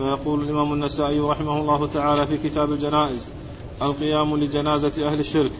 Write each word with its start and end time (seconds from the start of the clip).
فيقول 0.00 0.42
الإمام 0.42 0.72
النسائي 0.72 1.20
رحمه 1.20 1.60
الله 1.60 1.86
تعالى 1.86 2.26
في 2.26 2.38
كتاب 2.38 2.72
الجنائز 2.72 3.28
القيام 3.82 4.36
لجنازة 4.36 5.08
أهل 5.08 5.18
الشرك. 5.20 5.52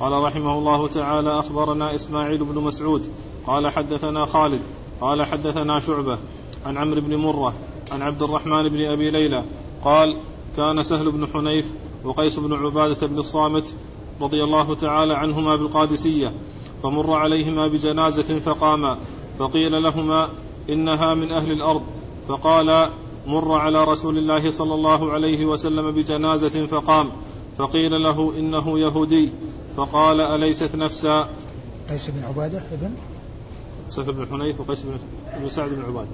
قال 0.00 0.12
رحمه 0.12 0.58
الله 0.58 0.88
تعالى 0.88 1.38
أخبرنا 1.38 1.94
إسماعيل 1.94 2.44
بن 2.44 2.62
مسعود 2.62 3.08
قال 3.46 3.68
حدثنا 3.68 4.26
خالد 4.26 4.60
قال 5.00 5.22
حدثنا 5.22 5.80
شعبة 5.80 6.18
عن 6.66 6.76
عمرو 6.76 7.00
بن 7.00 7.16
مرة 7.16 7.54
عن 7.92 8.02
عبد 8.02 8.22
الرحمن 8.22 8.68
بن 8.68 8.84
أبي 8.84 9.10
ليلى 9.10 9.42
قال 9.84 10.16
كان 10.56 10.82
سهل 10.82 11.10
بن 11.10 11.26
حنيف 11.26 11.72
وقيس 12.04 12.38
بن 12.38 12.52
عبادة 12.52 13.06
بن 13.06 13.18
الصامت 13.18 13.74
رضي 14.20 14.44
الله 14.44 14.74
تعالى 14.74 15.14
عنهما 15.14 15.56
بالقادسية 15.56 16.32
فمر 16.82 17.12
عليهما 17.12 17.68
بجنازة 17.68 18.38
فقاما 18.38 18.98
فقيل 19.38 19.82
لهما 19.82 20.28
إنها 20.70 21.14
من 21.14 21.32
أهل 21.32 21.52
الأرض 21.52 21.82
فقال 22.28 22.88
مر 23.26 23.54
على 23.54 23.84
رسول 23.84 24.18
الله 24.18 24.50
صلى 24.50 24.74
الله 24.74 25.12
عليه 25.12 25.46
وسلم 25.46 25.90
بجنازة 25.90 26.66
فقام 26.66 27.10
فقيل 27.58 28.02
له 28.02 28.32
إنه 28.38 28.78
يهودي 28.78 29.32
فقال 29.76 30.20
أليست 30.20 30.76
نفسا؟ 30.76 31.28
قيس 31.90 32.10
بن 32.10 32.24
عبادة 32.24 32.62
ابن؟ 32.72 32.94
سهل 33.88 34.12
بن 34.12 34.26
حنيف 34.30 34.60
وقيس 34.60 34.84
بن 35.40 35.48
سعد 35.48 35.70
بن 35.70 35.82
عبادة. 35.82 36.08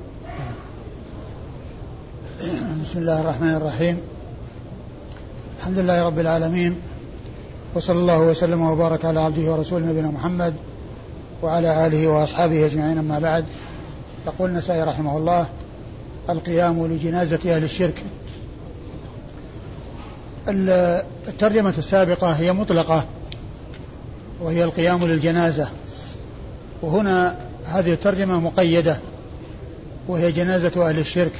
بسم 2.82 2.98
الله 2.98 3.20
الرحمن 3.20 3.54
الرحيم. 3.54 4.00
الحمد 5.58 5.78
لله 5.78 6.06
رب 6.06 6.18
العالمين 6.18 6.80
وصلى 7.74 7.98
الله 7.98 8.20
وسلم 8.20 8.62
وبارك 8.62 9.04
على 9.04 9.20
عبده 9.20 9.52
ورسوله 9.52 9.86
نبينا 9.86 10.10
محمد 10.10 10.54
وعلى 11.42 11.86
آله 11.86 12.08
وأصحابه 12.08 12.66
أجمعين 12.66 12.98
أما 12.98 13.18
بعد. 13.18 13.44
يقول 14.26 14.50
النسائي 14.50 14.82
رحمه 14.82 15.16
الله 15.16 15.48
القيام 16.30 16.86
لجنازة 16.86 17.56
أهل 17.56 17.64
الشرك. 17.64 18.04
الترجمة 21.28 21.74
السابقة 21.78 22.32
هي 22.32 22.52
مطلقة 22.52 23.06
وهي 24.40 24.64
القيام 24.64 25.04
للجنازة. 25.04 25.68
وهنا 26.82 27.36
هذه 27.64 27.92
الترجمة 27.92 28.40
مقيدة 28.40 28.98
وهي 30.08 30.32
جنازة 30.32 30.88
أهل 30.88 30.98
الشرك. 30.98 31.32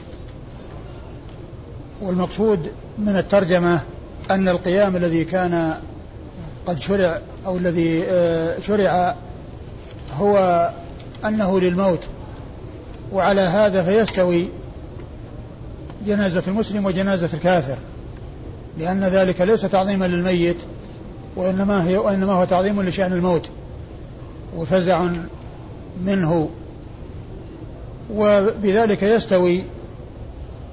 والمقصود 2.03 2.71
من 2.99 3.17
الترجمة 3.17 3.81
أن 4.31 4.49
القيام 4.49 4.97
الذي 4.97 5.25
كان 5.25 5.75
قد 6.67 6.81
شرع 6.81 7.21
أو 7.47 7.57
الذي 7.57 8.05
آه، 8.05 8.61
شرع 8.61 9.17
هو 10.19 10.73
أنه 11.25 11.61
للموت. 11.61 12.01
وعلى 13.13 13.41
هذا 13.41 13.83
فيستوي 13.83 14.49
جنازة 16.09 16.43
المسلم 16.49 16.87
وجنازة 16.87 17.29
الكافر 17.35 17.77
لأن 18.79 19.05
ذلك 19.05 19.41
ليس 19.41 19.63
تعظيما 19.63 20.05
للميت 20.09 20.57
وإنما 21.37 21.89
هي 21.89 21.97
وإنما 21.97 22.33
هو 22.33 22.45
تعظيم 22.45 22.83
لشأن 22.83 23.13
الموت 23.13 23.49
وفزع 24.57 25.09
منه 26.05 26.49
وبذلك 28.15 29.03
يستوي 29.03 29.63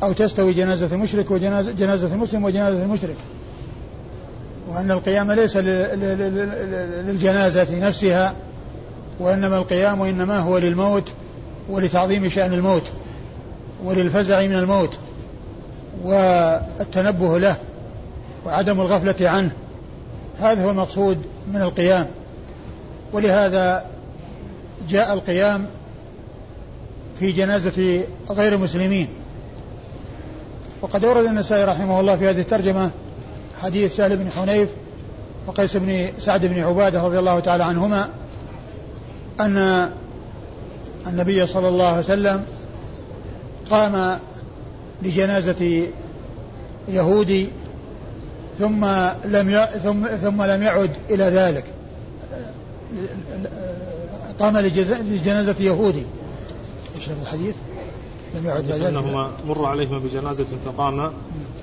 أو 0.04 0.14
تستوي 0.14 0.54
جنازة 0.54 0.96
المشرك 0.96 1.32
وجنازة 1.32 1.72
جنازة 1.72 2.14
المسلم 2.14 2.44
وجنازة 2.44 2.84
المشرك. 2.84 3.18
وأن 4.70 4.92
القيام 4.92 5.32
ليس 5.32 5.58
للجنازة 7.08 7.88
نفسها 7.88 8.36
وإنما 9.20 9.58
القيام 9.58 10.02
إنما 10.02 10.40
هو 10.40 10.58
للموت 10.58 11.12
ولتعظيم 11.70 12.30
شأن 12.30 12.54
الموت 12.54 12.84
وللفزع 13.84 14.40
من 14.40 14.56
الموت. 14.56 14.98
والتنبه 16.04 17.40
له 17.40 17.56
وعدم 18.46 18.82
الغفلة 18.82 19.30
عنه. 19.30 19.52
هذا 20.40 20.66
هو 20.66 20.70
المقصود 20.70 21.18
من 21.54 21.62
القيام. 21.62 22.08
ولهذا 23.14 23.86
جاء 24.90 25.14
القيام 25.14 25.66
في 27.20 27.32
جنازة 27.32 28.04
غير 28.30 28.54
المسلمين 28.54 29.08
وقد 30.82 31.06
أورد 31.06 31.26
النسائي 31.26 31.64
رحمه 31.64 32.00
الله 32.00 32.16
في 32.16 32.30
هذه 32.30 32.42
الترجمة 32.42 32.90
حديث 33.62 33.96
سهل 33.96 34.18
بن 34.18 34.30
حنيف 34.32 34.70
وقيس 35.48 35.78
بن 35.78 36.08
سعد 36.20 36.46
بن 36.46 36.60
عبادة 36.60 37.04
رضي 37.04 37.20
الله 37.20 37.40
تعالى 37.40 37.64
عنهما 37.64 38.10
أن 39.40 39.90
النبي 41.08 41.48
صلى 41.48 41.68
الله 41.68 41.88
عليه 41.88 42.00
وسلم 42.00 42.46
قام 43.70 44.20
لجنازة 45.02 45.88
يهودي 46.88 47.48
ثم 48.60 48.86
لم 49.26 49.66
ثم 49.84 50.08
ثم 50.08 50.44
لم 50.44 50.64
يعد 50.64 50.92
إلى 51.10 51.24
ذلك. 51.24 51.66
قام 54.40 54.58
لجنازة 54.58 55.56
يهودي. 55.60 56.04
إيش 56.96 57.10
الحديث؟ 57.22 57.56
لم 58.36 58.46
يعد 58.46 58.72
أنهما 58.72 59.32
مر 59.48 59.66
عليهما 59.66 60.00
بجنازة 60.00 60.46
فقام 60.66 61.14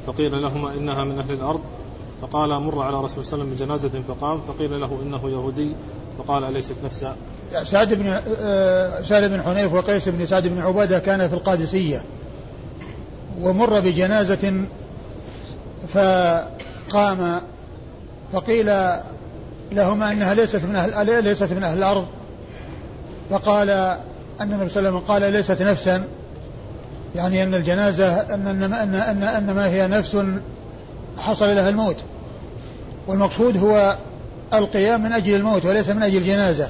فقيل 0.06 0.42
لهما 0.42 0.72
إنها 0.75 1.04
من 1.04 1.19
أهل 1.19 1.31
الأرض. 1.31 1.60
فقال 2.22 2.50
مر 2.50 2.82
على 2.82 2.97
رسول 2.97 3.10
الله 3.10 3.31
صلى 3.31 3.34
الله 3.34 3.44
عليه 3.44 3.54
وسلم 3.54 3.66
بجنازة 3.66 4.03
فقام 4.09 4.41
فقيل 4.48 4.81
له 4.81 4.98
إنه 5.03 5.31
يهودي. 5.31 5.72
فقال 6.19 6.44
أليست 6.44 6.75
نفسا؟ 6.84 7.16
سعد 7.62 7.94
بن 7.94 8.21
آه، 8.41 9.03
سعد 9.03 9.31
بن 9.31 9.42
حنيف 9.42 9.72
وقيس 9.72 10.09
بن 10.09 10.26
سعد 10.26 10.47
بن 10.47 10.59
عبادة 10.59 10.98
كان 10.98 11.28
في 11.28 11.34
القادسية. 11.34 12.03
ومر 13.42 13.80
بجنازة 13.80 14.64
فقام 15.88 17.41
فقيل 18.32 18.66
لهما 19.72 20.12
إنها 20.12 20.34
ليست 20.34 20.64
من 20.64 20.76
أهل 20.76 21.25
ليست 21.25 21.53
من 21.53 21.64
أهل 21.64 21.78
الأرض. 21.78 22.06
فقال 23.30 23.70
أن 24.41 24.53
النبي 24.53 24.69
صلى 24.69 24.88
الله 24.88 24.91
عليه 24.91 24.98
وسلم 24.98 24.98
قال 24.98 25.32
ليست 25.32 25.62
نفسا. 25.62 26.04
يعني 27.14 27.42
أن 27.42 27.54
الجنازة 27.54 28.20
أن 28.20 28.47
أن 28.47 28.62
أن 28.62 28.94
أن, 28.94 29.22
أن 29.22 29.54
ما 29.54 29.66
هي 29.66 29.86
نفس 29.86 30.16
حصل 31.19 31.47
لها 31.47 31.69
الموت. 31.69 31.97
والمقصود 33.06 33.56
هو 33.56 33.97
القيام 34.54 35.03
من 35.03 35.12
أجل 35.12 35.34
الموت 35.34 35.64
وليس 35.64 35.91
من 35.91 36.03
أجل 36.03 36.16
الجنازة 36.16 36.69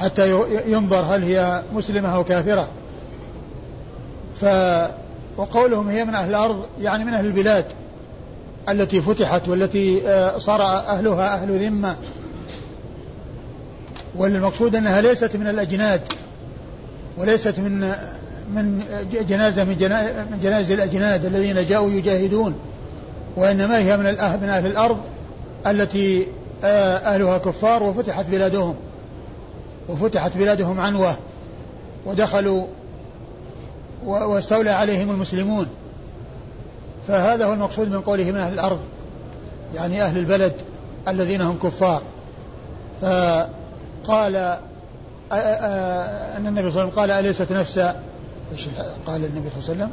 حتى 0.00 0.40
ينظر 0.66 1.00
هل 1.00 1.22
هي 1.22 1.62
مسلمة 1.74 2.14
أو 2.14 2.24
كافرة. 2.24 2.68
ف 4.40 4.44
وقولهم 5.36 5.88
هي 5.88 6.04
من 6.04 6.14
أهل 6.14 6.30
الأرض 6.30 6.66
يعني 6.80 7.04
من 7.04 7.14
أهل 7.14 7.26
البلاد 7.26 7.64
التي 8.68 9.00
فتحت 9.00 9.48
والتي 9.48 10.08
آه، 10.08 10.38
صار 10.38 10.62
أهلها 10.62 11.34
أهل 11.34 11.66
ذمة. 11.66 11.96
والمقصود 14.16 14.76
أنها 14.76 15.00
ليست 15.00 15.36
من 15.36 15.46
الأجناد 15.46 16.00
وليست 17.18 17.58
من 17.58 17.94
من 18.54 18.82
جنازة 19.28 19.64
من, 19.64 19.76
من 20.30 20.38
جنائز 20.42 20.70
الأجناد 20.70 21.24
الذين 21.24 21.64
جاءوا 21.66 21.90
يجاهدون 21.90 22.54
وإنما 23.36 23.78
هي 23.78 23.96
من 23.96 24.04
من 24.42 24.48
أهل 24.48 24.66
الأرض 24.66 24.98
التي 25.66 26.26
آه، 26.64 26.96
أهلها 26.96 27.38
كفار 27.38 27.82
وفتحت 27.82 28.26
بلادهم 28.26 28.74
وفتحت 29.88 30.36
بلادهم 30.36 30.80
عنوة 30.80 31.16
ودخلوا 32.06 32.66
واستولى 34.04 34.70
عليهم 34.70 35.10
المسلمون 35.10 35.66
فهذا 37.08 37.46
هو 37.46 37.52
المقصود 37.52 37.88
من 37.88 38.00
قوله 38.00 38.24
من 38.24 38.36
أهل 38.36 38.52
الأرض 38.52 38.78
يعني 39.74 40.02
أهل 40.02 40.18
البلد 40.18 40.52
الذين 41.08 41.40
هم 41.40 41.58
كفار 41.62 42.02
فقال 43.00 44.36
أن 45.32 46.46
النبي 46.46 46.70
صلى 46.70 46.82
الله 46.82 46.92
عليه 46.92 46.92
وسلم 46.92 47.00
قال 47.00 47.10
أليست 47.10 47.52
نفسا 47.52 48.00
إيش 48.52 48.68
قال 49.06 49.24
النبي 49.24 49.48
صلى 49.50 49.74
الله 49.74 49.84
عليه 49.84 49.84
وسلم؟ 49.84 49.90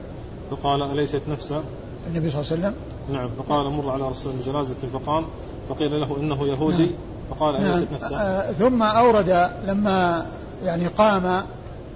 فقال 0.52 0.92
أليست 0.92 1.22
نفسا 1.30 1.64
النبي 2.08 2.32
صلى 2.32 2.42
الله 2.42 2.52
عليه 2.52 2.62
وسلم 2.62 2.74
نعم 3.10 3.30
فقال 3.38 3.68
مر 3.72 3.90
على 3.92 4.08
رسول 4.08 4.34
جنازة 4.46 4.76
فقام 4.94 5.26
فقيل 5.70 6.02
له 6.02 6.18
إنه 6.18 6.48
يهودي 6.48 6.86
نعم. 6.86 6.94
فقال 7.30 7.56
أليست 7.56 7.92
نعم. 7.92 8.02
نفسا 8.02 8.54
ثم 8.60 8.84
أورد 8.84 9.50
لما 9.68 10.26
يعني 10.66 10.88
قام 10.88 11.44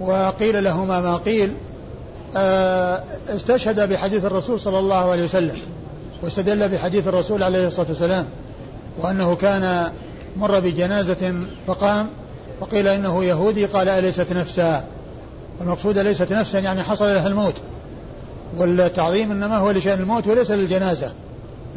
وقيل 0.00 0.64
لهما 0.64 1.00
ما 1.00 1.16
قيل 1.16 1.54
استشهد 3.28 3.88
بحديث 3.88 4.24
الرسول 4.24 4.60
صلى 4.60 4.78
الله 4.78 5.10
عليه 5.10 5.24
وسلم 5.24 5.58
واستدل 6.22 6.68
بحديث 6.68 7.08
الرسول 7.08 7.42
عليه 7.42 7.66
الصلاة 7.66 7.88
والسلام 7.88 8.26
وأنه 8.98 9.34
كان 9.34 9.92
مر 10.36 10.60
بجنازة 10.60 11.34
فقام 11.66 12.08
وقيل 12.60 12.88
إنه 12.88 13.24
يهودي 13.24 13.64
قال 13.64 13.88
أليست 13.88 14.32
نفسا؟ 14.32 14.84
المقصود 15.60 15.98
ليست 15.98 16.32
نفسا 16.32 16.58
يعني 16.58 16.82
حصل 16.82 17.04
لها 17.04 17.26
الموت 17.26 17.54
والتعظيم 18.56 19.30
إنما 19.30 19.56
هو 19.56 19.70
لشأن 19.70 20.00
الموت 20.00 20.26
وليس 20.26 20.50
للجنازة 20.50 21.12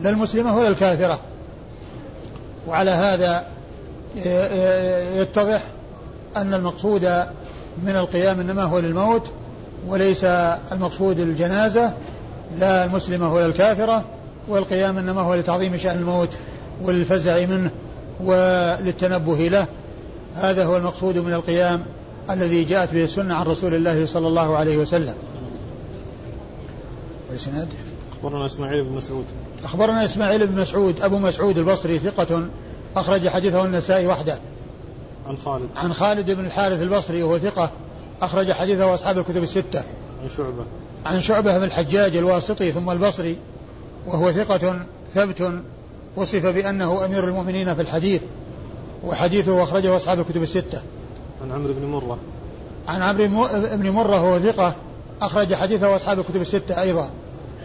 لا 0.01 0.09
المسلمة 0.09 0.57
ولا 0.57 0.68
الكافرة. 0.68 1.19
وعلى 2.68 2.92
هذا 2.92 3.44
يتضح 5.21 5.63
أن 6.38 6.54
المقصود 6.54 7.06
من 7.83 7.95
القيام 7.95 8.39
إنما 8.39 8.63
هو 8.63 8.80
للموت 8.80 9.31
وليس 9.88 10.24
المقصود 10.72 11.19
الجنازة 11.19 11.94
لا 12.57 12.86
المسلمة 12.86 13.34
ولا 13.34 13.45
الكافرة 13.45 14.04
والقيام 14.48 14.98
إنما 14.98 15.22
هو 15.22 15.36
لتعظيم 15.36 15.78
شأن 15.78 15.98
الموت 15.98 16.30
والفزع 16.81 17.45
منه 17.45 17.72
وللتنبه 18.24 19.48
له. 19.48 19.68
هذا 20.36 20.66
هو 20.66 20.78
المقصود 20.78 21.18
من 21.18 21.34
القيام 21.34 21.84
الذي 22.30 22.63
جاءت 22.63 22.94
به 22.94 23.04
السنة 23.04 23.36
عن 23.36 23.45
رسول 23.45 23.74
الله 23.74 24.06
صلى 24.06 24.28
الله 24.28 24.57
عليه 24.57 24.78
وسلم. 24.78 25.16
والسناد 27.31 27.68
أخبرنا 28.13 28.45
إسماعيل 28.45 28.83
بن 28.83 28.95
مسعود. 28.95 29.25
أخبرنا 29.63 30.06
إسماعيل 30.06 30.48
بن 30.48 30.62
مسعود 30.62 31.01
أبو 31.01 31.18
مسعود 31.18 31.57
البصري 31.57 32.00
ثقة 32.00 32.48
أخرج 32.95 33.28
حديثه 33.28 33.66
النسائي 33.66 34.07
وحده. 34.07 34.40
عن 35.28 35.38
خالد. 35.38 35.69
عن 35.75 35.94
خالد 35.94 36.31
بن 36.31 36.45
الحارث 36.45 36.81
البصري 36.81 37.24
وهو 37.24 37.40
ثقة 37.40 37.72
أخرج 38.22 38.52
حديثه 38.52 38.94
أصحاب 38.94 39.18
الكتب 39.18 39.44
الستة. 39.44 39.84
عن 40.24 40.30
شعبة. 40.38 40.64
عن 41.06 41.22
شعبة 41.22 41.58
بن 41.58 41.64
الحجاج 41.64 42.18
الواسطي 42.18 42.72
ثم 42.72 42.90
البصري 42.90 43.36
وهو 44.08 44.31
ثقة 44.31 44.80
ثبت 45.16 45.52
وصف 46.16 46.46
بأنه 46.46 47.06
أمير 47.06 47.24
المؤمنين 47.24 47.75
في 47.75 47.81
الحديث 47.81 48.22
وحديثه 49.04 49.64
أخرجه 49.64 49.96
أصحاب 49.96 50.19
الكتب 50.19 50.44
الستة. 50.44 50.81
عن 51.44 51.52
عمرو 51.52 51.74
بن 51.74 51.86
مرة. 51.86 52.18
عن 52.88 53.02
عمرو 53.02 53.48
بن 53.78 53.90
مرة 53.90 54.16
هو 54.16 54.40
ثقة 54.40 54.75
أخرج 55.22 55.54
حديثه 55.54 55.96
أصحاب 55.96 56.19
الكتب 56.19 56.42
الستة 56.42 56.81
أيضا. 56.81 57.10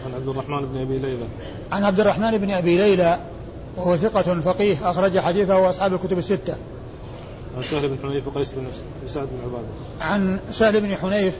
عن 0.05 0.13
عبد 0.13 0.27
الرحمن 0.27 0.65
بن 0.65 0.81
أبي 0.81 0.97
ليلى. 0.97 1.25
عن 1.71 1.83
عبد 1.83 1.99
الرحمن 1.99 2.37
بن 2.37 2.51
أبي 2.51 2.77
ليلى 2.77 3.19
وهو 3.77 3.97
ثقة 3.97 4.41
فقيه 4.41 4.89
أخرج 4.89 5.19
حديثه 5.19 5.69
أصحاب 5.69 5.93
الكتب 5.93 6.17
الستة. 6.17 6.55
عن 7.57 7.63
سهل 7.63 7.87
بن 7.87 7.97
حنيف 8.03 8.27
وقيس 8.27 8.51
بن 8.53 8.67
سعد 9.07 9.27
بن 9.27 9.37
عبادة. 9.43 9.67
عن 9.99 10.39
سهل 10.51 10.81
بن 10.81 10.95
حنيف 10.95 11.33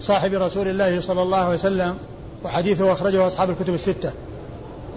صاحب 0.00 0.32
رسول 0.32 0.68
الله 0.68 1.00
صلى 1.00 1.22
الله 1.22 1.38
عليه 1.38 1.54
وسلم 1.54 1.96
وحديثه 2.44 2.92
أخرجه 2.92 3.26
أصحاب 3.26 3.50
الكتب 3.50 3.74
الستة. 3.74 4.12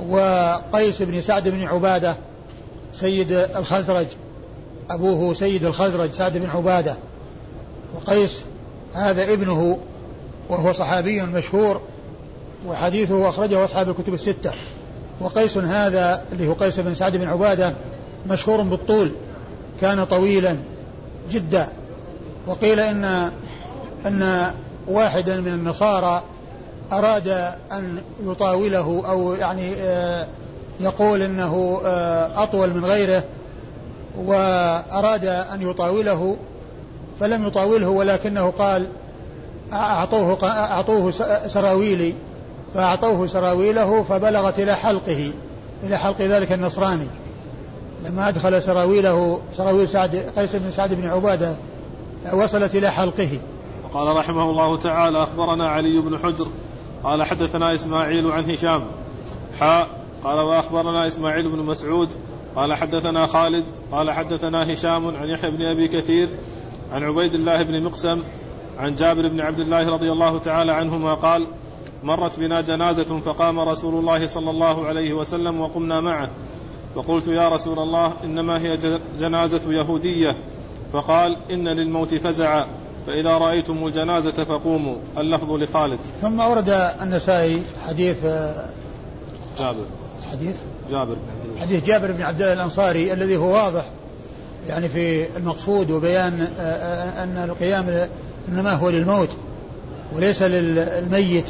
وقيس 0.10 1.02
بن 1.02 1.22
سعد 1.22 1.50
بن 1.50 1.64
عبادة 1.64 2.18
سيد 2.92 3.32
الخزرج. 3.32 4.06
أبوه 4.90 5.34
سيد 5.34 5.66
الخزرج 5.66 6.12
سعد 6.12 6.38
بن 6.38 6.50
عبادة. 6.50 6.96
وقيس 7.96 8.44
هذا 8.94 9.34
ابنه 9.34 9.80
وهو 10.50 10.72
صحابي 10.72 11.22
مشهور 11.22 11.82
وحديثه 12.68 13.30
أخرجه 13.30 13.66
أصحاب 13.66 13.90
الكتب 13.90 14.14
الستة. 14.14 14.52
وقيس 15.22 15.58
هذا 15.58 16.24
اللي 16.32 16.48
هو 16.48 16.54
قيس 16.54 16.80
بن 16.80 16.94
سعد 16.94 17.18
بن 17.18 17.28
عبادة 17.28 17.74
مشهور 18.28 18.62
بالطول. 18.62 19.12
كان 19.82 20.04
طويلا 20.04 20.58
جدا. 21.32 21.70
وقيل 22.48 22.80
إن 22.80 23.32
أن 24.06 24.52
واحدا 24.88 25.42
من 25.42 25.48
النصارى 25.48 26.24
أراد 26.92 27.28
أن 27.72 28.02
يطاوله 28.24 29.04
أو 29.10 29.34
يعني 29.34 29.74
آه، 29.74 30.28
يقول 30.80 31.22
أنه 31.22 31.82
آه، 31.86 32.44
أطول 32.44 32.74
من 32.74 32.86
غيره 32.86 33.24
وأراد 34.18 35.26
أن 35.26 35.62
يطاوله 35.62 36.38
فلم 37.20 37.48
يطاوله 37.48 37.88
ولكنه 37.88 38.54
قال 38.60 38.88
أعطوه 39.74 40.38
أعطوه 40.50 41.12
سراويلي. 41.48 42.14
فأعطوه 42.74 43.28
سراويله 43.28 44.04
فبلغت 44.04 44.60
إلى 44.60 44.76
حلقه 44.76 45.32
إلى 45.84 45.98
حلق 45.98 46.22
ذلك 46.22 46.52
النصراني. 46.52 47.08
لما 48.06 48.30
أدخل 48.30 48.62
سراويله 48.62 49.42
سراويل 49.54 49.88
سعد 49.88 50.16
قيس 50.16 50.56
بن 50.56 50.72
سعد 50.72 50.94
بن 50.94 51.08
عبادة 51.08 51.56
وصلت 52.34 52.76
إلى 52.76 52.92
حلقه. 52.92 53.30
قال 53.94 54.16
رحمه 54.18 54.50
الله 54.50 54.78
تعالى 54.78 55.24
أخبرنا 55.24 55.70
علي 55.70 56.00
بن 56.00 56.18
حجر 56.18 56.48
قال 57.04 57.24
حدثنا 57.24 57.74
إسماعيل 57.74 58.32
عن 58.32 58.52
هشام. 58.52 58.84
حاء 59.60 59.88
قال 60.24 60.40
وأخبرنا 60.40 61.08
إسماعيل 61.08 61.50
بن 61.50 61.60
مسعود 61.60 62.10
قال 62.56 62.74
حدثنا 62.74 63.26
خالد 63.26 63.64
قال 63.92 64.12
حدثنا 64.12 64.74
هشام 64.74 65.16
عن 65.16 65.28
يحيى 65.28 65.52
بن 65.52 65.62
أبي 65.62 65.88
كثير 65.88 66.30
عن 66.92 67.04
عبيد 67.04 67.34
الله 67.34 67.64
بن 67.64 67.84
مقسم 67.84 68.24
عن 68.78 68.96
جابر 68.96 69.28
بن 69.28 69.42
عبد 69.42 69.60
الله 69.60 69.90
رضي 69.90 70.12
الله 70.12 70.40
تعالى 70.40 70.72
عنهما 70.72 71.14
قال 71.14 71.48
مرت 72.04 72.40
بنا 72.40 72.62
جنازة 72.62 73.20
فقام 73.20 73.60
رسول 73.60 74.00
الله 74.00 74.28
صلى 74.28 74.50
الله 74.50 74.86
عليه 74.86 75.14
وسلم 75.14 75.62
وقمنا 75.62 76.02
معه. 76.02 76.30
فقلت 76.98 77.28
يا 77.28 77.50
رسول 77.50 77.80
الله 77.80 78.14
إنما 78.24 78.62
هي 78.62 78.78
جنازة 79.20 79.62
يهودية. 79.68 80.36
فقال 80.94 81.38
إن 81.52 81.68
للموت 81.68 82.16
فزعا. 82.16 82.66
فإذا 83.08 83.30
رأيتم 83.30 83.88
الجنازة 83.88 84.44
فقوموا. 84.44 84.96
اللفظ 85.18 85.52
لخالد. 85.52 86.00
ثم 86.22 86.42
أورد 86.42 86.70
النسائي 87.02 87.62
حديث 87.88 88.18
جابر. 89.60 89.86
حديث؟ 90.32 90.56
جابر. 90.92 91.16
حديث 91.58 91.86
جابر 91.86 92.12
بن 92.12 92.22
عبد 92.22 92.42
الله 92.42 92.54
الأنصاري 92.54 93.14
الذي 93.14 93.38
هو 93.38 93.54
واضح 93.54 93.86
يعني 94.68 94.90
في 94.90 95.38
المقصود 95.38 95.92
وبيان 95.92 96.42
أن 97.18 97.38
القيام 97.50 98.10
إنما 98.50 98.74
هو 98.74 98.90
للموت 98.90 99.30
وليس 100.16 100.42
للميت 100.42 101.50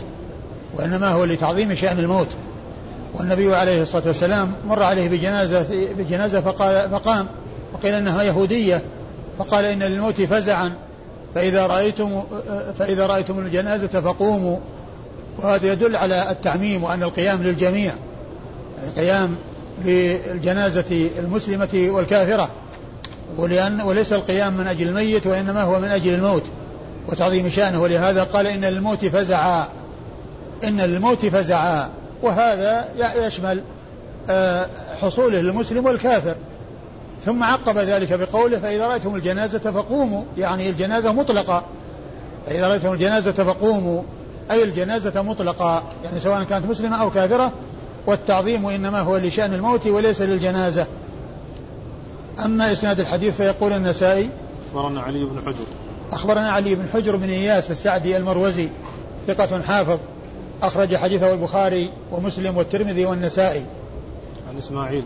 وإنما 0.76 1.12
هو 1.12 1.26
لتعظيم 1.26 1.76
شأن 1.76 2.00
الموت. 2.00 2.28
والنبي 3.13 3.56
عليه 3.56 3.81
الصلاة 3.81 4.07
والسلام 4.07 4.54
مر 4.68 4.83
عليه 4.83 5.09
بجنازة 5.09 5.65
بجنازة 5.98 6.42
فقال 6.42 6.89
فقام 6.89 7.27
وقيل 7.74 7.94
أنها 7.94 8.24
يهودية 8.24 8.81
فقال 9.39 9.65
إن 9.65 9.83
للموت 9.83 10.21
فزعا 10.21 10.74
فإذا 11.36 11.68
رأيتم 11.68 12.24
فإذا 12.80 13.07
رأيتم 13.07 13.39
الجنازة 13.39 13.88
فقوموا. 13.88 14.57
وهذا 15.39 15.71
يدل 15.71 15.95
على 15.95 16.31
التعميم 16.31 16.83
وأن 16.83 17.04
القيام 17.04 17.44
للجميع 17.44 17.94
القيام 18.88 19.36
للجنازة 19.86 21.09
المسلمة 21.19 21.68
والكافرة 21.74 22.50
ولأن 23.38 23.81
وليس 23.81 24.13
القيام 24.13 24.57
من 24.57 24.68
أجل 24.68 24.88
الميت 24.88 25.27
وإنما 25.27 25.62
هو 25.62 25.80
من 25.80 25.88
أجل 25.88 26.13
الموت 26.13 26.44
وتعظيم 27.07 27.50
شأنه. 27.50 27.81
ولهذا 27.81 28.24
قال 28.24 28.48
إن 28.48 28.65
للموت 28.65 29.06
فزعا 29.06 29.68
إن 30.63 30.81
للموت 30.81 31.25
فزعا. 31.25 31.89
وهذا 32.22 32.88
يشمل 33.25 33.64
آه، 34.30 34.68
حصوله 35.02 35.40
للمسلم 35.40 35.86
والكافر. 35.86 36.36
ثم 37.25 37.44
عقب 37.44 37.78
ذلك 37.78 38.14
بقوله 38.14 38.60
فإذا 38.60 38.88
رأيتم 38.88 39.16
الجنازة 39.16 39.60
فقوموا. 39.60 40.24
يعني 40.38 40.69
الجنازة 40.69 41.14
مطلقة. 41.14 41.64
فإذا 42.46 42.68
رأيتم 42.68 42.94
الجنازة 42.94 43.31
فقوموا. 43.31 44.04
أي 44.52 44.64
الجنازة 44.64 45.22
مطلقة 45.22 45.84
يعني 46.06 46.19
سواء 46.19 46.44
كانت 46.44 46.66
مسلمة 46.66 47.02
أو 47.02 47.10
كافرة. 47.10 47.52
والتعظيم 48.08 48.68
إنما 48.68 49.02
هو 49.02 49.18
لشأن 49.18 49.54
الموت 49.54 49.88
وليس 49.88 50.21
للجنازة. 50.21 50.88
أما 52.45 52.71
إسناد 52.71 53.00
الحديث 53.00 53.36
فيقول 53.36 53.74
النسائي 53.74 54.30
أخبرنا 54.74 55.02
علي 55.02 55.26
بن 55.26 55.42
حجر. 55.45 55.66
أخبرنا 56.12 56.52
علي 56.52 56.76
بن 56.76 56.90
حجر 56.90 57.16
بن 57.16 57.30
إياس 57.30 57.71
السعدي 57.71 58.18
المروزي 58.18 58.69
ثقة 59.28 59.62
حافظ. 59.62 60.00
أخرج 60.64 60.95
حديثه 60.95 61.33
البخاري 61.33 61.90
ومسلم 62.11 62.57
والترمذي 62.57 63.06
والنسائي. 63.06 63.66
عن 64.49 64.57
إسماعيل. 64.57 65.04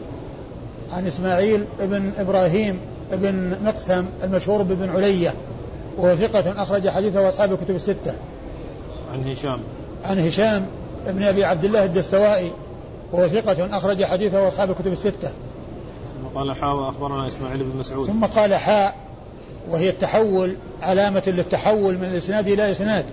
عن 0.91 1.08
إسماعيل 1.08 1.65
بن 1.79 2.12
إبراهيم 2.17 2.79
بن 3.12 3.55
مقثم 3.63 4.05
المشهور 4.24 4.63
بابن 4.63 4.89
علية 4.89 5.34
وهو 5.98 6.15
ثقة 6.15 6.63
أخرج 6.63 6.89
حديثه 6.89 7.29
أصحاب 7.29 7.51
الكتب 7.51 7.75
الستة. 7.75 8.15
عن 9.13 9.31
هشام. 9.31 9.60
عن 10.03 10.20
هشام 10.20 10.65
بن 11.08 11.24
أبي 11.24 11.46
عبد 11.46 11.65
الله 11.65 11.86
الدستوائي 11.86 12.51
وهو 13.12 13.27
ثقة 13.27 13.77
أخرج 13.77 14.03
حديثه 14.03 14.48
أصحاب 14.48 14.70
الكتب 14.70 14.91
الستة. 14.91 15.31
ثم 16.13 16.27
قال 16.39 16.55
حاء 16.55 16.75
وأخبرنا 16.75 17.27
إسماعيل 17.27 17.63
بن 17.63 17.79
مسعود. 17.79 18.08
ثم 18.08 18.25
قال 18.25 18.55
حاء 18.55 18.96
وهي 19.70 19.89
التحول 19.89 20.55
علامة 20.81 21.24
للتحول 21.27 21.98
من 21.98 22.03
الإسناد 22.03 22.48
إلى 22.48 22.72
إسناد. 22.72 23.05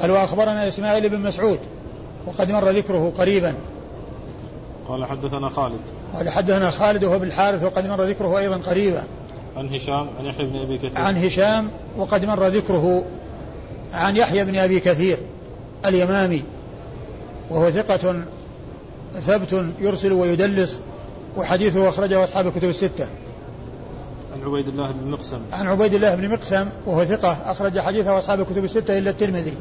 قال 0.00 0.10
وأخبرنا 0.10 0.68
إسماعيل 0.68 1.08
بن 1.08 1.20
مسعود 1.20 1.58
وقد 2.26 2.52
مر 2.52 2.70
ذكره 2.70 3.12
قريبا. 3.18 3.54
قال 4.88 5.04
حدثنا 5.04 5.48
خالد. 5.48 5.80
قال 6.14 6.28
حدثنا 6.28 6.70
خالد 6.70 7.04
وهو 7.04 7.18
بالحارث 7.18 7.64
وقد 7.64 7.86
مر 7.86 8.02
ذكره 8.02 8.38
أيضا 8.38 8.56
قريبا. 8.56 9.02
عن 9.56 9.74
هشام 9.74 10.08
عن 10.18 10.26
يحيى 10.26 10.46
بن 10.46 10.56
أبي 10.56 10.78
كثير. 10.78 10.98
عن 10.98 11.16
هشام 11.16 11.70
وقد 11.96 12.24
مر 12.24 12.46
ذكره 12.46 13.04
عن 13.92 14.16
يحيى 14.16 14.44
بن 14.44 14.58
أبي 14.58 14.80
كثير 14.80 15.18
اليمامي 15.86 16.42
وهو 17.50 17.70
ثقة 17.70 18.24
ثبت 19.26 19.64
يرسل 19.80 20.12
ويدلس 20.12 20.80
وحديثه 21.36 21.88
أخرجه 21.88 22.24
أصحاب 22.24 22.46
الكتب 22.46 22.68
الستة. 22.68 23.06
عن 24.34 24.42
عبيد 24.42 24.68
الله 24.68 24.90
بن 24.90 25.10
مقسم. 25.10 25.38
عن 25.52 25.66
عبيد 25.66 25.94
الله 25.94 26.14
بن 26.14 26.28
مقسم 26.28 26.68
وهو 26.86 27.04
ثقة 27.04 27.32
أخرج 27.32 27.78
حديثه 27.78 28.18
أصحاب 28.18 28.40
الكتب 28.40 28.64
الستة 28.64 28.98
إلا 28.98 29.10
الترمذي. 29.10 29.54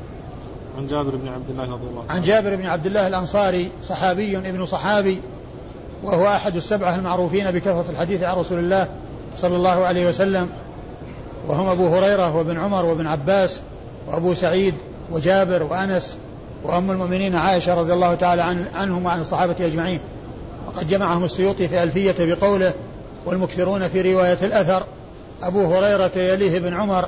عن 0.80 0.88
جابر 0.88 1.16
بن 1.16 1.28
عبد 1.28 1.50
الله 1.50 1.64
رضي 1.64 1.88
الله 1.90 2.02
عنه. 2.02 2.12
عن 2.12 2.22
جابر 2.22 2.56
بن 2.56 2.66
عبد 2.66 2.86
الله 2.86 3.08
الأنصاري 3.08 3.72
صحابي 3.84 4.38
ابن 4.38 4.66
صحابي 4.66 5.22
وهو 6.04 6.28
أحد 6.28 6.56
السبعة 6.56 6.96
المعروفين 6.96 7.52
بكثرة 7.52 7.86
الحديث 7.90 8.24
عن 8.24 8.38
رسول 8.38 8.60
الله 8.60 8.88
صلى 9.38 9.56
الله 9.56 9.86
عليه 9.86 10.08
وسلم. 10.08 10.50
وهم 11.48 11.68
أبو 11.68 11.88
هريرة 11.88 12.36
وابن 12.36 12.60
عمر 12.60 12.86
وابن 12.86 13.08
عباس 13.08 13.60
وأبو 14.08 14.34
سعيد 14.34 14.74
وجابر 15.12 15.64
وأنس 15.64 16.18
وأم 16.64 16.92
المؤمنين 16.92 17.36
عائشة 17.36 17.74
رضي 17.74 17.94
الله 17.94 18.16
تعالى 18.16 18.42
عن 18.42 18.66
عنهم 18.76 19.06
وعن 19.06 19.20
الصحابة 19.20 19.56
أجمعين. 19.60 20.00
وقد 20.68 20.88
جمعهم 20.88 21.24
السيوطي 21.24 21.68
في 21.68 21.84
ألفية 21.84 22.16
بقوله 22.20 22.74
والمكثرون 23.26 23.88
في 23.88 24.14
رواية 24.14 24.38
الأثر. 24.42 24.84
أبو 25.44 25.74
هريرة 25.74 26.12
يليه 26.16 26.60
بن 26.60 26.74
عمر 26.74 27.06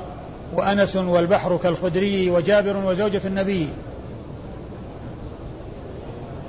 وأنس 0.52 0.96
والبحر 0.96 1.56
كالخدري 1.56 2.30
وجابر 2.30 2.76
وزوجة 2.76 3.20
النبي. 3.24 3.68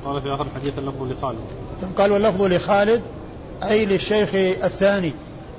قال 0.06 0.22
في 0.22 0.34
آخر 0.34 0.46
الحديث 0.56 0.80
اللفظ 0.80 1.04
لخالد. 1.04 1.40
ثم 1.82 1.88
قال 1.98 2.12
واللفظ 2.12 2.42
لخالد 2.42 3.02
أي 3.64 3.86
للشيخ 3.86 4.30
الثاني 4.64 5.14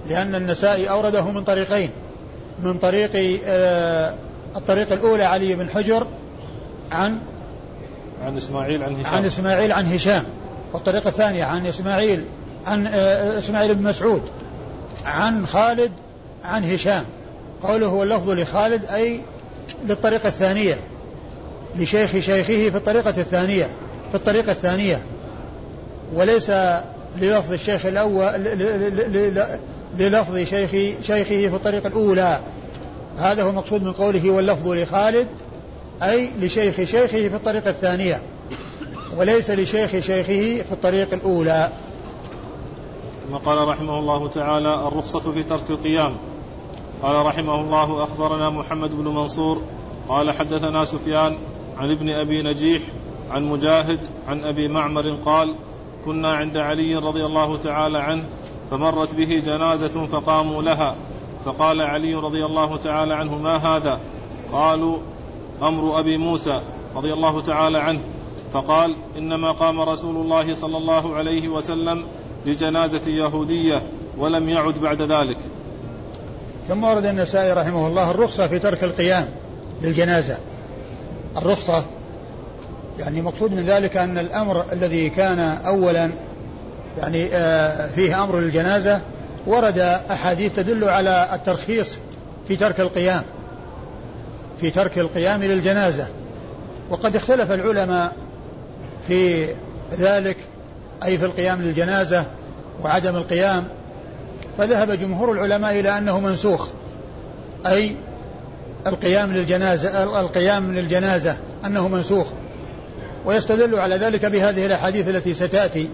لأن 0.08 0.34
النسائي 0.34 0.90
أورده 0.90 1.30
من 1.30 1.44
طريقين 1.44 1.90
من 2.62 2.78
طريق 2.78 3.40
آه 3.46 4.14
الطريق 4.56 4.92
الأولى 4.92 5.24
علي 5.24 5.54
بن 5.54 5.70
حجر 5.70 6.06
عن 6.90 7.18
عن 8.24 8.36
إسماعيل 8.36 8.82
عن 8.82 9.00
هشام. 9.00 9.14
عن 9.14 9.24
إسماعيل 9.24 9.72
عن 9.72 9.86
هشام 9.86 10.24
والطريقة 10.72 11.08
الثانية 11.08 11.44
عن 11.44 11.66
إسماعيل 11.66 12.24
عن 12.66 12.86
آه 12.86 13.38
إسماعيل 13.38 13.74
بن 13.74 13.82
مسعود 13.82 14.22
عن 15.04 15.46
خالد 15.46 15.92
عن 16.44 16.64
هشام. 16.64 17.04
قوله 17.64 17.86
هو 17.86 18.02
اللفظ 18.02 18.30
لخالد 18.30 18.84
أي 18.84 19.20
للطريقة 19.84 20.28
الثانية 20.28 20.78
لشيخ 21.76 22.10
شيخه 22.10 22.70
في 22.70 22.76
الطريقة 22.76 23.10
الثانية 23.10 23.64
في 24.10 24.14
الطريقة 24.14 24.52
الثانية. 24.52 25.02
وليس 26.14 26.50
للفظ 27.18 27.52
الشيخ 27.52 27.86
الأول 27.86 28.26
للفظ 29.98 30.36
شيخ 30.36 30.70
شيخه 31.02 31.48
في 31.48 31.54
الطريقة 31.54 31.86
الأولى. 31.86 32.40
هذا 33.18 33.42
هو 33.42 33.50
المقصود 33.50 33.82
من 33.82 33.92
قوله 33.92 34.30
واللفظ 34.30 34.68
لخالد 34.68 35.26
أي 36.02 36.30
لشيخ 36.40 36.76
شيخه 36.76 37.28
في 37.28 37.34
الطريقة 37.34 37.70
الثانية 37.70 38.22
وليس 39.16 39.50
لشيخ 39.50 39.90
شيخه 39.90 40.62
في 40.62 40.72
الطريق 40.72 41.14
الأولى. 41.14 41.70
ثم 43.28 43.36
قال 43.36 43.68
رحمه 43.68 43.98
الله 43.98 44.28
تعالى 44.28 44.74
الرخصة 44.74 45.32
في 45.32 45.42
ترك 45.42 45.70
القيام. 45.70 46.16
قال 47.04 47.26
رحمه 47.26 47.60
الله 47.60 48.02
أخبرنا 48.02 48.50
محمد 48.50 48.94
بن 48.94 49.04
منصور 49.04 49.62
قال 50.08 50.30
حدثنا 50.30 50.84
سفيان 50.84 51.36
عن 51.76 51.90
ابن 51.90 52.10
أبي 52.10 52.42
نجيح 52.42 52.82
عن 53.30 53.44
مجاهد 53.44 54.00
عن 54.28 54.44
أبي 54.44 54.68
معمر 54.68 55.18
قال 55.24 55.54
كنا 56.04 56.34
عند 56.34 56.56
علي 56.56 56.96
رضي 56.96 57.24
الله 57.26 57.56
تعالى 57.56 57.98
عنه 57.98 58.24
فمرت 58.70 59.14
به 59.14 59.42
جنازة 59.46 60.06
فقاموا 60.06 60.62
لها 60.62 60.96
فقال 61.44 61.80
علي 61.80 62.14
رضي 62.14 62.44
الله 62.44 62.76
تعالى 62.76 63.14
عنه 63.14 63.38
ما 63.38 63.56
هذا؟ 63.56 64.00
قالوا 64.52 64.98
أمر 65.62 65.98
أبي 65.98 66.16
موسى 66.16 66.62
رضي 66.96 67.12
الله 67.12 67.40
تعالى 67.40 67.78
عنه. 67.78 68.00
فقال 68.52 68.96
إنما 69.18 69.52
قام 69.52 69.80
رسول 69.80 70.16
الله 70.16 70.54
صلى 70.54 70.76
الله 70.76 71.14
عليه 71.14 71.48
وسلم 71.48 72.04
لجنازة 72.46 73.10
يهودية 73.10 73.82
ولم 74.18 74.48
يعد 74.48 74.78
بعد 74.78 75.02
ذلك. 75.02 75.38
ثم 76.68 76.84
ورد 76.84 77.06
النسائي 77.06 77.52
رحمه 77.52 77.86
الله 77.86 78.10
الرخصة 78.10 78.46
في 78.48 78.58
ترك 78.58 78.84
القيام 78.84 79.26
للجنازة. 79.82 80.36
الرخصة 81.36 81.84
يعني 82.98 83.22
مقصود 83.22 83.52
من 83.52 83.64
ذلك 83.66 83.96
أن 83.96 84.18
الأمر 84.18 84.64
الذي 84.72 85.10
كان 85.10 85.38
أولا 85.66 86.10
يعني 86.98 87.26
آه، 87.32 87.86
فيه 87.86 88.24
أمر 88.24 88.38
للجنازة 88.38 89.00
ورد 89.46 89.78
أحاديث 89.78 90.56
تدل 90.56 90.84
على 90.84 91.28
الترخيص 91.32 91.96
في 92.48 92.56
ترك 92.56 92.80
القيام 92.80 93.22
في 94.60 94.70
ترك 94.70 94.98
القيام 94.98 95.42
للجنازة. 95.42 96.06
وقد 96.90 97.16
اختلف 97.16 97.52
العلماء 97.52 98.12
في 99.08 99.46
ذلك 99.98 100.36
أي 101.04 101.18
في 101.18 101.24
القيام 101.24 101.62
للجنازة 101.62 102.24
وعدم 102.82 103.16
القيام. 103.16 103.64
فذهب 104.58 104.90
جمهور 104.90 105.32
العلماء 105.32 105.80
إلى 105.80 105.98
أنه 105.98 106.20
منسوخ 106.20 106.68
أي 107.66 107.96
القيام 108.86 109.32
للجنازة 109.32 110.20
القيام 110.20 110.74
للجنازة 110.74 111.36
أنه 111.64 111.88
منسوخ. 111.88 112.26
ويستدل 113.26 113.74
على 113.74 113.96
ذلك 113.96 114.26
بهذه 114.26 114.66
الأحاديث 114.66 115.08
التي 115.08 115.34
ستأتي 115.34 115.88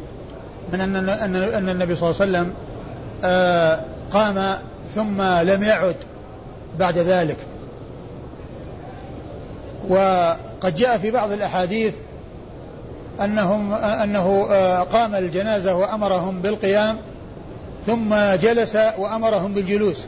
من 0.72 0.80
أن 0.80 1.08
أن 1.54 1.68
النبي 1.68 1.94
صلى 1.96 2.10
الله 2.10 2.20
عليه 2.20 2.30
وسلم 2.30 2.54
آه، 3.24 3.84
قام 4.10 4.56
ثم 4.94 5.22
لم 5.22 5.62
يعد 5.62 5.96
بعد 6.78 6.98
ذلك. 6.98 7.36
وقد 9.88 10.74
جاء 10.74 10.98
في 10.98 11.10
بعض 11.10 11.32
الأحاديث 11.32 11.94
أنهم 13.20 13.72
أنه 13.74 14.46
آه، 14.50 14.82
قام 14.82 15.14
الجنازة 15.14 15.74
وأمرهم 15.74 16.42
بالقيام 16.42 16.96
ثم 17.86 18.14
جلس 18.42 18.76
وأمرهم 18.98 19.54
بالجلوس. 19.54 20.06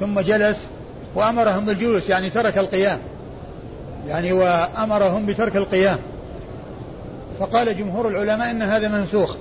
ثم 0.00 0.20
جلس 0.20 0.58
وأمرهم 1.14 1.64
بالجلوس 1.64 2.08
يعني 2.08 2.30
ترك 2.30 2.58
القيام. 2.58 2.98
يعني 4.06 4.32
وأمرهم 4.32 5.26
بترك 5.26 5.56
القيام. 5.56 5.98
فقال 7.40 7.78
جمهور 7.78 8.08
العلماء 8.08 8.50
إن 8.50 8.62
هذا 8.62 8.88
منسوخ. 8.88 9.36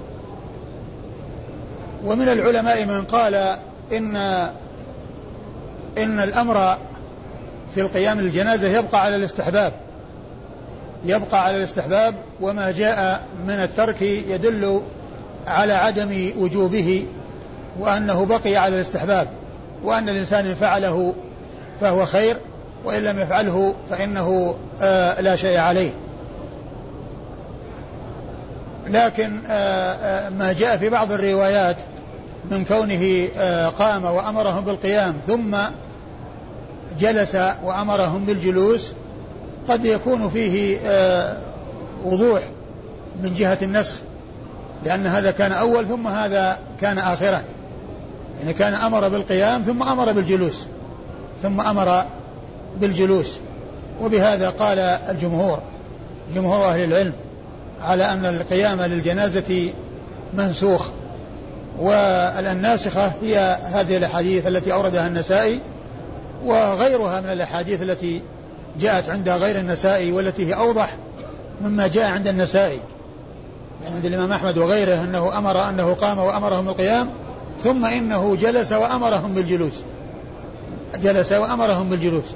ومن 2.05 2.29
العلماء 2.29 2.85
من 2.85 3.03
قال 3.03 3.35
إن 3.93 4.15
إن 5.97 6.19
الأمر 6.19 6.77
في 7.75 7.81
القيام 7.81 8.19
للجنازة 8.19 8.67
يبقى 8.67 9.01
على 9.01 9.15
الاستحباب. 9.15 9.73
يبقى 11.05 11.43
على 11.45 11.57
الاستحباب 11.57 12.15
وما 12.41 12.71
جاء 12.71 13.25
من 13.47 13.53
الترك 13.53 14.01
يدل 14.01 14.81
على 15.47 15.73
عدم 15.73 16.31
وجوبه 16.37 17.05
وأنه 17.79 18.25
بقي 18.25 18.57
على 18.57 18.75
الاستحباب 18.75 19.27
وأن 19.83 20.09
الإنسان 20.09 20.45
إن 20.45 20.55
فعله 20.55 21.13
فهو 21.81 22.05
خير 22.05 22.37
وإن 22.85 23.03
لم 23.03 23.19
يفعله 23.19 23.75
فإنه 23.89 24.55
آه 24.81 25.21
لا 25.21 25.35
شيء 25.35 25.57
عليه. 25.57 25.91
لكن 28.87 29.39
آه 29.49 29.93
آه 29.93 30.29
ما 30.29 30.53
جاء 30.53 30.77
في 30.77 30.89
بعض 30.89 31.11
الروايات 31.11 31.77
من 32.51 32.65
كونه 32.65 33.27
آه، 33.37 33.67
قام 33.67 34.05
وأمرهم 34.05 34.65
بالقيام 34.65 35.13
ثم 35.27 35.57
جلس 36.99 37.37
وأمرهم 37.63 38.25
بالجلوس 38.25 38.93
قد 39.69 39.85
يكون 39.85 40.29
فيه 40.29 40.77
آه، 40.85 41.37
وضوح 42.05 42.41
من 43.23 43.33
جهة 43.33 43.57
النسخ 43.61 43.95
لأن 44.85 45.07
هذا 45.07 45.31
كان 45.31 45.51
أول 45.51 45.87
ثم 45.87 46.07
هذا 46.07 46.59
كان 46.81 46.97
آخرا 46.97 47.41
يعني 48.39 48.53
كان 48.53 48.73
أمر 48.73 49.07
بالقيام 49.07 49.61
ثم 49.61 49.83
أمر 49.83 50.11
بالجلوس 50.11 50.65
ثم 51.43 51.61
أمر 51.61 52.05
بالجلوس. 52.81 53.37
وبهذا 54.01 54.49
قال 54.49 54.79
الجمهور 54.79 55.61
جمهور 56.35 56.65
أهل 56.65 56.83
العلم 56.83 57.13
على 57.81 58.03
أن 58.05 58.25
القيام 58.25 58.81
للجنازة 58.81 59.69
منسوخ 60.33 60.89
والناسخة 61.79 63.11
هي 63.21 63.59
هذه 63.63 63.97
الأحاديث 63.97 64.47
التي 64.47 64.73
أوردها 64.73 65.07
النسائي 65.07 65.59
وغيرها 66.45 67.21
من 67.21 67.29
الأحاديث 67.29 67.81
التي 67.81 68.21
جاءت 68.79 69.09
عند 69.09 69.29
غير 69.29 69.59
النسائي 69.59 70.11
والتي 70.11 70.47
هي 70.47 70.53
أوضح 70.53 70.95
مما 71.61 71.87
جاء 71.87 72.05
عند 72.05 72.27
النسائي. 72.27 72.79
يعني 73.83 73.95
عند 73.95 74.05
الإمام 74.05 74.31
أحمد 74.31 74.57
وغيره 74.57 75.03
أنه 75.03 75.37
أمر 75.37 75.69
أنه 75.69 75.93
قام 75.93 76.19
وأمرهم 76.19 76.65
بالقيام 76.65 77.09
ثم 77.63 77.85
إنه 77.85 78.35
جلس 78.35 78.71
وأمرهم 78.71 79.33
بالجلوس. 79.33 79.81
جلس 81.03 81.31
وأمرهم 81.31 81.89
بالجلوس. 81.89 82.33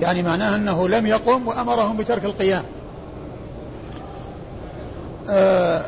يعني 0.00 0.22
معناه 0.22 0.56
أنه 0.56 0.88
لم 0.88 1.06
يقم 1.06 1.48
وأمرهم 1.48 1.96
بترك 1.96 2.24
القيام. 2.24 2.64
آه 5.30 5.86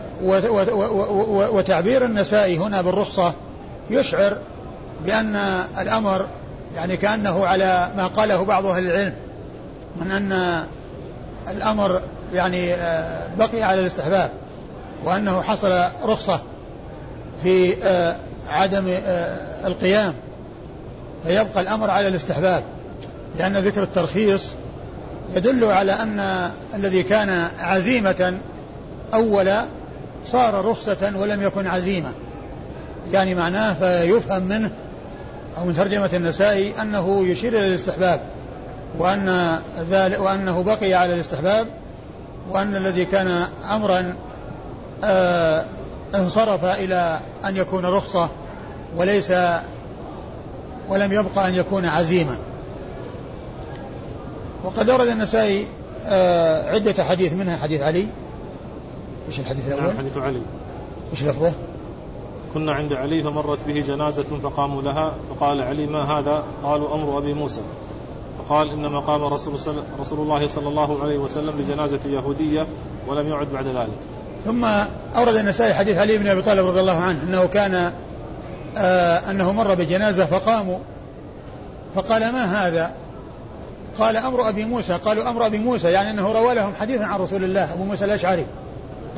وتعبير 1.52 2.04
النسائي 2.04 2.58
هنا 2.58 2.82
بالرخصة 2.82 3.32
يشعر 3.90 4.38
بأن 5.06 5.36
الأمر 5.78 6.26
يعني 6.74 6.96
كأنه 6.96 7.46
على 7.46 7.90
ما 7.96 8.06
قاله 8.06 8.44
بعض 8.44 8.66
أهل 8.66 8.84
العلم 8.86 9.14
من 10.00 10.10
أن 10.10 10.64
الأمر 11.50 12.00
يعني 12.34 12.74
آه، 12.74 13.30
بقي 13.38 13.62
على 13.62 13.80
الاستحباب 13.80 14.30
وأنه 15.04 15.42
حصل 15.42 15.82
رخصة 16.04 16.40
في 17.42 17.84
آه، 17.84 18.16
عدم 18.48 18.88
آه، 18.88 19.66
القيام. 19.66 20.14
فيبقى 21.26 21.60
الأمر 21.60 21.90
على 21.90 22.08
الاستحباب 22.08 22.62
لأن 23.38 23.56
ذكر 23.56 23.82
الترخيص 23.82 24.52
يدل 25.36 25.64
على 25.64 25.92
أن 25.92 26.50
الذي 26.74 27.02
كان 27.02 27.48
عزيمة 27.60 28.38
أولا 29.14 29.64
صار 30.26 30.64
رخصة 30.64 31.12
ولم 31.16 31.42
يكن 31.42 31.66
عزيمة. 31.66 32.12
يعني 33.12 33.34
معناه 33.34 33.72
فيفهم 33.72 34.42
منه 34.42 34.70
أو 35.58 35.64
من 35.64 35.74
ترجمة 35.74 36.10
النسائي 36.12 36.82
أنه 36.82 37.26
يشير 37.26 37.52
إلى 37.52 37.68
الاستحباب 37.68 38.20
وأن 38.98 39.58
ذلك 39.90 40.20
وأنه 40.20 40.62
بقي 40.62 40.94
على 40.94 41.14
الاستحباب 41.14 41.66
وأن 42.50 42.76
الذي 42.76 43.04
كان 43.04 43.46
أمرا 43.74 44.14
آه 45.04 45.64
انصرف 46.14 46.64
إلى 46.64 47.20
أن 47.44 47.56
يكون 47.56 47.86
رخصة 47.86 48.30
وليس 48.96 49.32
ولم 50.88 51.12
يبقى 51.12 51.48
أن 51.48 51.54
يكون 51.54 51.84
عزيما 51.86 52.36
وقد 54.64 54.90
أورد 54.90 55.08
النسائي 55.08 55.66
آه 56.06 56.74
عدة 56.74 57.04
حديث 57.04 57.32
منها 57.32 57.56
حديث 57.56 57.80
علي 57.80 58.06
إيش 59.28 59.40
الحديث 59.40 59.68
الأول؟ 59.68 59.86
نعم 59.86 59.98
حديث 59.98 60.16
علي 60.16 60.42
إيش 61.12 61.24
لفظه؟ 61.24 61.52
كنا 62.54 62.72
عند 62.72 62.92
علي 62.92 63.22
فمرت 63.22 63.64
به 63.66 63.80
جنازة 63.80 64.38
فقاموا 64.42 64.82
لها 64.82 65.14
فقال 65.30 65.60
علي 65.60 65.86
ما 65.86 66.02
هذا؟ 66.02 66.42
قالوا 66.62 66.94
أمر 66.94 67.18
أبي 67.18 67.34
موسى 67.34 67.60
فقال 68.38 68.70
إنما 68.70 69.00
قام 69.00 69.24
رسول, 69.24 69.54
رسول 70.00 70.20
الله 70.20 70.48
صلى 70.48 70.68
الله 70.68 71.02
عليه 71.02 71.18
وسلم 71.18 71.50
بجنازة 71.58 72.00
يهودية 72.06 72.66
ولم 73.08 73.28
يعد 73.28 73.48
بعد 73.52 73.66
ذلك 73.66 73.98
ثم 74.44 74.64
أورد 75.16 75.34
النسائي 75.34 75.74
حديث 75.74 75.98
علي 75.98 76.18
بن 76.18 76.26
أبي 76.26 76.42
طالب 76.42 76.66
رضي 76.66 76.80
الله 76.80 77.00
عنه 77.00 77.22
أنه 77.22 77.46
كان 77.46 77.92
آه 78.76 79.30
أنه 79.30 79.52
مر 79.52 79.74
بجنازة 79.74 80.26
فقاموا 80.26 80.78
فقال 81.94 82.32
ما 82.32 82.44
هذا؟ 82.44 82.92
قال 83.98 84.16
أمر 84.16 84.48
أبي 84.48 84.64
موسى 84.64 84.92
قالوا 84.92 85.30
أمر 85.30 85.46
أبي 85.46 85.58
موسى 85.58 85.90
يعني 85.90 86.10
أنه 86.10 86.32
روى 86.32 86.54
لهم 86.54 86.72
حديثا 86.80 87.04
عن 87.04 87.20
رسول 87.20 87.44
الله 87.44 87.72
أبو 87.72 87.84
موسى 87.84 88.04
الأشعري 88.04 88.46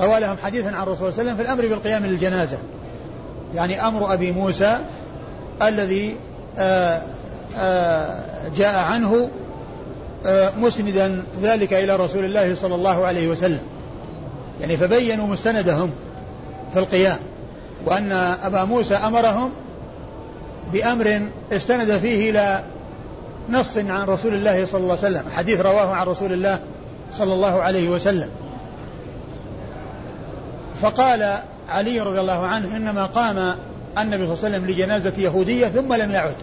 روى 0.00 0.20
لهم 0.20 0.36
حديثا 0.36 0.68
عن 0.68 0.82
الرسول 0.82 1.12
صلى 1.12 1.22
الله 1.22 1.32
عليه 1.32 1.32
وسلم 1.32 1.36
في 1.36 1.42
الأمر 1.42 1.74
بالقيام 1.74 2.06
للجنازة. 2.06 2.58
يعني 3.54 3.86
أمر 3.86 4.14
أبي 4.14 4.32
موسى 4.32 4.78
الذي 5.62 6.16
آه، 6.58 7.02
آه، 7.58 8.22
جاء 8.56 8.76
عنه 8.76 9.28
آه، 10.26 10.52
مسندا 10.58 11.24
ذلك 11.42 11.72
إلى 11.72 11.96
رسول 11.96 12.24
الله 12.24 12.54
صلى 12.54 12.74
الله 12.74 13.06
عليه 13.06 13.28
وسلم. 13.28 13.60
يعني 14.60 14.76
فبينوا 14.76 15.26
مستندهم 15.26 15.90
في 16.72 16.78
القيام 16.78 17.18
وأن 17.86 18.12
أبا 18.42 18.64
موسى 18.64 18.94
أمرهم 18.94 19.50
بأمر 20.72 21.20
استند 21.52 21.96
فيه 21.96 22.30
إلى 22.30 22.64
نص 23.50 23.78
عن 23.78 24.06
رسول 24.06 24.34
الله 24.34 24.64
صلى 24.64 24.80
الله 24.80 24.98
عليه 25.02 25.16
وسلم 25.16 25.30
حديث 25.30 25.60
رواه 25.60 25.94
عن 25.94 26.06
رسول 26.06 26.32
الله 26.32 26.60
صلى 27.12 27.32
الله 27.32 27.62
عليه 27.62 27.88
وسلم. 27.88 28.28
فقال 30.82 31.38
علي 31.68 32.00
رضي 32.00 32.20
الله 32.20 32.46
عنه 32.46 32.76
إنما 32.76 33.06
قام 33.06 33.54
النبي 33.98 34.26
صلى 34.26 34.34
الله 34.34 34.44
عليه 34.44 34.56
وسلم 34.56 34.66
لجنازة 34.66 35.12
يهودية 35.18 35.66
ثم 35.66 35.94
لم 35.94 36.10
يعد. 36.10 36.36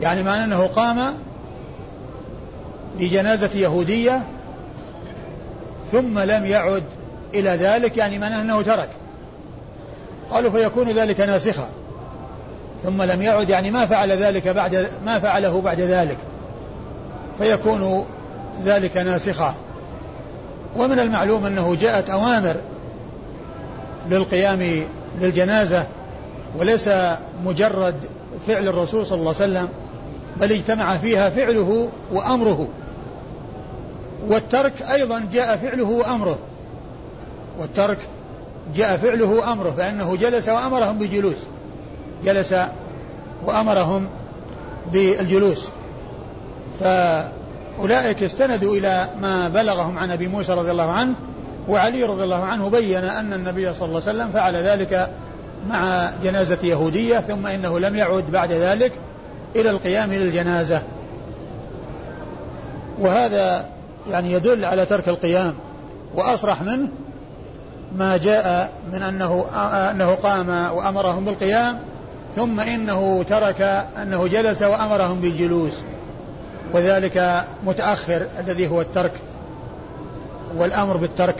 يعني 0.00 0.22
معنى 0.22 0.44
أنه 0.44 0.66
قام 0.66 1.14
لجنازة 3.00 3.50
يهودية 3.54 4.22
ثم 5.92 6.18
لم 6.18 6.46
يعد. 6.46 6.82
إلى 7.34 7.50
ذلك 7.50 7.96
يعني 7.96 8.18
معناه 8.18 8.40
أنه 8.40 8.62
ترك. 8.62 8.88
قالوا 10.30 10.50
فيكون 10.50 10.88
ذلك 10.88 11.20
ناسخا. 11.20 11.68
ثم 12.84 13.02
لم 13.02 13.22
يعد 13.22 13.48
يعني 13.48 13.70
ما 13.70 13.86
فعل 13.86 14.12
ذلك 14.12 14.48
بعد 14.48 14.88
ما 15.04 15.20
فعله 15.20 15.60
بعد 15.60 15.80
ذلك. 15.80 16.18
فيكون 17.38 18.06
ذلك 18.64 18.96
ناسخا. 18.96 19.54
ومن 20.76 20.98
المعلوم 20.98 21.46
أنه 21.46 21.76
جاءت 21.80 22.10
أوامر 22.10 22.56
للقيام 24.10 24.84
للجنازة 25.20 25.86
وليس 26.58 26.90
مجرد 27.44 27.94
فعل 28.46 28.68
الرسول 28.68 29.06
صلى 29.06 29.18
الله 29.18 29.34
عليه 29.40 29.50
وسلم 29.50 29.68
بل 30.36 30.52
اجتمع 30.52 30.96
فيها 30.96 31.30
فعله 31.30 31.90
وأمره. 32.12 32.68
والترك 34.28 34.82
أيضا 34.82 35.28
جاء 35.32 35.56
فعله 35.56 35.88
وأمره. 35.88 36.38
والترك 37.60 37.98
جاء 38.76 38.96
فعله 38.96 39.26
وأمره 39.26 39.70
فإنه 39.70 40.16
جلس 40.16 40.48
وأمرهم 40.48 40.98
بجلوس. 40.98 41.38
جلس 42.24 42.54
وأمرهم 43.44 44.08
بالجلوس. 44.92 45.68
فأولئك 46.80 48.22
استندوا 48.22 48.76
إلى 48.76 49.08
ما 49.20 49.48
بلغهم 49.48 49.98
عن 49.98 50.10
أبي 50.10 50.28
موسى 50.28 50.52
رضي 50.52 50.70
الله 50.70 50.90
عنه 50.90 51.14
وعلي 51.68 52.04
رضي 52.04 52.24
الله 52.24 52.44
عنه 52.44 52.68
بين 52.70 53.04
أن 53.04 53.32
النبي 53.32 53.74
صلى 53.74 53.88
الله 53.88 54.02
عليه 54.06 54.18
وسلم 54.18 54.30
فعل 54.32 54.56
ذلك 54.56 55.10
مع 55.68 56.10
جنازة 56.22 56.58
يهودية 56.62 57.18
ثم 57.18 57.46
إنه 57.46 57.78
لم 57.78 57.96
يعد 57.96 58.24
بعد 58.30 58.52
ذلك 58.52 58.92
إلى 59.56 59.70
القيام 59.70 60.12
للجنازة. 60.12 60.82
وهذا 62.98 63.68
يعني 64.06 64.32
يدل 64.32 64.64
على 64.64 64.86
ترك 64.86 65.08
القيام 65.08 65.54
وأصرح 66.14 66.62
منه 66.62 66.88
ما 67.96 68.16
جاء 68.16 68.72
من 68.92 69.02
أنه 69.02 69.44
أنه 69.90 70.14
قام 70.14 70.48
وأمرهم 70.48 71.24
بالقيام 71.24 71.78
ثم 72.36 72.60
إنه 72.60 73.22
ترك 73.22 73.62
أنه 74.02 74.26
جلس 74.26 74.62
وأمرهم 74.62 75.20
بالجلوس. 75.20 75.82
وذلك 76.74 77.44
متأخر 77.66 78.26
الذي 78.38 78.68
هو 78.68 78.80
الترك 78.80 79.12
والأمر 80.56 80.96
بالترك. 80.96 81.36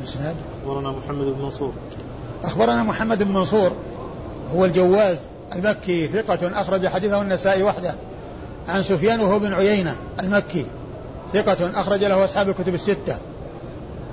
الإسناد 0.00 0.36
أخبرنا 0.62 0.90
محمد 0.90 1.26
بن 1.26 1.42
منصور. 1.42 1.72
أخبرنا 2.44 2.82
محمد 2.82 3.22
بن 3.22 3.32
منصور 3.32 3.72
هو 4.54 4.64
الجواز 4.64 5.18
المكي 5.54 6.06
ثقة 6.06 6.60
أخرج 6.60 6.86
حديثه 6.86 7.22
النسائي 7.22 7.62
وحده. 7.62 7.94
عن 8.68 8.82
سفيان 8.82 9.20
وهو 9.20 9.38
بن 9.38 9.54
عيينة 9.54 9.96
المكي 10.20 10.66
ثقة 11.32 11.80
أخرج 11.80 12.04
له 12.04 12.24
أصحاب 12.24 12.48
الكتب 12.48 12.74
الستة. 12.74 13.16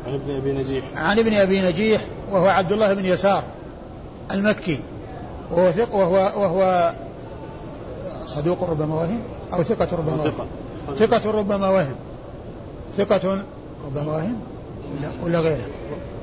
عن 0.10 0.16
ابن 0.16 0.36
أبي 0.36 0.52
نجيح. 0.52 0.84
عن 0.96 1.20
ابن 1.20 1.34
أبي 1.34 1.62
نجيح 1.62 2.02
وهو 2.32 2.48
عبد 2.48 2.72
الله 2.72 2.94
بن 2.94 3.06
يسار 3.06 3.44
المكي. 4.32 4.80
وهو 5.52 5.72
ثق 5.72 5.96
وهو 5.96 6.14
وهو 6.14 6.94
صدوق 8.28 8.70
ربما 8.70 8.96
وهم 8.96 9.22
أو 9.54 9.64
ثقة 9.64 9.98
ربما 9.98 10.24
وهم. 10.24 10.48
ثقة. 10.96 11.32
ربما 11.32 11.70
وهم. 11.70 11.96
ثقة 12.98 13.44
ربما 13.86 14.16
وهم 14.16 14.36
ولا, 14.98 15.10
ولا 15.24 15.40
غيره. 15.40 15.68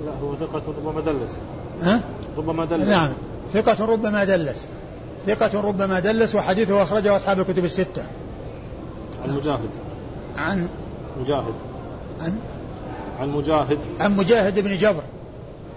لا 0.05 0.12
هو 0.22 0.37
ثقة 0.37 0.62
ربما 0.79 1.01
دلس. 1.01 1.38
ها؟ 1.83 2.01
ربما 2.37 2.64
دلس. 2.64 2.88
نعم. 2.88 3.12
ثقة 3.53 3.85
ربما 3.85 4.25
دلس. 4.25 4.66
ثقة 5.27 5.61
ربما 5.61 6.01
دلس 6.01 6.35
وحديثه 6.35 6.83
أخرجه 6.83 7.16
أصحاب 7.16 7.40
الكتب 7.40 7.64
الستة. 7.64 8.07
عن 9.25 9.37
مجاهد. 9.37 9.70
عن 10.37 10.68
مجاهد. 11.20 11.55
عن 12.20 12.38
عن 13.20 13.31
مجاهد 13.31 13.79
عن 14.00 14.16
مجاهد 14.16 14.61
بن 14.61 14.76
جبر 14.76 15.02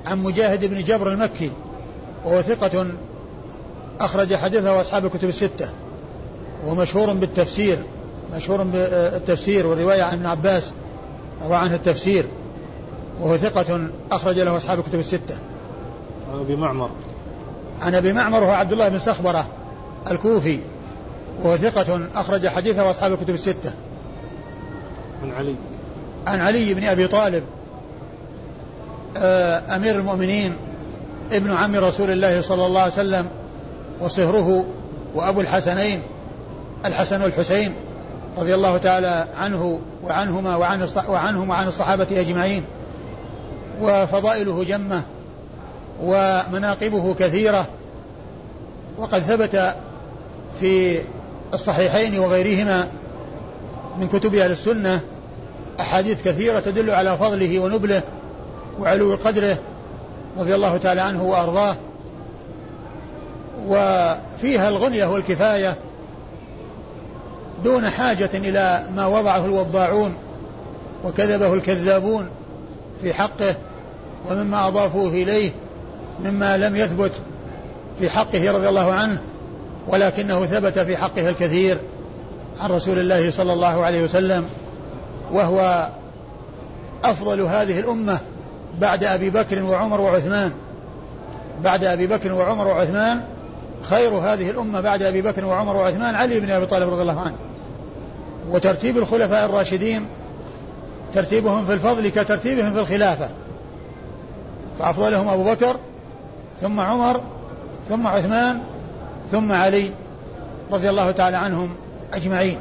عن 0.05 0.23
مجاهد 0.23 0.65
بن 0.65 0.83
جبر 0.83 1.11
المكي 1.11 1.51
وهو 2.25 2.41
ثقة 2.41 2.87
أخرج 3.99 4.35
حديثه 4.35 4.81
أصحاب 4.81 5.05
الكتب 5.05 5.29
الستة 5.29 5.69
ومشهور 6.65 7.13
بالتفسير 7.13 7.77
مشهور 8.35 8.63
بالتفسير 8.63 9.67
والرواية 9.67 10.03
عن 10.03 10.13
ابن 10.13 10.25
عباس 10.25 10.73
روى 11.45 11.55
عنه 11.55 11.75
التفسير 11.75 12.25
وهو 13.21 13.37
ثقة 13.37 13.89
أخرج 14.11 14.39
له 14.39 14.57
أصحاب 14.57 14.79
الكتب 14.79 14.99
الستة. 14.99 15.37
عن 16.33 16.39
أبي 16.39 16.55
معمر. 16.55 16.89
عن 17.81 17.95
أبي 17.95 18.13
معمر 18.13 18.43
وهو 18.43 18.51
عبد 18.51 18.71
الله 18.71 18.89
بن 18.89 18.99
صخبرة 18.99 19.47
الكوفي 20.11 20.59
وهو 21.43 21.57
ثقة 21.57 22.07
أخرج 22.15 22.47
حديثه 22.47 22.89
أصحاب 22.89 23.13
الكتب 23.13 23.33
الستة. 23.33 23.73
عن 25.23 25.31
علي. 25.31 25.55
عن 26.27 26.39
علي 26.39 26.73
بن 26.73 26.83
أبي 26.83 27.07
طالب 27.07 27.43
آه، 29.17 29.75
أمير 29.75 29.95
المؤمنين 29.95 30.55
ابن 31.31 31.51
عم 31.51 31.75
رسول 31.75 32.09
الله 32.09 32.41
صلى 32.41 32.65
الله 32.65 32.81
عليه 32.81 32.91
وسلم 32.93 33.27
وصهره 34.01 34.65
وأبو 35.15 35.41
الحسنين 35.41 36.01
الحسن 36.85 37.21
والحسين 37.21 37.75
رضي 38.37 38.55
الله 38.55 38.77
تعالى 38.77 39.27
عنه 39.37 39.79
وعنهما 40.03 40.55
وعن 40.55 40.87
وعنهم 41.07 41.49
وعن 41.49 41.67
الصحابة 41.67 42.07
أجمعين. 42.11 42.63
وفضائله 43.81 44.63
جمة 44.63 45.01
ومناقبه 46.01 47.13
كثيرة 47.13 47.67
وقد 48.97 49.19
ثبت 49.19 49.75
في 50.59 50.99
الصحيحين 51.53 52.19
وغيرهما 52.19 52.87
من 53.99 54.07
كتب 54.07 54.35
أهل 54.35 54.51
السنة 54.51 55.01
أحاديث 55.79 56.23
كثيرة 56.23 56.59
تدل 56.59 56.89
على 56.89 57.17
فضله 57.17 57.59
ونبله 57.59 58.01
وعلو 58.79 59.17
قدره 59.25 59.57
رضي 60.37 60.55
الله 60.55 60.77
تعالى 60.77 61.01
عنه 61.01 61.23
وأرضاه. 61.23 61.75
وفيها 63.67 64.69
الغنية 64.69 65.05
والكفاية 65.05 65.77
دون 67.63 67.89
حاجة 67.89 68.29
إلى 68.33 68.85
ما 68.95 69.07
وضعه 69.07 69.45
الوضاعون 69.45 70.13
وكذبه 71.05 71.53
الكذابون 71.53 72.29
في 73.01 73.13
حقه 73.13 73.55
ومما 74.29 74.67
أضافوه 74.67 75.09
إليه 75.09 75.51
مما 76.25 76.57
لم 76.57 76.75
يثبت 76.75 77.11
في 77.99 78.09
حقه 78.09 78.51
رضي 78.51 78.69
الله 78.69 78.91
عنه 78.91 79.21
ولكنه 79.87 80.45
ثبت 80.45 80.79
في 80.79 80.97
حقه 80.97 81.29
الكثير 81.29 81.77
عن 82.59 82.69
رسول 82.69 82.99
الله 82.99 83.31
صلى 83.31 83.53
الله 83.53 83.85
عليه 83.85 84.03
وسلم. 84.03 84.45
وهو 85.31 85.89
أفضل 87.03 87.41
هذه 87.41 87.79
الأمة 87.79 88.19
بعد 88.79 89.03
أبي 89.03 89.29
بكر 89.29 89.63
وعمر 89.63 90.01
وعثمان. 90.01 90.51
بعد 91.63 91.83
أبي 91.83 92.07
بكر 92.07 92.31
وعمر 92.33 92.67
وعثمان 92.67 93.21
خير 93.81 94.09
هذه 94.09 94.49
الأمة 94.49 94.81
بعد 94.81 95.03
أبي 95.03 95.21
بكر 95.21 95.45
وعمر 95.45 95.75
وعثمان 95.75 96.15
علي 96.15 96.39
بن 96.39 96.51
أبي 96.51 96.65
طالب 96.65 96.89
رضي 96.89 97.01
الله 97.01 97.21
عنه. 97.21 97.35
وترتيب 98.51 98.97
الخلفاء 98.97 99.45
الراشدين 99.45 100.05
ترتيبهم 101.13 101.65
في 101.65 101.73
الفضل 101.73 102.09
كترتيبهم 102.09 102.73
في 102.73 102.79
الخلافة. 102.79 103.29
فأفضلهم 104.79 105.27
أبو 105.27 105.43
بكر 105.43 105.75
ثم 106.61 106.79
عمر 106.79 107.21
ثم 107.89 108.07
عثمان 108.07 108.59
ثم 109.31 109.51
علي 109.51 109.91
رضي 110.71 110.89
الله 110.89 111.11
تعالى 111.11 111.37
عنهم 111.37 111.75
أجمعين. 112.13 112.57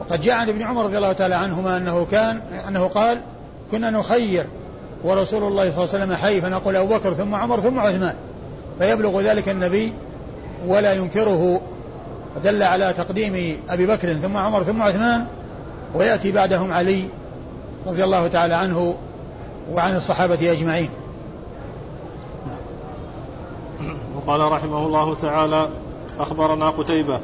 وقد 0.00 0.20
جاء 0.20 0.34
عن 0.34 0.48
ابن 0.48 0.62
عمر 0.62 0.84
رضي 0.84 0.96
الله 0.96 1.12
تعالى 1.12 1.34
عنهما 1.34 1.76
أنه 1.76 2.04
كان 2.04 2.40
أنه 2.68 2.86
قال 2.86 3.22
كنا 3.70 3.90
نخير 3.90 4.46
ورسول 5.04 5.42
الله 5.42 5.70
صلى 5.70 5.84
الله 5.84 5.94
عليه 5.94 6.04
وسلم 6.04 6.14
حي. 6.14 6.40
فنقول 6.40 6.76
أبو 6.76 6.94
بكر 6.94 7.14
ثم 7.14 7.34
عمر 7.34 7.60
ثم 7.60 7.78
عثمان. 7.78 8.14
فيبلغ 8.78 9.20
ذلك 9.20 9.48
النبي 9.48 9.92
ولا 10.66 10.92
ينكره. 10.92 11.60
فدل 12.34 12.62
على 12.62 12.92
تقديم 12.92 13.60
أبي 13.68 13.86
بكر 13.86 14.12
ثم 14.12 14.36
عمر 14.36 14.62
ثم 14.62 14.82
عثمان 14.82 15.26
ويأتي 15.94 16.32
بعدهم 16.32 16.72
علي 16.72 17.04
رضي 17.86 18.04
الله 18.04 18.28
تعالى 18.28 18.54
عنه 18.54 18.94
وعن 19.72 19.96
الصحابة 19.96 20.52
أجمعين. 20.52 20.88
وقال 24.16 24.52
رحمه 24.52 24.86
الله 24.86 25.14
تعالى 25.14 25.68
أخبرنا 26.20 26.70
قتيبة. 26.70 27.20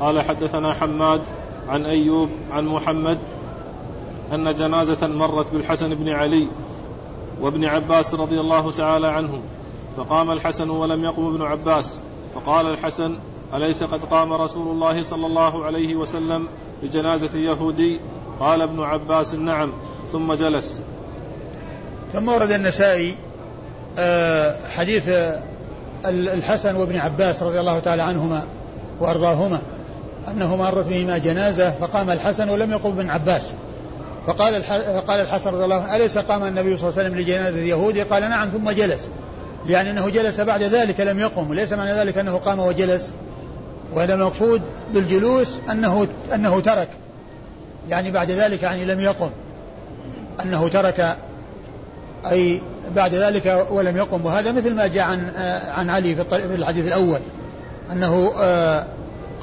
قال 0.00 0.22
حدثنا 0.22 0.74
حماد 0.74 1.20
عن 1.68 1.86
أيوب 1.86 2.28
عن 2.52 2.66
محمد 2.66 3.18
أن 4.32 4.54
جنازة 4.54 5.06
مرت 5.06 5.52
بالحسن 5.52 5.94
بن 5.94 6.08
علي 6.08 6.46
وابن 7.40 7.64
عباس 7.64 8.14
رضي 8.14 8.40
الله 8.40 8.72
تعالى 8.72 9.06
عنهم 9.06 9.42
فقام 9.96 10.30
الحسن 10.30 10.70
ولم 10.70 11.04
يقم 11.04 11.26
ابن 11.26 11.42
عباس 11.42 12.00
فقال 12.34 12.66
الحسن 12.66 13.16
أليس 13.54 13.84
قد 13.84 14.04
قام 14.04 14.32
رسول 14.32 14.68
الله 14.68 15.02
صلى 15.02 15.26
الله 15.26 15.64
عليه 15.64 15.94
وسلم 15.94 16.46
بجنازة 16.82 17.38
يهودي؟ 17.38 18.00
قال 18.40 18.62
ابن 18.62 18.80
عباس 18.82 19.34
نعم 19.34 19.72
ثم 20.12 20.34
جلس. 20.34 20.82
ثم 22.12 22.28
ورد 22.28 22.50
النسائي 22.50 23.14
آه، 23.98 24.68
حديث 24.68 25.08
الحسن 26.04 26.76
وابن 26.76 26.96
عباس 26.96 27.42
رضي 27.42 27.60
الله 27.60 27.78
تعالى 27.78 28.02
عنهما 28.02 28.46
وأرضاهما. 29.00 29.62
أنه 30.28 30.56
مرت 30.56 30.86
بهما 30.86 31.18
جنازة 31.18 31.70
فقام 31.70 32.10
الحسن 32.10 32.48
ولم 32.48 32.70
يقم 32.70 32.88
ابن 32.88 33.10
عباس. 33.10 33.52
فقال 34.26 34.64
فقال 35.04 35.20
الحسن 35.20 35.50
رضي 35.50 35.64
الله 35.64 35.82
عنه 35.82 35.96
أليس 35.96 36.18
قام 36.18 36.44
النبي 36.44 36.76
صلى 36.76 36.88
الله 36.88 36.98
عليه 36.98 37.08
وسلم 37.08 37.20
لجنازة 37.20 37.58
يهودي 37.58 38.02
قال 38.02 38.22
نعم 38.22 38.48
ثم 38.48 38.70
جلس. 38.70 39.08
يعني 39.66 39.90
أنه 39.90 40.08
جلس 40.08 40.40
بعد 40.40 40.62
ذلك 40.62 41.00
لم 41.00 41.20
يقم. 41.20 41.50
وليس 41.50 41.72
معنى 41.72 41.92
ذلك 41.92 42.18
أنه 42.18 42.36
قام 42.36 42.60
وجلس. 42.60 43.12
وهذا 43.94 44.14
المقصود 44.14 44.62
بالجلوس 44.94 45.60
أنه 45.70 46.06
أنه 46.34 46.60
ترك. 46.60 46.88
يعني 47.88 48.10
بعد 48.10 48.30
ذلك 48.30 48.62
يعني 48.62 48.84
لم 48.84 49.00
يقم. 49.00 49.30
أنه 50.44 50.68
ترك 50.68 51.16
أي 52.30 52.60
بعد 52.96 53.14
ذلك 53.14 53.66
ولم 53.70 53.96
يقم. 53.96 54.26
وهذا 54.26 54.52
مثل 54.52 54.74
ما 54.74 54.86
جاء 54.86 55.04
عن 55.04 55.30
عن 55.66 55.90
علي 55.90 56.14
في 56.14 56.54
الحديث 56.54 56.86
الأول. 56.86 57.20
أنه 57.92 58.32
آه، 58.38 58.86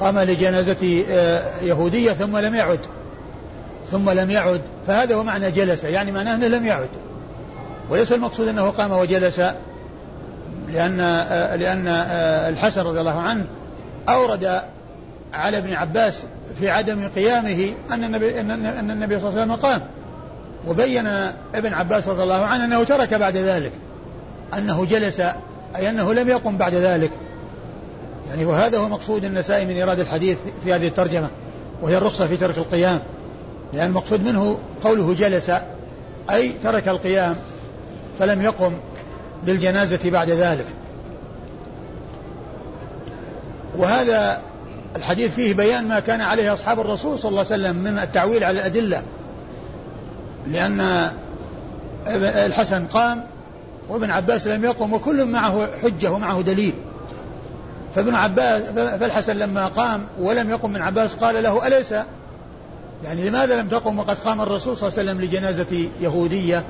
قام 0.00 0.18
لجنازة 0.18 1.04
آه، 1.10 1.60
يهودية 1.62 2.12
ثم 2.12 2.36
لم 2.36 2.54
يعد. 2.54 2.80
ثم 3.90 4.10
لم 4.10 4.30
يعد. 4.30 4.60
فهذا 4.86 5.14
هو 5.14 5.24
معنى 5.24 5.50
جلس. 5.50 5.84
يعني 5.84 6.12
معناه 6.12 6.34
أنه 6.34 6.46
لم 6.46 6.66
يعد. 6.66 6.88
وليس 7.90 8.12
المقصود 8.12 8.48
أنه 8.48 8.70
قام 8.70 8.92
وجلس 8.92 9.40
لأن 10.68 11.00
آه، 11.00 11.56
لأن 11.56 11.88
الحسن 12.48 12.82
رضي 12.82 13.00
الله 13.00 13.20
عنه 13.20 13.44
أورد 14.08 14.60
على 15.32 15.58
ابن 15.58 15.72
عباس 15.72 16.22
في 16.60 16.70
عدم 16.70 17.08
قيامه 17.08 17.72
أن 17.92 18.04
النبي 18.04 18.40
أن 18.40 18.90
النبي 18.90 19.20
صلى 19.20 19.28
الله 19.28 19.40
عليه 19.40 19.52
وسلم 19.52 19.70
قام. 19.70 19.80
وبين 20.68 21.06
ابن 21.54 21.74
عباس 21.74 22.08
رضي 22.08 22.22
الله 22.22 22.44
عنه 22.44 22.64
أنه 22.64 22.84
ترك 22.84 23.14
بعد 23.14 23.36
ذلك. 23.36 23.72
أنه 24.58 24.84
جلس 24.84 25.20
أي 25.76 25.90
أنه 25.90 26.14
لم 26.14 26.28
يقم 26.28 26.56
بعد 26.56 26.74
ذلك. 26.74 27.10
يعني 28.28 28.44
وهذا 28.44 28.78
هو 28.78 28.88
مقصود 28.88 29.24
النسائي 29.24 29.66
من 29.66 29.76
إيراد 29.76 30.00
الحديث 30.00 30.38
في 30.64 30.74
هذه 30.74 30.88
الترجمة 30.88 31.28
وهي 31.82 31.96
الرخصة 31.96 32.26
في 32.26 32.36
ترك 32.36 32.58
القيام. 32.58 33.00
لأن 33.72 33.86
المقصود 33.86 34.24
منه 34.24 34.58
قوله 34.80 35.14
جلس 35.14 35.50
أي 36.30 36.52
ترك 36.62 36.88
القيام 36.88 37.36
فلم 38.18 38.42
يقم 38.42 38.72
بالجنازة 39.46 40.10
بعد 40.10 40.30
ذلك. 40.30 40.66
وهذا 43.76 44.40
الحديث 44.96 45.34
فيه 45.34 45.54
بيان 45.54 45.88
ما 45.88 46.00
كان 46.00 46.20
عليه 46.20 46.52
أصحاب 46.52 46.80
الرسول 46.80 47.18
صلى 47.18 47.28
الله 47.28 47.44
عليه 47.50 47.62
وسلم 47.62 47.76
من 47.76 47.98
التعويل 47.98 48.44
على 48.44 48.58
الأدلة. 48.58 49.02
لأن 50.46 51.10
الحسن 52.46 52.86
قام 52.86 53.24
وابن 53.88 54.10
عباس 54.10 54.46
لم 54.46 54.64
يقم 54.64 54.92
وكل 54.92 55.24
معه 55.24 55.78
حجة 55.82 56.12
ومعه 56.12 56.40
دليل. 56.42 56.74
فابن 57.98 58.14
عباس 58.14 58.62
فالحسن 59.00 59.36
لما 59.36 59.66
قام 59.66 60.06
ولم 60.20 60.50
يقم 60.50 60.74
ابن 60.74 60.82
عباس 60.82 61.14
قال 61.14 61.42
له 61.42 61.66
أليس؟ 61.66 61.94
يعني 63.04 63.28
لماذا 63.28 63.60
لم 63.60 63.68
تقم؟ 63.68 63.98
وقد 63.98 64.18
قام 64.18 64.40
الرسول 64.40 64.76
صلى 64.76 64.88
الله 64.88 64.98
عليه 64.98 65.10
وسلم 65.10 65.24
لجنازة 65.24 65.88
يهودية. 66.00 66.64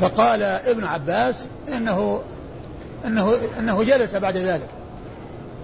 فقال 0.00 0.42
ابن 0.42 0.84
عباس 0.84 1.44
إنه 1.68 2.20
إنه 3.06 3.34
إنه 3.58 3.82
جلس 3.82 4.14
بعد 4.14 4.36
ذلك. 4.36 4.68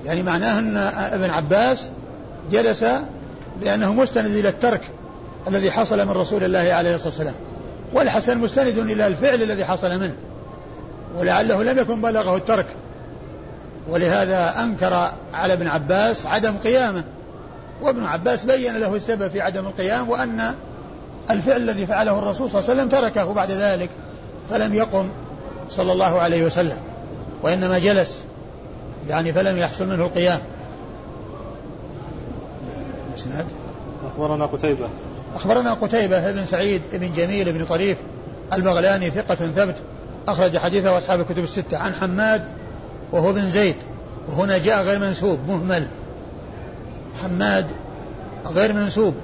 يعني 0.04 0.22
معناه 0.22 0.58
إن 0.58 0.76
ابن 0.96 1.30
عباس 1.30 1.88
جلس 2.52 2.84
لأنه 3.62 3.92
مستند 3.92 4.36
إلى 4.36 4.48
الترك 4.48 4.82
الذي 5.48 5.70
حصل 5.70 6.06
من 6.06 6.12
رسول 6.12 6.44
الله 6.44 6.72
عليه 6.72 6.94
الصلاة 6.94 7.08
والسلام. 7.08 7.34
والحسن 7.92 8.38
مستند 8.38 8.78
إلى 8.78 9.06
الفعل 9.06 9.42
الذي 9.42 9.64
حصل 9.64 10.00
منه. 10.00 10.14
ولعله 11.18 11.62
لم 11.62 11.78
يكن 11.78 12.00
بلغه 12.00 12.36
الترك. 12.36 12.66
ولهذا 13.88 14.54
أنكر 14.62 15.12
على 15.32 15.52
ابن 15.52 15.66
عباس 15.66 16.26
عدم 16.26 16.56
قيامه. 16.56 17.04
وابن 17.82 18.04
عباس 18.04 18.44
بين 18.44 18.76
له 18.76 18.94
السبب 18.94 19.28
في 19.28 19.40
عدم 19.40 19.66
القيام 19.66 20.10
وأن 20.10 20.54
الفعل 21.30 21.56
الذي 21.56 21.86
فعله 21.86 22.18
الرسول 22.18 22.50
صلى 22.50 22.60
الله 22.60 22.70
عليه 22.70 22.82
وسلم 22.82 23.00
تركه 23.00 23.32
بعد 23.32 23.50
ذلك 23.50 23.90
فلم 24.50 24.74
يقم 24.74 25.08
صلى 25.70 25.92
الله 25.92 26.20
عليه 26.20 26.44
وسلم 26.44 26.78
وإنما 27.42 27.78
جلس 27.78 28.24
يعني 29.08 29.32
فلم 29.32 29.58
يحصل 29.58 29.86
منه 29.86 30.04
القيام. 30.04 30.40
أخبرنا 34.06 34.46
قتيبة. 34.46 34.88
أخبرنا 35.34 35.74
قتيبة 35.74 36.32
بن 36.32 36.46
سعيد 36.46 36.82
بن 36.92 37.12
جميل 37.12 37.52
بن 37.52 37.64
طريف 37.64 37.98
البغلاني 38.52 39.10
ثقة 39.10 39.34
ثبت 39.34 39.76
أخرج 40.28 40.58
حديثه 40.58 40.98
أصحاب 40.98 41.20
الكتب 41.20 41.38
الستة. 41.38 41.76
عن 41.76 41.94
حماد 41.94 42.44
وهو 43.12 43.32
بن 43.32 43.50
زيد. 43.50 43.76
وهنا 44.28 44.58
جاء 44.58 44.82
غير 44.82 44.98
منسوب 44.98 45.38
مهمل. 45.48 45.88
حماد 47.22 47.66
غير 48.46 48.72
منسوب 48.72 49.14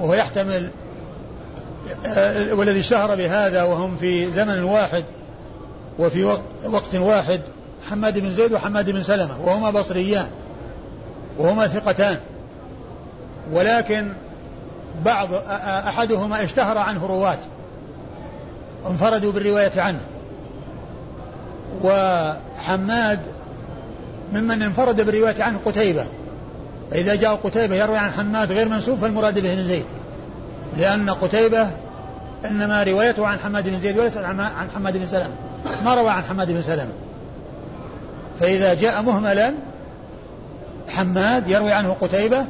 وهو 0.00 0.14
يحتمل 0.14 0.70
آه، 2.06 2.54
والذي 2.54 2.82
شهر 2.82 3.14
بهذا 3.14 3.62
وهم 3.62 3.96
في 3.96 4.30
زمن 4.30 4.62
واحد 4.62 5.04
وفي 5.98 6.24
وقت 6.64 6.94
واحد 6.94 7.40
حماد 7.90 8.18
بن 8.18 8.32
زيد 8.32 8.52
وحماد 8.52 8.90
بن 8.90 9.02
سلمة 9.02 9.40
وهما 9.44 9.70
بصريان 9.70 10.28
وهما 11.38 11.66
ثقتان. 11.66 12.16
ولكن 13.52 14.12
بعض 15.04 15.28
أحدهما 15.88 16.44
اشتهر 16.44 16.78
عنه 16.78 17.06
رواة 17.06 17.38
انفردوا 18.86 19.32
بالرواية 19.32 19.72
عنه. 19.76 20.00
وحماد 21.82 23.18
ممن 24.32 24.62
انفرد 24.62 25.00
بالرواية 25.00 25.42
عنه 25.42 25.58
قتيبة. 25.64 26.04
فإذا 26.90 27.14
جاء 27.14 27.34
قتيبة 27.34 27.74
يروي 27.74 27.98
عن 27.98 28.10
حماد 28.10 28.52
غير 28.52 28.68
منسوب 28.68 28.98
فالمراد 28.98 29.40
به 29.40 29.54
بن 29.54 29.64
زيد. 29.64 29.84
لأن 30.78 31.10
قتيبة 31.10 31.66
إنما 32.50 32.82
روايته 32.82 33.26
عن 33.26 33.38
حماد 33.38 33.68
بن 33.68 33.80
زيد 33.80 33.98
وليس 33.98 34.16
عن 34.16 34.70
حماد 34.74 34.96
بن 34.96 35.06
سلمة. 35.06 35.34
ما 35.84 35.94
روى 35.94 36.10
عن 36.10 36.22
حماد 36.24 36.52
بن 36.52 36.62
سلمة. 36.62 36.92
فإذا 38.40 38.74
جاء 38.74 39.02
مهملا 39.02 39.52
حماد 40.88 41.48
يروي 41.48 41.72
عنه 41.72 41.96
قتيبة 42.00 42.44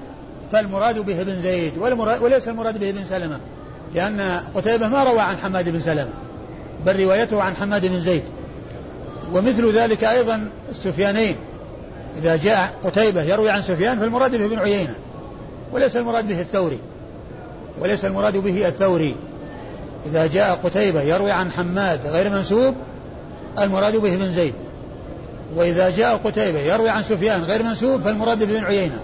فالمراد 0.52 0.98
به 0.98 1.22
بن 1.22 1.42
زيد 1.42 1.72
وليس 2.20 2.48
المراد 2.48 2.78
به 2.78 2.90
بن 2.90 3.04
سلمة. 3.04 3.38
لأن 3.94 4.40
قتيبة 4.54 4.88
ما 4.88 5.04
روى 5.04 5.20
عن 5.20 5.36
حماد 5.36 5.68
بن 5.68 5.80
سلمة 5.80 6.12
بل 6.86 7.00
روايته 7.00 7.42
عن 7.42 7.56
حماد 7.56 7.86
بن 7.86 8.00
زيد. 8.00 8.22
ومثل 9.32 9.72
ذلك 9.72 10.04
أيضا 10.04 10.50
السفيانين. 10.70 11.36
إذا 12.18 12.36
جاء 12.36 12.74
قتيبة 12.84 13.22
يروي 13.22 13.50
عن 13.50 13.62
سفيان 13.62 13.98
فالمراد 13.98 14.36
به 14.36 14.46
بن 14.46 14.58
عيينة 14.58 14.94
وليس 15.72 15.96
المراد 15.96 16.28
به 16.28 16.40
الثوري 16.40 16.78
وليس 17.80 18.04
المراد 18.04 18.36
به 18.36 18.68
الثوري. 18.68 19.16
إذا 20.06 20.26
جاء 20.26 20.54
قتيبة 20.64 21.02
يروي 21.02 21.30
عن 21.30 21.52
حماد 21.52 22.06
غير 22.06 22.30
منسوب 22.30 22.74
المراد 23.58 23.96
به 23.96 24.16
بن 24.16 24.32
زيد. 24.32 24.54
وإذا 25.56 25.90
جاء 25.90 26.16
قتيبة 26.16 26.58
يروي 26.58 26.88
عن 26.88 27.02
سفيان 27.02 27.42
غير 27.42 27.62
منسوب 27.62 28.00
فالمراد 28.00 28.44
بن 28.44 28.64
عيينة 28.64 29.00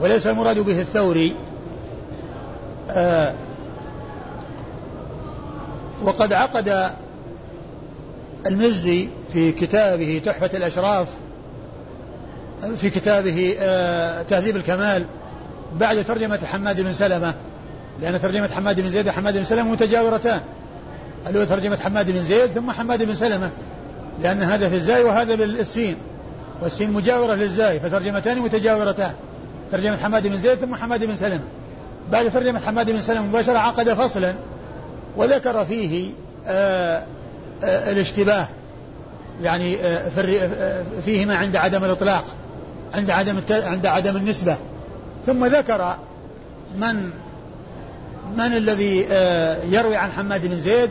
وليس 0.00 0.26
المراد 0.26 0.58
به 0.58 0.80
الثوري. 0.80 1.32
آه 2.90 3.34
وقد 6.04 6.32
عقد 6.32 6.90
المزي 8.46 9.08
في 9.34 9.52
كتابه 9.52 10.22
تحفة 10.24 10.50
الأشراف 10.54 11.08
في 12.76 12.90
كتابه 12.90 13.56
آه 13.60 14.22
تهذيب 14.22 14.56
الكمال 14.56 15.06
بعد 15.80 16.04
ترجمة 16.04 16.40
حماد 16.44 16.80
بن 16.80 16.92
سلمة 16.92 17.34
لأن 18.02 18.20
ترجمة 18.20 18.48
حماد 18.48 18.80
بن 18.80 18.90
زيد 18.90 19.08
وحماد 19.08 19.38
بن 19.38 19.44
سلمة 19.44 19.72
متجاورتان. 19.72 20.40
الأولى 21.26 21.46
ترجمة 21.46 21.76
حماد 21.76 22.10
بن 22.10 22.22
زيد 22.22 22.50
ثم 22.50 22.70
حماد 22.70 23.02
بن 23.02 23.14
سلمة 23.14 23.50
لأن 24.22 24.42
هذا 24.42 24.68
في 24.68 24.74
الزاي 24.74 25.04
وهذا 25.04 25.34
بالسين 25.34 25.96
والسين 26.62 26.92
مجاورة 26.92 27.34
للزاي 27.34 27.80
فترجمتان 27.80 28.38
متجاورتان. 28.38 29.12
ترجمة 29.72 29.96
حماد 29.96 30.26
بن 30.26 30.38
زيد 30.38 30.58
ثم 30.58 30.74
حماد 30.74 31.04
بن 31.04 31.16
سلمة. 31.16 31.44
بعد 32.12 32.30
ترجمة 32.32 32.60
حماد 32.60 32.90
بن 32.90 33.00
سلمة 33.00 33.26
مباشرة 33.26 33.58
عقد 33.58 33.92
فصلا 33.92 34.34
وذكر 35.16 35.64
فيه 35.64 36.10
آآ 36.46 36.98
آه، 36.98 37.04
آآ 37.64 37.88
آه، 37.88 37.92
الاشتباه. 37.92 38.48
يعني 39.42 39.76
آه، 39.76 40.82
فيهما 41.04 41.34
عند 41.36 41.56
عدم 41.56 41.84
الإطلاق 41.84 42.24
عند 42.94 43.10
عدم 43.10 43.40
عند 43.50 43.86
عدم 43.86 44.16
النسبة. 44.16 44.56
ثم 45.26 45.46
ذكر 45.46 45.96
من 46.78 47.10
من 48.36 48.52
الذي 48.56 49.06
يروي 49.70 49.96
عن 49.96 50.12
حماد 50.12 50.46
بن 50.46 50.60
زيد 50.60 50.90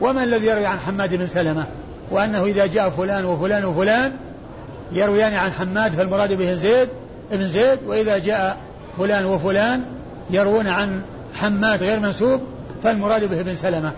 ومن 0.00 0.22
الذي 0.22 0.46
يروي 0.46 0.66
عن 0.66 0.80
حماد 0.80 1.14
بن 1.14 1.26
سلمة. 1.26 1.66
وأنه 2.10 2.44
إذا 2.44 2.66
جاء 2.66 2.90
فلان 2.90 3.24
وفلان 3.24 3.64
وفلان 3.64 4.12
يرويان 4.92 5.34
عن 5.34 5.52
حماد 5.52 5.92
فالمراد 5.92 6.32
به 6.32 6.54
زيد 6.54 6.88
ابن 7.32 7.48
زيد. 7.48 7.78
وإذا 7.86 8.18
جاء 8.18 8.58
فلان 8.98 9.24
وفلان 9.24 9.84
يروون 10.30 10.66
عن 10.66 11.02
حماد 11.34 11.82
غير 11.82 12.00
منسوب 12.00 12.40
فالمراد 12.82 13.30
به 13.30 13.40
ابن 13.40 13.56
سلمة. 13.56 13.92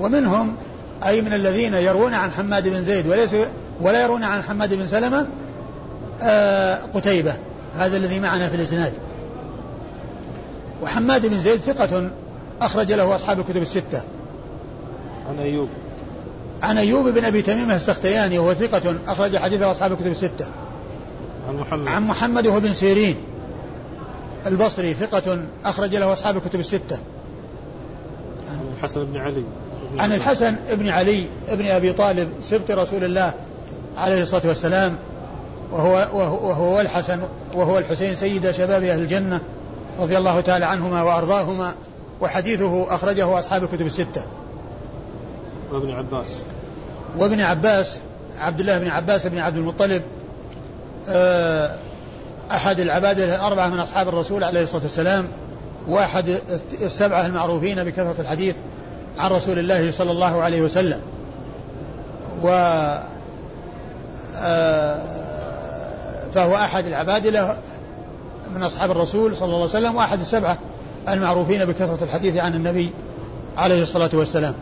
ومنهم 0.00 0.56
أي 1.04 1.20
من 1.20 1.32
الذين 1.32 1.74
يروون 1.74 2.14
عن 2.14 2.30
حماد 2.30 2.68
بن 2.68 2.82
زيد 2.82 3.06
وليس 3.06 3.34
ولا 3.80 4.02
يرون 4.02 4.22
عن 4.22 4.42
حماد 4.42 4.74
بن 4.74 4.86
سلمة 4.86 5.26
آه 6.22 6.78
قتيبة. 6.94 7.34
هذا 7.74 7.96
الذي 7.96 8.20
معنا 8.20 8.48
في 8.48 8.56
الإسناد. 8.56 8.92
وحماد 10.82 11.26
بن 11.26 11.38
زيد 11.38 11.60
ثقة 11.60 12.10
أخرج 12.62 12.92
له 12.92 13.14
أصحاب 13.14 13.40
الكتب 13.40 13.62
الستة. 13.62 14.02
عن 15.28 15.38
أيوب. 15.38 15.68
عن 16.62 16.78
أيوب 16.78 17.08
بن 17.08 17.24
أبي 17.24 17.42
تميم 17.42 17.70
السختياني 17.70 18.38
وهو 18.38 18.54
ثقة 18.54 18.96
أخرج 19.06 19.36
حديثه 19.36 19.70
أصحاب 19.70 19.92
الكتب 19.92 20.06
الستة. 20.06 20.46
عن 21.48 21.56
محمد. 21.56 21.88
عن 21.88 22.02
محمد 22.02 22.46
وهو 22.46 22.60
بن 22.60 22.74
سيرين. 22.74 23.16
البصري 24.46 24.94
ثقة 24.94 25.44
أخرج 25.64 25.96
له 25.96 26.12
أصحاب 26.12 26.36
الكتب 26.36 26.60
الستة. 26.60 26.98
عن 28.48 28.60
الحسن 28.76 29.04
بن 29.04 29.16
علي. 29.16 29.44
عن 29.98 30.12
الحسن 30.12 30.56
بن 30.72 30.88
علي 30.88 31.24
بن 31.52 31.66
أبي 31.66 31.92
طالب 31.92 32.28
سبط 32.40 32.70
رسول 32.70 33.04
الله 33.04 33.32
عليه 33.96 34.22
الصلاة 34.22 34.42
والسلام 34.46 34.96
وهو, 35.72 35.92
وهو, 35.92 36.48
وهو 36.48 36.80
الحسن 36.80 37.20
وهو 37.54 37.78
الحسين 37.78 38.16
سيد 38.16 38.50
شباب 38.50 38.82
أهل 38.82 39.00
الجنة 39.00 39.40
رضي 39.98 40.18
الله 40.18 40.40
تعالى 40.40 40.64
عنهما 40.64 41.02
وأرضاهما 41.02 41.74
وحديثه 42.20 42.94
أخرجه 42.94 43.38
أصحاب 43.38 43.64
الكتب 43.64 43.86
الستة. 43.86 44.22
وابن 45.72 45.90
عباس. 45.90 46.36
وابن 47.18 47.40
عباس 47.40 47.98
عبد 48.38 48.60
الله 48.60 48.78
بن 48.78 48.88
عباس 48.88 49.26
بن 49.26 49.38
عبد 49.38 49.56
المطلب 49.56 50.02
آه، 51.08 51.76
أحد 52.50 52.80
العبادة 52.80 53.34
الأربعة 53.34 53.68
من 53.68 53.80
أصحاب 53.80 54.08
الرسول 54.08 54.44
عليه 54.44 54.62
الصلاة 54.62 54.82
والسلام 54.82 55.28
واحد 55.88 56.40
السبعة 56.82 57.26
المعروفين 57.26 57.84
بكثرة 57.84 58.14
الحديث 58.18 58.54
عن 59.18 59.30
رسول 59.30 59.58
الله 59.58 59.90
صلى 59.90 60.10
الله 60.10 60.42
عليه 60.42 60.62
وسلم. 60.62 61.00
و 62.42 62.48
آه، 64.38 65.02
فهو 66.34 66.54
أحد 66.54 66.86
العبادلة 66.86 67.56
من 68.54 68.62
أصحاب 68.62 68.90
الرسول 68.90 69.36
صلى 69.36 69.46
الله 69.46 69.56
عليه 69.56 69.64
وسلم 69.64 69.96
وأحد 69.96 70.20
السبعة 70.20 70.58
المعروفين 71.08 71.64
بكثرة 71.64 72.04
الحديث 72.04 72.36
عن 72.36 72.54
النبي 72.54 72.90
عليه 73.56 73.82
الصلاة 73.82 74.10
والسلام. 74.12 74.54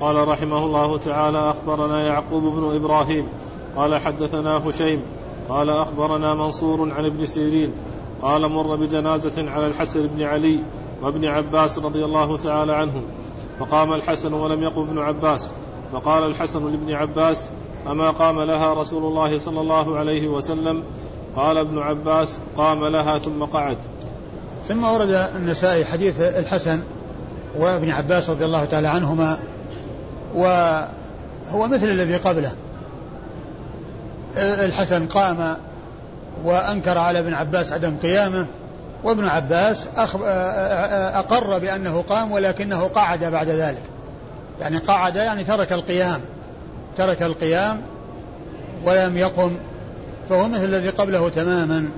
قال 0.00 0.28
رحمه 0.28 0.58
الله 0.58 0.98
تعالى 0.98 1.50
أخبرنا 1.50 2.06
يعقوب 2.06 2.42
بن 2.42 2.76
إبراهيم 2.76 3.28
قال 3.76 4.00
حدثنا 4.00 4.68
هشيم 4.68 5.02
قال 5.48 5.70
أخبرنا 5.70 6.34
منصور 6.34 6.92
عن 6.92 7.04
ابن 7.04 7.26
سيرين 7.26 7.72
قال 8.22 8.48
مر 8.48 8.76
بجنازة 8.76 9.50
على 9.50 9.66
الحسن 9.66 10.06
بن 10.06 10.22
علي 10.22 10.58
وابن 11.02 11.24
عباس 11.24 11.78
رضي 11.78 12.04
الله 12.04 12.36
تعالى 12.36 12.74
عنهم 12.74 13.02
فقام 13.58 13.92
الحسن 13.92 14.32
ولم 14.32 14.62
يقم 14.62 14.82
ابن 14.82 14.98
عباس 14.98 15.52
فقال 15.92 16.22
الحسن 16.30 16.70
لابن 16.70 16.92
عباس 16.92 17.50
أما 17.86 18.10
قام 18.10 18.40
لها 18.42 18.74
رسول 18.74 19.02
الله 19.02 19.38
صلى 19.38 19.60
الله 19.60 19.98
عليه 19.98 20.28
وسلم؟ 20.28 20.82
قال 21.36 21.58
ابن 21.58 21.78
عباس 21.78 22.40
قام 22.56 22.86
لها 22.86 23.18
ثم 23.18 23.44
قعد. 23.44 23.78
ثم 24.68 24.84
ورد 24.84 25.10
النسائي 25.36 25.84
حديث 25.84 26.20
الحسن 26.20 26.82
وابن 27.56 27.90
عباس 27.90 28.30
رضي 28.30 28.44
الله 28.44 28.64
تعالى 28.64 28.88
عنهما 28.88 29.38
وهو 30.34 31.68
مثل 31.68 31.86
الذي 31.86 32.16
قبله. 32.16 32.52
الحسن 34.36 35.06
قام 35.06 35.56
وأنكر 36.44 36.98
على 36.98 37.18
ابن 37.18 37.34
عباس 37.34 37.72
عدم 37.72 37.96
قيامه 38.02 38.46
وابن 39.04 39.24
عباس 39.24 39.86
أقر 41.14 41.58
بأنه 41.58 42.04
قام 42.08 42.32
ولكنه 42.32 42.84
قعد 42.84 43.24
بعد 43.24 43.48
ذلك. 43.48 43.82
يعني 44.60 44.78
قعد 44.78 45.16
يعني 45.16 45.44
ترك 45.44 45.72
القيام. 45.72 46.20
ترك 46.96 47.22
القيام 47.22 47.82
ولم 48.84 49.16
يقم 49.16 49.56
فهو 50.28 50.48
مثل 50.48 50.64
الذي 50.64 50.88
قبله 50.88 51.28
تماما. 51.28 51.88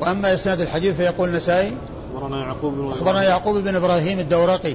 وأما 0.00 0.34
إسناد 0.34 0.60
الحديث 0.60 0.96
فيقول 0.96 1.28
النسائي 1.28 1.72
أخبرنا 2.14 2.44
يعقوب 2.44 2.74
بن 2.74 2.90
أخبرنا 2.90 3.22
يعقوب 3.22 3.56
بن 3.56 3.76
إبراهيم 3.76 4.18
الدورقي. 4.18 4.74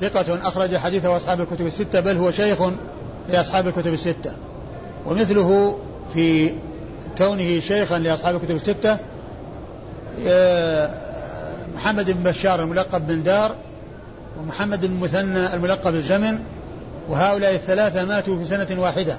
ثقة 0.00 0.48
أخرج 0.48 0.76
حديثه 0.76 1.16
أصحاب 1.16 1.40
الكتب 1.40 1.66
الستة 1.66 2.00
بل 2.00 2.16
هو 2.16 2.30
شيخ 2.30 2.58
لأصحاب 3.28 3.66
الكتب 3.68 3.92
الستة. 3.92 4.32
ومثله 5.06 5.78
في 6.14 6.52
كونه 7.18 7.60
شيخا 7.60 7.98
لأصحاب 7.98 8.34
الكتب 8.34 8.56
الستة 8.56 8.96
محمد 11.74 12.10
بن 12.10 12.22
بشار 12.22 12.62
الملقب 12.62 13.06
بن 13.06 13.22
دار 13.22 13.54
ومحمد 14.40 14.86
بن 14.86 15.00
مثنى 15.00 15.54
الملقب 15.54 15.94
الزمن 15.94 16.38
وهؤلاء 17.08 17.54
الثلاثة 17.54 18.04
ماتوا 18.04 18.38
في 18.38 18.44
سنة 18.44 18.80
واحدة. 18.80 19.18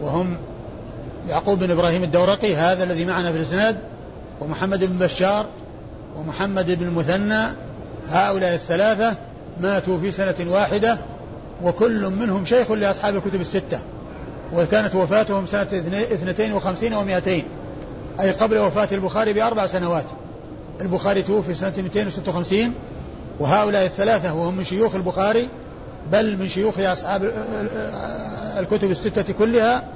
وهم 0.00 0.36
يعقوب 1.28 1.58
بن 1.58 1.70
إبراهيم 1.70 2.02
الدورقي 2.02 2.56
هذا 2.56 2.84
الذي 2.84 3.04
معنا 3.04 3.32
في 3.32 3.38
الإسناد 3.38 3.76
ومحمد 4.40 4.84
بن 4.84 4.98
بشار 4.98 5.46
ومحمد 6.16 6.78
بن 6.78 6.86
المثنى 6.86 7.42
هؤلاء 8.08 8.54
الثلاثة 8.54 9.16
ماتوا 9.60 9.98
في 9.98 10.12
سنة 10.12 10.34
واحدة 10.46 10.98
وكل 11.62 12.10
منهم 12.10 12.44
شيخ 12.44 12.70
لأصحاب 12.70 13.16
الكتب 13.16 13.40
الستة 13.40 13.78
وكانت 14.52 14.94
وفاتهم 14.94 15.46
سنة 15.46 15.68
اثنتين 16.12 16.52
وخمسين 16.52 16.94
ومائتين 16.94 17.44
أي 18.20 18.30
قبل 18.30 18.58
وفاة 18.58 18.88
البخاري 18.92 19.32
بأربع 19.32 19.66
سنوات. 19.66 20.04
البخاري 20.80 21.22
توفي 21.22 21.54
سنة 21.54 21.72
256 21.76 22.74
وهؤلاء 23.40 23.84
الثلاثة 23.84 24.34
وهم 24.34 24.56
من 24.56 24.64
شيوخ 24.64 24.94
البخاري 24.94 25.48
بل 26.12 26.36
من 26.36 26.48
شيوخ 26.48 26.78
أصحاب 26.78 27.32
الكتب 28.58 28.90
الستة 28.90 29.32
كلها 29.32 29.88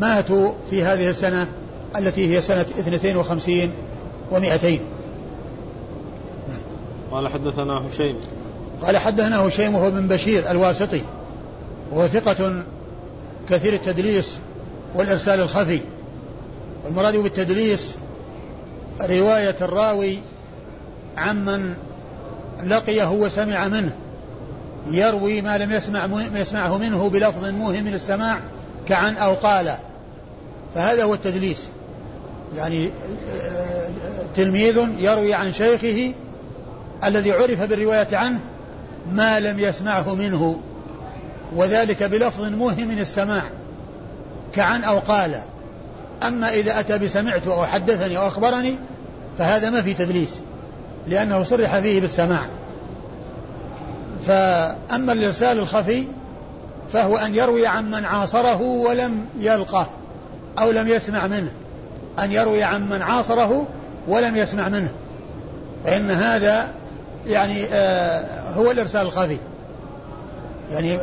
ماتوا 0.00 0.52
في 0.70 0.84
هذه 0.84 1.10
السنة 1.10 1.48
التي 1.96 2.36
هي 2.36 2.42
سنة 2.42 2.60
52 2.60 3.72
و200 4.32 4.66
قال 7.12 7.28
حدثنا 7.28 7.88
هشيم. 7.88 8.16
قال 8.82 8.98
حدثنا 8.98 9.38
هشيم 9.48 9.74
وهو 9.74 9.90
بن 9.90 10.08
بشير 10.08 10.50
الواسطي 10.50 11.00
وهو 11.92 12.06
ثقة 12.06 12.64
كثير 13.50 13.72
التدليس 13.74 14.38
والإرسال 14.94 15.40
الخفي. 15.40 15.80
والمراد 16.84 17.16
بالتدليس 17.16 17.94
رواية 19.00 19.56
الراوي 19.60 20.18
عمن 21.16 21.74
لقيه 22.64 23.10
وسمع 23.10 23.68
منه 23.68 23.92
يروي 24.90 25.42
ما 25.42 25.58
لم 25.58 25.72
يسمع 25.72 26.08
يسمعه 26.34 26.78
منه 26.78 27.08
بلفظ 27.08 27.48
موهم 27.48 27.84
من 27.84 27.94
السماع 27.94 28.40
كعن 28.88 29.16
أو 29.16 29.34
قال. 29.34 29.74
فهذا 30.74 31.04
هو 31.04 31.14
التدليس. 31.14 31.68
يعني 32.56 32.90
تلميذ 34.34 34.88
يروي 34.98 35.34
عن 35.34 35.52
شيخه 35.52 36.14
الذي 37.04 37.32
عرف 37.32 37.62
بالرواية 37.62 38.08
عنه 38.12 38.40
ما 39.10 39.40
لم 39.40 39.58
يسمعه 39.58 40.14
منه 40.14 40.60
وذلك 41.56 42.02
بلفظ 42.02 42.44
موهم 42.44 42.88
من 42.88 42.98
السماع 42.98 43.44
كعن 44.54 44.84
أو 44.84 44.98
قال. 44.98 45.40
أما 46.28 46.52
إذا 46.52 46.80
أتى 46.80 46.98
بسمعت 46.98 47.46
أو 47.46 47.64
حدثني 47.64 48.18
أو 48.18 48.28
أخبرني 48.28 48.76
فهذا 49.38 49.70
ما 49.70 49.82
في 49.82 49.94
تدليس 49.94 50.40
لأنه 51.06 51.42
صرح 51.42 51.78
فيه 51.78 52.00
بالسماع. 52.00 52.46
فأما 54.26 55.12
الإرسال 55.12 55.58
الخفي 55.58 56.04
فهو 56.92 57.16
أن 57.16 57.34
يروي 57.34 57.66
عن 57.66 57.90
من 57.90 58.04
عاصره 58.04 58.62
ولم 58.62 59.24
يلقه 59.38 59.86
أو 60.58 60.70
لم 60.70 60.88
يسمع 60.88 61.26
منه. 61.26 61.50
أن 62.18 62.32
يروي 62.32 62.62
عن 62.62 62.88
من 62.88 63.02
عاصره 63.02 63.66
ولم 64.08 64.36
يسمع 64.36 64.68
منه. 64.68 64.90
فإن 65.84 66.10
هذا 66.10 66.68
يعني 67.26 67.64
آه 67.72 68.50
هو 68.56 68.70
الإرسال 68.70 69.06
الخفي. 69.06 69.38
يعني 70.72 70.98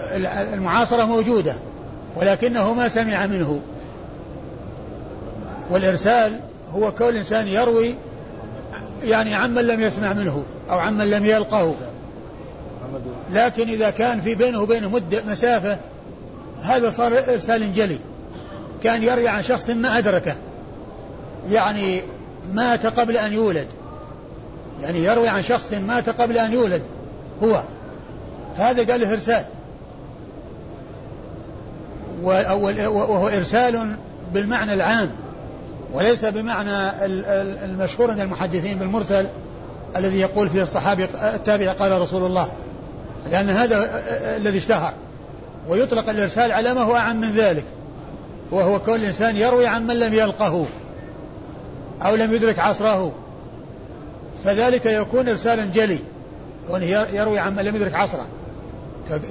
المعاصرة 0.53 1.05
موجودة 1.05 1.53
ولكنه 2.15 2.73
ما 2.73 2.87
سمع 2.87 3.25
منه. 3.27 3.59
والإرسال 5.69 6.39
هو 6.71 6.91
كل 6.91 7.17
إنسان 7.17 7.47
يروي 7.47 7.95
يعني 9.03 9.35
عمن 9.35 9.61
لم 9.61 9.81
يسمع 9.81 10.13
منه 10.13 10.43
أو 10.69 10.79
عمن 10.79 11.09
لم 11.09 11.25
يلقه. 11.25 11.75
لكن 13.31 13.69
إذا 13.69 13.89
كان 13.89 14.21
في 14.21 14.35
بينه 14.35 14.61
وبينه 14.61 14.89
مدة 14.89 15.21
مسافة 15.27 15.77
هذا 16.61 16.89
صار 16.89 17.17
إرسال 17.17 17.73
جلي. 17.73 17.99
كان 18.83 19.03
يروي 19.03 19.27
عن 19.27 19.43
شخص 19.43 19.69
ما 19.69 19.97
أدركه. 19.97 20.35
يعني 21.49 22.01
مات 22.53 22.85
قبل 22.85 23.17
أن 23.17 23.33
يولد. 23.33 23.67
يعني 24.81 25.03
يروي 25.03 25.27
عن 25.27 25.43
شخص 25.43 25.73
مات 25.73 26.09
قبل 26.09 26.37
أن 26.37 26.53
يولد 26.53 26.81
هو. 27.43 27.63
فهذا 28.57 28.91
قال 28.91 29.01
له 29.01 29.13
إرسال. 29.13 29.45
وهو 32.23 33.27
إرسال 33.27 33.95
بالمعنى 34.33 34.73
العام. 34.73 35.09
وليس 35.93 36.25
بمعنى 36.25 37.05
المشهور 37.65 38.11
عند 38.11 38.19
المحدثين 38.19 38.77
بالمرسل 38.77 39.27
الذي 39.95 40.19
يقول 40.19 40.49
فيه 40.49 40.61
الصحابي 40.61 41.07
التابع 41.35 41.71
قال 41.71 42.01
رسول 42.01 42.25
الله 42.25 42.51
لأن 43.31 43.49
هذا 43.49 44.01
الذي 44.37 44.57
اشتهر. 44.57 44.93
ويطلق 45.67 46.09
الإرسال 46.09 46.51
على 46.51 46.73
ما 46.73 46.81
هو 46.81 46.95
أعم 46.95 47.21
من 47.21 47.31
ذلك 47.31 47.63
وهو 48.51 48.79
كل 48.79 49.05
إنسان 49.05 49.37
يروي 49.37 49.67
عن 49.67 49.87
من 49.87 49.99
لم 49.99 50.13
يلقه 50.13 50.65
أو 52.01 52.15
لم 52.15 52.33
يدرك 52.33 52.59
عصره. 52.59 53.11
فذلك 54.45 54.85
يكون 54.85 55.29
إرسالا 55.29 55.65
جلي 55.65 55.99
كونه 56.67 56.85
يروي 56.85 57.39
عن 57.39 57.55
من 57.55 57.63
لم 57.63 57.75
يدرك 57.75 57.95
عصره. 57.95 58.25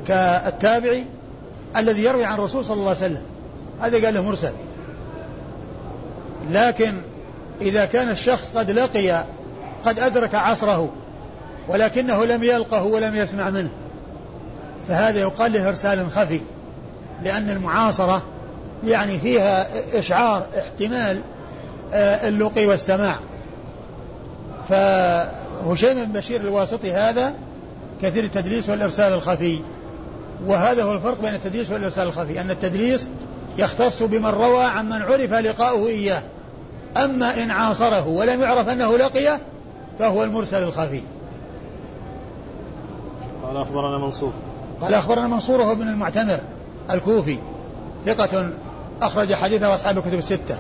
كالتابعي 0.09 1.05
الذي 1.77 2.05
يروي 2.05 2.25
عن 2.25 2.39
الرسول 2.39 2.65
صلى 2.65 2.75
الله 2.75 2.89
عليه 2.89 2.99
وسلم 2.99 3.23
هذا 3.81 4.05
قال 4.05 4.15
له 4.15 4.23
مرسل. 4.23 4.53
لكن 6.49 6.95
إذا 7.61 7.85
كان 7.85 8.11
الشخص 8.11 8.51
قد 8.51 8.71
لقي 8.71 9.25
قد 9.85 9.99
أدرك 9.99 10.35
عصره 10.35 10.91
ولكنه 11.69 12.25
لم 12.25 12.43
يلقه 12.43 12.83
ولم 12.83 13.15
يسمع 13.15 13.51
منه 13.51 13.71
فهذا 14.89 15.21
يقال 15.21 15.53
له 15.53 15.69
إرسال 15.69 16.11
خفي 16.11 16.41
لأن 17.23 17.51
المعاصرة 17.51 18.23
يعني 18.87 19.19
فيها 19.19 19.69
إشعار 19.99 20.47
احتمال 20.59 21.21
آه، 21.93 22.29
اللقي 22.29 22.67
والسماع. 22.67 23.19
فهشيم 24.69 26.05
بن 26.05 26.13
بشير 26.13 26.41
الواسطي 26.41 26.93
هذا 26.93 27.35
كثير 28.03 28.25
التدليس 28.25 28.69
والإرسال 28.69 29.13
الخفي 29.13 29.59
وهذا 30.47 30.83
هو 30.85 30.93
الفرق 30.93 31.21
بين 31.21 31.35
التدليس 31.35 31.71
والإرسال 31.71 32.07
الخفي 32.07 32.41
أن 32.41 32.51
التدليس 32.51 33.09
يختص 33.59 34.03
بمن 34.03 34.27
روى 34.27 34.65
عن 34.65 34.89
من 34.89 35.03
عرف 35.03 35.33
لقاؤه 35.33 35.89
إياه. 35.89 36.23
أما 36.97 37.43
إن 37.43 37.51
عاصره 37.51 38.09
ولم 38.09 38.43
يعرف 38.43 38.69
أنه 38.69 38.97
لقيه 38.97 39.41
فهو 39.99 40.25
المرسل 40.25 40.63
الخفي. 40.63 41.03
قال 43.43 43.57
أخبرنا 43.57 43.99
منصور. 43.99 44.33
قال 44.81 44.95
أخبرنا 44.95 45.27
منصور 45.27 45.63
هو 45.63 45.73
ابن 45.73 45.89
المعتمر 45.89 46.39
الكوفي 46.91 47.39
ثقة 48.07 48.51
أخرج 49.03 49.35
حديثه 49.35 49.75
أصحاب 49.75 49.99
الكتب 49.99 50.15
الستة. 50.19 50.59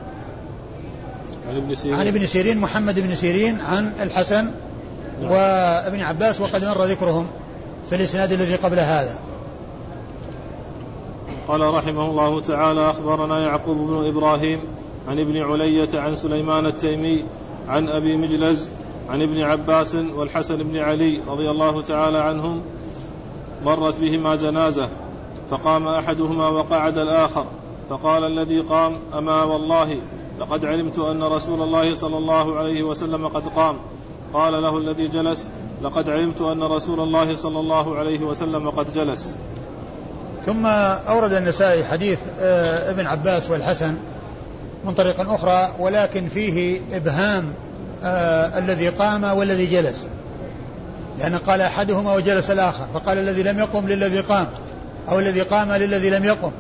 عن 1.50 1.56
ابن 1.56 1.74
سيرين. 1.74 2.00
عن 2.00 2.06
ابن 2.06 2.26
سيرين 2.26 2.58
محمد 2.58 3.00
بن 3.00 3.14
سيرين 3.14 3.60
عن 3.60 3.92
الحسن 4.00 4.44
نعم. 5.22 5.32
وابن 5.32 6.00
عباس 6.00 6.40
وقد 6.40 6.64
مر 6.64 6.84
ذكرهم 6.84 7.26
في 7.88 7.94
الإسناد 7.94 8.32
الذي 8.32 8.54
قبل 8.54 8.78
هذا. 8.78 9.18
قال 11.48 11.74
رحمه 11.74 12.10
الله 12.10 12.40
تعالى 12.40 12.90
أخبرنا 12.90 13.38
يعقوب 13.38 13.76
بن 13.76 14.06
إبراهيم 14.08 14.60
عن 15.08 15.18
ابن 15.18 15.37
علية 15.37 15.88
عن 15.94 16.14
سليمان 16.14 16.66
التيمي 16.66 17.24
عن 17.68 17.88
أبي 17.88 18.16
مجلز 18.16 18.70
عن 19.08 19.22
ابن 19.22 19.40
عباس 19.40 19.94
والحسن 19.94 20.56
بن 20.56 20.76
علي 20.78 21.20
رضي 21.28 21.50
الله 21.50 21.82
تعالى 21.82 22.18
عنهم 22.18 22.62
مرت 23.64 24.00
بهما 24.00 24.37
جنازة 24.37 24.88
فقام 25.50 25.88
أحدهما 25.88 26.48
وقعد 26.48 26.98
الآخر 26.98 27.44
فقال 27.90 28.24
الذي 28.24 28.61
قام 28.61 28.96
أما 29.14 29.42
والله 29.42 29.96
لقد 30.40 30.64
علمت 30.64 30.98
أن 30.98 31.22
رسول 31.22 31.62
الله 31.62 31.94
صلى 31.94 32.18
الله 32.18 32.58
عليه 32.58 32.82
وسلم 32.82 33.28
قد 33.28 33.48
قام. 33.48 33.76
قال 34.34 34.62
له 34.62 34.78
الذي 34.78 35.08
جلس 35.08 35.50
لقد 35.82 36.11
علمت 36.11 36.40
أن 36.40 36.62
رسول 36.62 37.00
الله 37.00 37.34
صلى 37.34 37.61
الله 37.61 37.96
عليه 37.96 38.20
وسلم 38.20 38.70
قد 38.70 38.92
جلس. 38.92 39.34
ثم 40.46 40.66
أورد 40.66 41.32
النسائي 41.32 41.84
حديث 41.84 42.18
آه، 42.40 42.90
ابن 42.90 43.06
عباس 43.06 43.50
والحسن 43.50 43.94
من 44.84 44.94
طريق 44.94 45.30
أخرى 45.30 45.74
ولكن 45.78 46.28
فيه 46.28 46.80
إبهام 46.92 47.52
آه 48.04 48.58
الذي 48.58 48.88
قام 48.88 49.24
والذي 49.24 49.66
جلس. 49.66 50.06
لأن 51.18 51.36
قال 51.36 51.60
أحدهما 51.60 52.14
وجلس 52.14 52.50
الآخر 52.50 52.86
فقال 52.94 53.18
الذي 53.18 53.42
لم 53.42 53.58
يقم 53.58 53.88
للذي 53.88 54.20
قام 54.20 54.46
أو 55.08 55.18
الذي 55.18 55.40
قام 55.40 55.72
للذي 55.72 56.10
لم 56.10 56.24
يقم. 56.24 56.52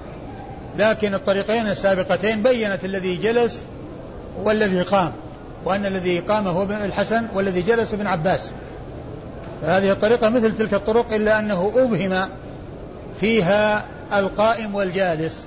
لكن 0.78 1.14
الطريقين 1.14 1.66
السابقتين 1.66 2.42
بينت 2.42 2.84
الذي 2.84 3.16
جلس 3.16 3.64
والذي 4.42 4.82
قام 4.82 5.12
وأن 5.64 5.86
الذي 5.86 6.18
قام 6.18 6.46
هو 6.48 6.62
ابن 6.62 6.74
الحسن 6.74 7.26
والذي 7.34 7.62
جلس 7.62 7.94
ابن 7.94 8.06
عباس. 8.06 8.52
فهذه 9.62 9.92
الطريقة 9.92 10.28
مثل 10.28 10.56
تلك 10.56 10.74
الطرق 10.74 11.12
إلا 11.12 11.38
أنه 11.38 11.72
أبهم 11.76 12.28
فيها 13.20 13.84
القائم 14.12 14.74
والجالس. 14.74 15.46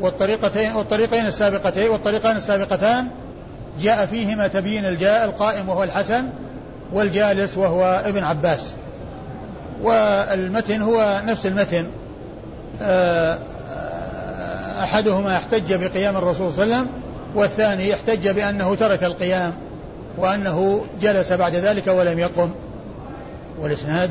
والطريقتين 0.00 0.72
والطريقين 0.72 1.26
السابقتين 1.26 1.90
والطريقان 1.90 2.36
السابقتان 2.36 3.08
جاء 3.80 4.06
فيهما 4.06 4.48
تبيين 4.48 4.84
الجاء 4.84 5.24
القائم 5.24 5.68
وهو 5.68 5.82
الحسن 5.82 6.24
والجالس 6.92 7.58
وهو 7.58 8.02
ابن 8.04 8.24
عباس. 8.24 8.74
والمتن 9.82 10.82
هو 10.82 11.22
نفس 11.26 11.46
المتن. 11.46 11.86
آه، 12.82 13.38
أحدهما 14.82 15.36
احتج 15.36 15.74
بقيام 15.74 16.16
الرسول 16.16 16.52
صلى 16.52 16.64
الله 16.64 16.76
عليه 16.76 16.84
وسلم 16.84 17.02
والثاني 17.34 17.94
احتج 17.94 18.28
بأنه 18.28 18.74
ترك 18.74 19.04
القيام 19.04 19.52
وأنه 20.18 20.84
جلس 21.02 21.32
بعد 21.32 21.54
ذلك 21.54 21.86
ولم 21.86 22.18
يقم. 22.18 22.50
والإسناد؟ 23.60 24.10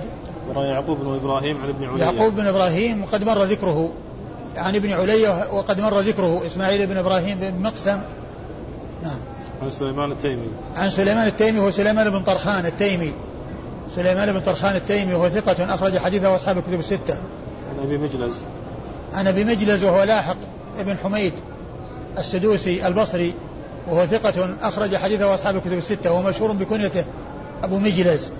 يعقوب 0.55 0.99
بن 0.99 1.13
إبراهيم 1.13 1.61
عن 1.61 1.69
ابن 1.69 1.85
عليا 1.85 2.05
يعقوب 2.05 2.35
بن 2.35 2.47
إبراهيم 2.47 3.03
وقد 3.03 3.23
مر 3.23 3.43
ذكره. 3.43 3.91
عن 4.55 4.75
ابن 4.75 4.91
علي 4.91 5.47
وقد 5.51 5.81
مر 5.81 5.99
ذكره 5.99 6.45
إسماعيل 6.45 6.87
بن 6.87 6.97
إبراهيم 6.97 7.37
بن 7.41 7.61
مقسم. 7.61 7.99
نعم. 9.03 9.19
عن 9.61 9.69
سليمان 9.69 10.11
التيمي. 10.11 10.47
عن 10.75 10.89
سليمان 10.89 11.27
التيمي 11.27 11.59
هو 11.59 11.71
سليمان 11.71 12.09
بن 12.09 12.23
طرخان 12.23 12.65
التيمي. 12.65 13.13
سليمان 13.95 14.33
بن 14.33 14.39
طرخان 14.39 14.75
التيمي 14.75 15.13
وهو 15.13 15.29
ثقة 15.29 15.73
أخرج 15.73 15.97
حديثه 15.97 16.35
أصحاب 16.35 16.57
الكتب 16.57 16.79
الستة. 16.79 17.17
عن 17.69 17.79
أبي 17.83 17.97
مجلس. 17.97 18.43
عن 19.13 19.27
أبي 19.27 19.43
مجلس 19.43 19.83
وهو 19.83 20.03
لاحق 20.03 20.37
ابن 20.79 20.97
حميد 20.97 21.33
السدوسي 22.17 22.87
البصري 22.87 23.33
وهو 23.87 24.05
ثقة 24.05 24.55
أخرج 24.61 24.95
حديثه 24.95 25.33
أصحاب 25.33 25.55
الكتب 25.55 25.73
الستة 25.73 26.11
وهو 26.11 26.29
مشهور 26.29 26.51
بكنيته 26.51 27.03
أبو 27.63 27.79
مجلس 27.79 28.31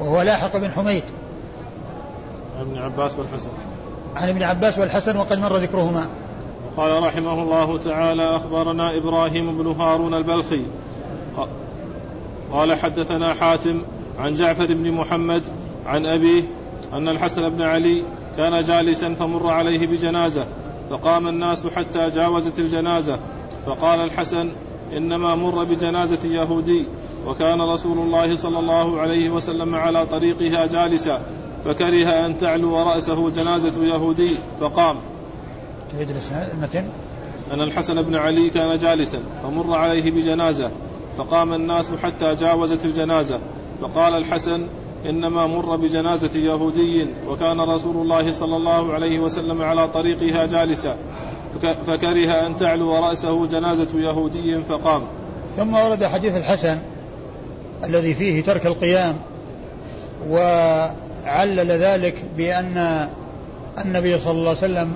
وهو 0.00 0.22
لاحق 0.22 0.56
بن 0.56 0.70
حميد. 0.70 1.02
عن 2.58 2.66
ابن 2.66 2.78
عباس 2.78 3.18
والحسن 3.18 3.48
عن 4.16 4.28
ابن 4.28 4.42
عباس 4.42 4.78
والحسن 4.78 5.16
وقد 5.16 5.38
مر 5.38 5.56
ذكرهما. 5.56 6.06
قال 6.76 7.02
رحمه 7.02 7.42
الله 7.42 7.78
تعالى 7.78 8.36
أخبرنا 8.36 8.96
إبراهيم 8.96 9.58
بن 9.58 9.66
هارون 9.80 10.14
البلخي. 10.14 10.62
قال 12.52 12.74
حدثنا 12.74 13.34
حاتم 13.34 13.82
عن 14.18 14.34
جعفر 14.34 14.66
بن 14.66 14.90
محمد 14.90 15.42
عن 15.86 16.06
أبيه 16.06 16.42
أن 16.92 17.08
الحسن 17.08 17.48
بن 17.48 17.62
علي 17.62 18.02
كان 18.36 18.64
جالسا 18.64 19.14
فمر 19.14 19.46
عليه 19.46 19.86
بجنازة 19.86 20.46
فقام 20.90 21.28
الناس 21.28 21.66
حتى 21.66 22.10
جاوزت 22.10 22.58
الجنازة 22.58 23.18
فقال 23.66 24.00
الحسن 24.00 24.48
إنما 24.96 25.34
مر 25.34 25.64
بجنازة 25.64 26.26
يهودي 26.26 26.84
وكان 27.26 27.60
رسول 27.60 27.98
الله 27.98 28.36
صلى 28.36 28.58
الله 28.58 29.00
عليه 29.00 29.30
وسلم 29.30 29.74
على 29.74 30.06
طريقها 30.06 30.66
جالسا. 30.66 31.20
فكره 31.64 32.26
أن 32.26 32.38
تعلو 32.38 32.82
رأسه 32.82 33.30
جنازة 33.30 33.84
يهودي 33.84 34.36
فقام. 34.60 34.96
تعيد 35.92 36.10
المتن 36.52 36.84
أن 37.52 37.60
الحسن 37.60 38.02
بن 38.02 38.16
علي 38.16 38.50
كان 38.50 38.78
جالسا 38.78 39.20
فمر 39.42 39.74
عليه 39.74 40.10
بجنازة 40.10 40.70
فقام 41.18 41.52
الناس 41.52 41.90
حتى 42.02 42.34
جاوزت 42.34 42.84
الجنازة. 42.84 43.38
فقال 43.82 44.14
الحسن 44.14 44.66
إنما 45.06 45.46
مر 45.46 45.76
بجنازة 45.76 46.38
يهودي 46.38 47.06
وكان 47.28 47.60
رسول 47.60 47.96
الله 47.96 48.30
صلى 48.32 48.56
الله 48.56 48.92
عليه 48.92 49.18
وسلم 49.18 49.62
على 49.62 49.88
طريقها 49.88 50.46
جالسا. 50.46 50.96
فكره 51.86 52.46
أن 52.46 52.56
تعلو 52.56 52.94
رأسه 52.94 53.46
جنازة 53.46 54.00
يهودي 54.00 54.58
فقام. 54.58 55.02
ثم 55.56 55.74
ورد 55.74 56.04
حديث 56.04 56.36
الحسن 56.36 56.78
الذي 57.84 58.14
فيه 58.14 58.42
ترك 58.42 58.66
القيام 58.66 59.16
وعلل 61.24 61.70
ذلك 61.70 62.14
بأن 62.36 63.06
النبي 63.84 64.18
صلى 64.18 64.30
الله 64.30 64.48
عليه 64.48 64.58
وسلم 64.58 64.92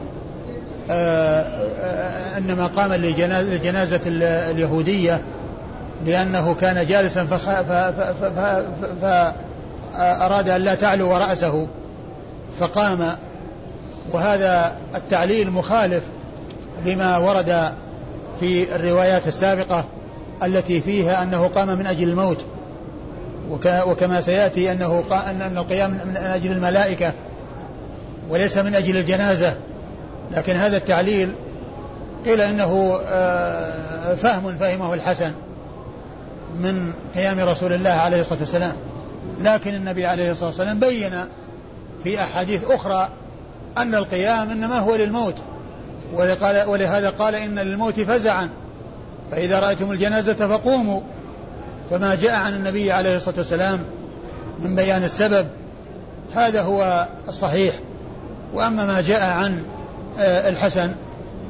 آه، 0.90 1.40
آه، 1.80 2.38
انما 2.38 2.66
قام 2.66 2.92
لجنازه 2.94 4.00
اليهودية 4.06 5.22
لأنه 6.06 6.54
كان 6.54 6.86
جالسا 6.86 7.26
فاراد 9.02 10.48
أن 10.48 10.60
لا 10.60 10.74
تعلو 10.74 11.16
رأسه 11.16 11.66
فقام. 12.60 13.16
وهذا 14.12 14.76
التعليل 14.94 15.50
مخالف 15.50 16.02
لما 16.86 17.16
ورد 17.16 17.72
في 18.40 18.76
الروايات 18.76 19.28
السابقة 19.28 19.84
التي 20.42 20.80
فيها 20.80 21.22
أنه 21.22 21.46
قام 21.46 21.78
من 21.78 21.86
أجل 21.86 22.08
الموت. 22.08 22.44
وكما 23.50 24.20
سيأتي 24.20 24.72
أنه 24.72 25.04
ان 25.12 25.56
القيام 25.58 25.90
من 25.90 26.16
أجل 26.16 26.52
الملائكة 26.52 27.12
وليس 28.28 28.58
من 28.58 28.74
أجل 28.74 28.96
الجنازة. 28.96 29.54
لكن 30.32 30.52
هذا 30.56 30.76
التعليل 30.76 31.32
قيل 32.24 32.40
أنه 32.40 32.98
آه، 33.06 34.14
فهم 34.14 34.56
فهمه 34.58 34.94
الحسن 34.94 35.32
من 36.56 36.92
قيام 37.14 37.40
رسول 37.40 37.72
الله 37.72 37.90
عليه 37.90 38.20
الصلاة 38.20 38.40
والسلام. 38.40 38.76
لكن 39.40 39.74
النبي 39.74 40.06
عليه 40.06 40.30
الصلاة 40.30 40.48
والسلام 40.48 40.78
بين 40.78 41.12
في 42.04 42.20
أحاديث 42.20 42.70
أخرى 42.70 43.08
أن 43.78 43.94
القيام 43.94 44.50
إنما 44.50 44.78
هو 44.78 44.94
للموت. 44.94 45.34
ولهذا 46.66 47.10
قال 47.10 47.34
إن 47.34 47.58
للموت 47.58 48.00
فزعا. 48.00 48.50
فإذا 49.30 49.60
رأيتم 49.60 49.92
الجنازة 49.92 50.34
فقوموا. 50.34 51.00
فما 51.90 52.14
جاء 52.14 52.32
عن 52.32 52.54
النبي 52.54 52.92
عليه 52.92 53.16
الصلاة 53.16 53.38
والسلام 53.38 53.86
من 54.60 54.76
بيان 54.76 55.04
السبب 55.04 55.46
هذا 56.34 56.62
هو 56.62 57.08
الصحيح. 57.28 57.80
وأما 58.54 58.84
ما 58.84 59.00
جاء 59.00 59.22
عن 59.22 59.62
آه، 60.18 60.48
الحسن 60.48 60.94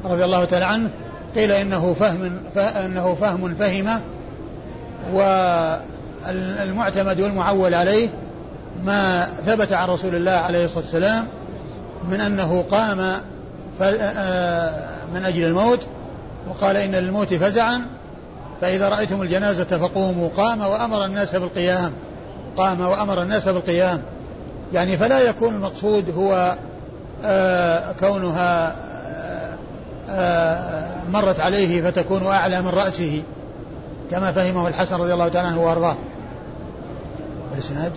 رضي 0.05 0.25
الله 0.25 0.45
تعالى 0.45 0.65
عنه 0.65 0.89
قيل 1.35 1.51
إنه 1.51 1.93
فهم 1.93 2.39
إنه 2.85 3.17
فهم 3.21 3.55
فهم 3.55 4.01
والمعتمد 5.13 7.21
والمعول 7.21 7.73
عليه 7.73 8.09
ما 8.83 9.27
ثبت 9.45 9.73
عن 9.73 9.87
رسول 9.87 10.15
الله 10.15 10.31
عليه 10.31 10.65
الصلاة 10.65 10.83
والسلام 10.83 11.27
من 12.09 12.21
أنه 12.21 12.65
قام 12.71 12.99
آه، 13.81 14.89
من 15.13 15.25
أجل 15.25 15.43
الموت 15.43 15.87
وقال 16.49 16.77
إن 16.77 16.91
للموت 16.91 17.33
فزعا 17.33 17.81
فإذا 18.61 18.89
رأيتم 18.89 19.21
الجنازة 19.21 19.63
فقوموا. 19.63 20.29
قام 20.37 20.61
وأمر 20.61 21.05
الناس 21.05 21.35
بالقيام. 21.35 21.91
قام 22.57 22.81
وأمر 22.81 23.21
الناس 23.21 23.47
بالقيام. 23.47 24.01
يعني 24.73 24.97
فلا 24.97 25.19
يكون 25.19 25.55
المقصود 25.55 26.13
هو 26.17 26.57
آه، 27.25 27.91
كونها 27.91 28.75
آه، 28.75 29.57
آه، 30.09 31.03
مرت 31.09 31.39
عليه 31.39 31.81
فتكون 31.81 32.25
أعلى 32.25 32.61
من 32.61 32.69
رأسه 32.69 33.23
كما 34.11 34.31
فهمه 34.31 34.67
الحسن 34.67 34.95
رضي 34.95 35.13
الله 35.13 35.27
تعالى 35.27 35.47
عنه 35.47 35.61
وأرضاه. 35.61 35.95
والإسناد 37.51 37.91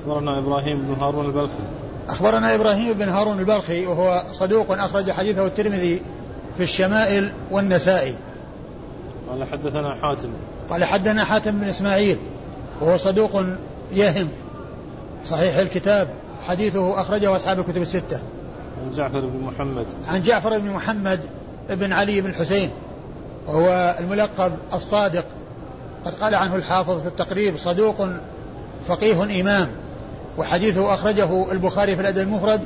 أخبرنا 0.00 0.38
إبراهيم 0.38 0.82
بن 0.82 1.02
هارون 1.02 1.26
البلخي. 1.26 1.62
أخبرنا 2.08 2.54
إبراهيم 2.54 2.92
بن 2.92 3.08
هارون 3.08 3.38
البلخي 3.38 3.86
وهو 3.86 4.22
صدوق 4.32 4.70
أخرج 4.70 5.10
حديثه 5.10 5.46
الترمذي 5.46 6.02
في 6.56 6.62
الشمائل 6.62 7.32
والنسائي. 7.50 8.14
قال 9.30 9.44
حدثنا 9.44 9.94
حاتم. 9.94 10.28
قال 10.70 10.84
حدثنا 10.84 11.24
حاتم 11.24 11.50
بن 11.50 11.64
إسماعيل 11.64 12.18
وهو 12.80 12.96
صدوق 12.96 13.42
يهم 13.92 14.28
صحيح 15.26 15.56
الكتاب 15.56 16.08
حديثه 16.42 17.00
أخرجه 17.00 17.36
أصحاب 17.36 17.58
الكتب 17.58 17.82
الستة. 17.82 18.20
عن 18.82 18.92
جعفر 18.96 19.20
بن 19.20 19.40
محمد. 19.40 19.86
عن 20.06 20.22
جعفر 20.22 20.58
بن 20.58 20.70
محمد 20.70 21.20
بن 21.70 21.92
علي 21.92 22.20
بن 22.20 22.30
الحسين 22.30 22.70
وهو 23.46 23.96
الملقب 24.00 24.52
الصادق 24.74 25.24
قد 26.04 26.14
قال 26.14 26.34
عنه 26.34 26.56
الحافظ 26.56 27.00
في 27.00 27.08
التقريب 27.08 27.56
صدوق 27.56 28.08
فقيه 28.88 29.40
إمام 29.40 29.68
وحديثه 30.38 30.94
أخرجه 30.94 31.52
البخاري 31.52 31.94
في 31.94 32.00
الأدب 32.00 32.18
المفرد 32.18 32.60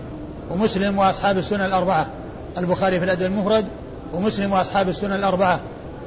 ومسلم 0.51 0.99
وأصحاب 0.99 1.39
السنة 1.39 1.67
الأربعة. 1.67 2.11
البخاري 2.59 2.99
في 2.99 3.05
الأدب 3.05 3.23
المفرد 3.23 3.65
ومسلم 4.15 4.53
وأصحاب 4.53 4.89
السنة 4.89 5.15
الأربعة. 5.15 5.61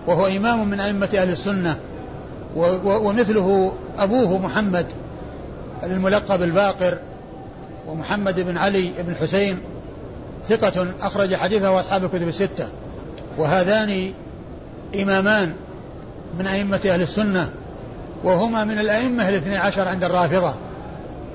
وهو 0.08 0.28
إمام 0.28 0.70
من 0.70 0.80
أئمة 0.80 1.10
أهل 1.14 1.30
السنة 1.30 1.78
ومثله 2.86 3.74
أبوه 3.98 4.38
محمد 4.38 4.86
الملقب 5.84 6.42
الباقر 6.42 6.98
ومحمد 7.88 8.40
بن 8.40 8.58
علي 8.58 8.92
بن 9.00 9.16
حسين 9.16 9.60
ثقة 10.50 10.88
أخرج 11.02 11.36
حديثه 11.36 11.80
أصحاب 11.80 12.04
الكتب 12.04 12.28
الستة. 12.28 12.70
وهذان 13.38 14.12
إمامان 15.02 15.54
من 16.40 16.48
أئمة 16.48 16.80
أهل 16.86 17.02
السنة 17.02 17.50
وهما 18.24 18.64
من 18.64 18.80
الأئمة 18.80 19.30
الاثني 19.30 19.58
عشر 19.58 19.88
عند 19.88 20.04
الرافضة 20.04 20.54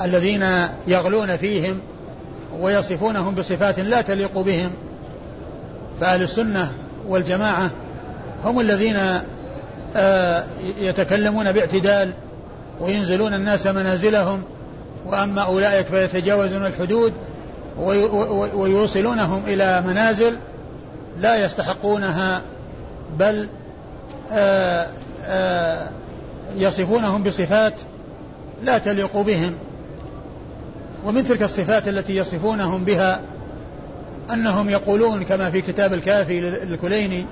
الذين 0.03 0.45
يغلون 0.87 1.37
فيهم 1.37 1.79
ويصفونهم 2.61 3.35
بصفات 3.35 3.81
لا 3.81 4.03
تليق 4.03 4.39
بهم. 4.39 4.71
فأهل 6.01 6.23
السنة 6.23 6.73
والجماعة 7.09 7.71
هم 8.45 8.61
الذين 8.61 8.97
آه، 9.97 10.45
يتكلمون 10.81 11.53
باعتدال 11.53 12.13
وينزلون 12.81 13.35
الناس 13.35 13.67
منازلهم 13.67 14.43
وأما 15.07 15.43
أولئك 15.43 15.87
فيتجاوزون 15.87 16.67
الحدود 16.67 17.13
ويوصلونهم 18.55 19.43
إلى 19.47 19.83
منازل 19.87 20.39
لا 21.19 21.45
يستحقونها 21.45 22.43
بل 23.19 23.49
آه، 24.33 24.87
آه، 25.25 25.89
يصفونهم 26.57 27.23
بصفات 27.23 27.75
لا 28.63 28.79
تليق 28.79 29.21
بهم. 29.21 29.55
ومن 31.05 31.25
تلك 31.25 31.43
الصفات 31.43 31.89
التي 31.89 32.17
يصفونهم 32.17 32.85
بها 32.85 33.21
أنهم 34.33 34.69
يقولون 34.71 35.23
كما 35.23 35.51
في 35.51 35.61
كتاب 35.61 35.93
الكافي 35.93 36.41
للكليني 36.41 37.27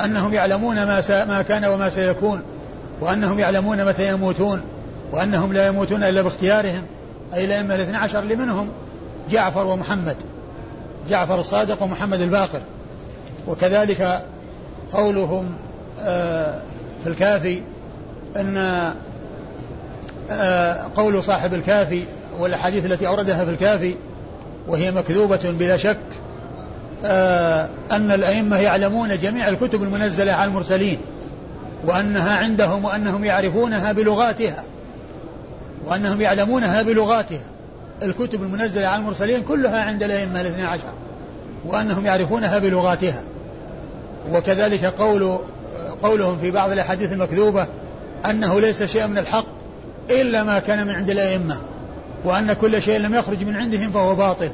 أنهم 0.00 0.34
يعلمون 0.34 0.76
ما, 0.76 1.24
ما 1.24 1.42
كان 1.42 1.64
وما 1.64 1.88
سيكون 1.88 2.42
وأنهم 3.00 3.38
يعلمون 3.38 3.84
متى 3.84 4.12
يموتون 4.12 4.60
وأنهم 5.12 5.52
لا 5.52 5.66
يموتون 5.66 6.02
إلا 6.02 6.22
باختيارهم. 6.22 6.82
أي 7.34 7.44
الأئمة 7.44 7.74
الاثنى 7.74 7.96
عشر 7.96 8.18
اللي 8.18 8.36
منهم 8.36 8.68
جعفر 9.30 9.66
ومحمد 9.66 10.16
جعفر 11.08 11.40
الصادق 11.40 11.82
ومحمد 11.82 12.20
الباقر. 12.20 12.60
وكذلك 13.48 14.22
قولهم 14.92 15.56
آه، 16.00 16.60
في 17.02 17.08
الكافي 17.08 17.62
أن 18.36 18.56
آه، 20.30 20.90
قول 20.96 21.24
صاحب 21.24 21.54
الكافي 21.54 22.04
والأحاديث 22.40 22.86
التي 22.86 23.08
أوردها 23.08 23.44
في 23.44 23.50
الكافي 23.50 23.94
وهي 24.68 24.90
مكذوبة 24.90 25.40
بلا 25.44 25.76
شك 25.76 25.98
أن 27.90 28.10
الأئمة 28.10 28.56
يعلمون 28.56 29.18
جميع 29.18 29.48
الكتب 29.48 29.82
المنزلة 29.82 30.32
على 30.32 30.48
المرسلين 30.48 30.98
وأنها 31.84 32.36
عندهم 32.36 32.84
وأنهم 32.84 33.24
يعرفونها 33.24 33.92
بلغاتها 33.92 34.64
وأنهم 35.86 36.20
يعلمونها 36.20 36.82
بلغاتها. 36.82 37.44
الكتب 38.02 38.42
المنزلة 38.42 38.86
على 38.86 39.00
المرسلين 39.00 39.42
كلها 39.42 39.80
عند 39.82 40.02
الأئمة 40.02 40.40
الاثنى 40.40 40.62
عشر 40.62 40.92
وأنهم 41.66 42.06
يعرفونها 42.06 42.58
بلغاتها. 42.58 43.22
وكذلك 44.32 44.84
قول 44.84 45.38
قولهم 46.02 46.38
في 46.38 46.50
بعض 46.50 46.70
الأحاديث 46.70 47.12
المكذوبة 47.12 47.66
أنه 48.30 48.60
ليس 48.60 48.82
شيء 48.82 49.06
من 49.06 49.18
الحق 49.18 49.46
إلا 50.10 50.44
ما 50.44 50.58
كان 50.58 50.86
من 50.86 50.94
عند 50.94 51.10
الأئمة 51.10 51.56
وأن 52.24 52.52
كل 52.52 52.82
شيء 52.82 52.98
لم 52.98 53.14
يخرج 53.14 53.44
من 53.44 53.56
عندهم 53.56 53.90
فهو 53.90 54.14
باطل 54.14 54.50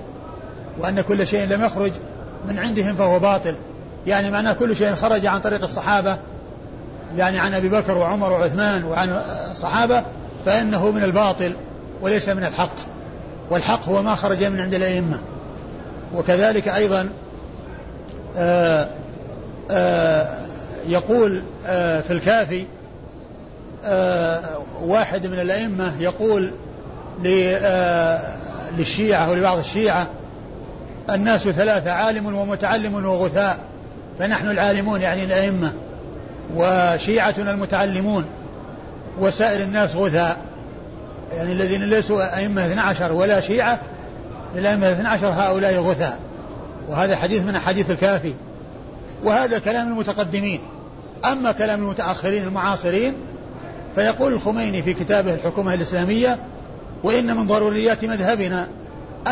وأن 0.78 1.00
كل 1.00 1.26
شيء 1.26 1.48
لم 1.48 1.64
يخرج 1.64 1.92
من 2.48 2.58
عندهم 2.58 2.94
فهو 2.94 3.18
باطل. 3.18 3.54
يعني 4.06 4.30
معناه 4.30 4.52
كل 4.52 4.76
شيء 4.76 4.94
خرج 4.94 5.26
عن 5.26 5.40
طريق 5.40 5.62
الصحابة. 5.62 6.18
يعني 7.16 7.38
عن 7.38 7.54
أبي 7.54 7.68
بكر 7.68 7.98
وعمر 7.98 8.32
وعثمان 8.32 8.84
وعن 8.84 9.22
الصحابة 9.50 10.02
فإنه 10.46 10.90
من 10.90 11.02
الباطل 11.02 11.52
وليس 12.02 12.28
من 12.28 12.44
الحق. 12.44 12.74
والحق 13.50 13.88
هو 13.88 14.02
ما 14.02 14.14
خرج 14.14 14.44
من 14.44 14.60
عند 14.60 14.74
الأئمة. 14.74 15.20
وكذلك 16.14 16.68
أيضا 16.68 17.10
آآ 18.36 18.88
آآ 19.70 20.38
يقول 20.88 21.42
آآ 21.66 22.00
في 22.00 22.12
الكافي 22.12 22.64
واحد 24.82 25.26
من 25.26 25.40
الأئمة 25.40 25.92
يقول 26.00 26.50
للشيعة 28.78 29.30
ولبعض 29.30 29.58
الشيعة 29.58 30.06
الناس 31.10 31.48
ثلاثة 31.48 31.90
عالم 31.90 32.34
ومتعلم 32.34 32.94
وغثاء. 32.94 33.58
فنحن 34.18 34.48
العالمون 34.48 35.02
يعني 35.02 35.24
الأئمة. 35.24 35.72
وشيعتنا 36.56 37.50
المتعلمون. 37.50 38.24
وسائر 39.20 39.62
الناس 39.62 39.96
غثاء. 39.96 40.38
يعني 41.36 41.52
الذين 41.52 41.82
ليسوا 41.82 42.38
أئمة 42.38 42.66
12 42.66 43.12
ولا 43.12 43.40
شيعة 43.40 43.80
للأئمة 44.54 44.92
12 44.92 45.28
هؤلاء 45.28 45.74
غثاء. 45.80 46.18
وهذا 46.88 47.16
حديث 47.16 47.42
من 47.42 47.56
أحاديث 47.56 47.90
الكافي. 47.90 48.34
وهذا 49.24 49.58
كلام 49.58 49.88
المتقدمين. 49.88 50.60
أما 51.32 51.52
كلام 51.52 51.82
المتأخرين 51.82 52.42
المعاصرين 52.42 53.14
فيقول 53.94 54.32
الخميني 54.32 54.82
في 54.82 54.94
كتابه 54.94 55.34
الحكومة 55.34 55.74
الإسلامية 55.74 56.38
وإن 57.04 57.36
من 57.36 57.46
ضروريات 57.46 58.04
مذهبنا 58.04 58.68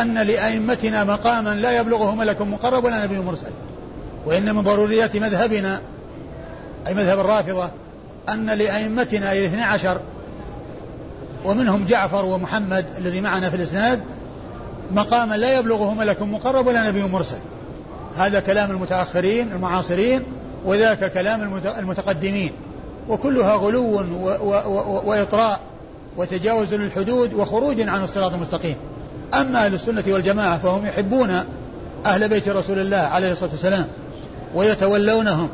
أن 0.01 0.17
لأئمتنا 0.17 1.03
مقاما 1.03 1.49
لا 1.49 1.77
يبلغه 1.77 2.15
ملك 2.15 2.41
مقرب 2.41 2.85
ولا 2.85 3.03
نبي 3.03 3.19
مرسل. 3.19 3.51
وإن 4.25 4.55
من 4.55 4.61
ضروريات 4.61 5.15
مذهبنا 5.15 5.81
أي 6.87 6.93
مذهب 6.93 7.19
الرافضة 7.19 7.71
أن 8.29 8.45
لأئمتنا 8.45 9.31
الاثنى 9.31 9.61
عشر 9.61 9.99
ومنهم 11.45 11.85
جعفر 11.85 12.25
ومحمد 12.25 12.85
الذي 12.97 13.21
معنا 13.21 13.49
في 13.49 13.55
الإسناد 13.55 14.01
مقاما 14.91 15.35
لا 15.37 15.59
يبلغه 15.59 15.93
ملك 15.93 16.21
مقرب 16.21 16.67
ولا 16.67 16.87
نبي 16.87 17.03
مرسل. 17.03 17.39
هذا 18.17 18.39
كلام 18.39 18.71
المتأخرين 18.71 19.51
المعاصرين 19.51 20.23
وذاك 20.65 21.11
كلام 21.13 21.61
المتقدمين. 21.77 22.51
وكلها 23.09 23.55
غلو 23.55 24.03
وإطراء 25.05 25.59
وتجاوز 26.17 26.73
للحدود 26.73 27.33
وخروج 27.33 27.81
عن 27.81 28.03
الصراط 28.03 28.33
المستقيم. 28.33 28.75
أما 29.33 29.65
أهل 29.65 29.73
السنة 29.73 30.03
والجماعة 30.07 30.57
فهم 30.57 30.85
يحبون 30.85 31.43
أهل 32.05 32.29
بيت 32.29 32.49
رسول 32.49 32.79
الله 32.79 32.97
عليه 32.97 33.31
الصلاة 33.31 33.49
والسلام 33.49 33.87
ويتولونهم. 34.55 35.49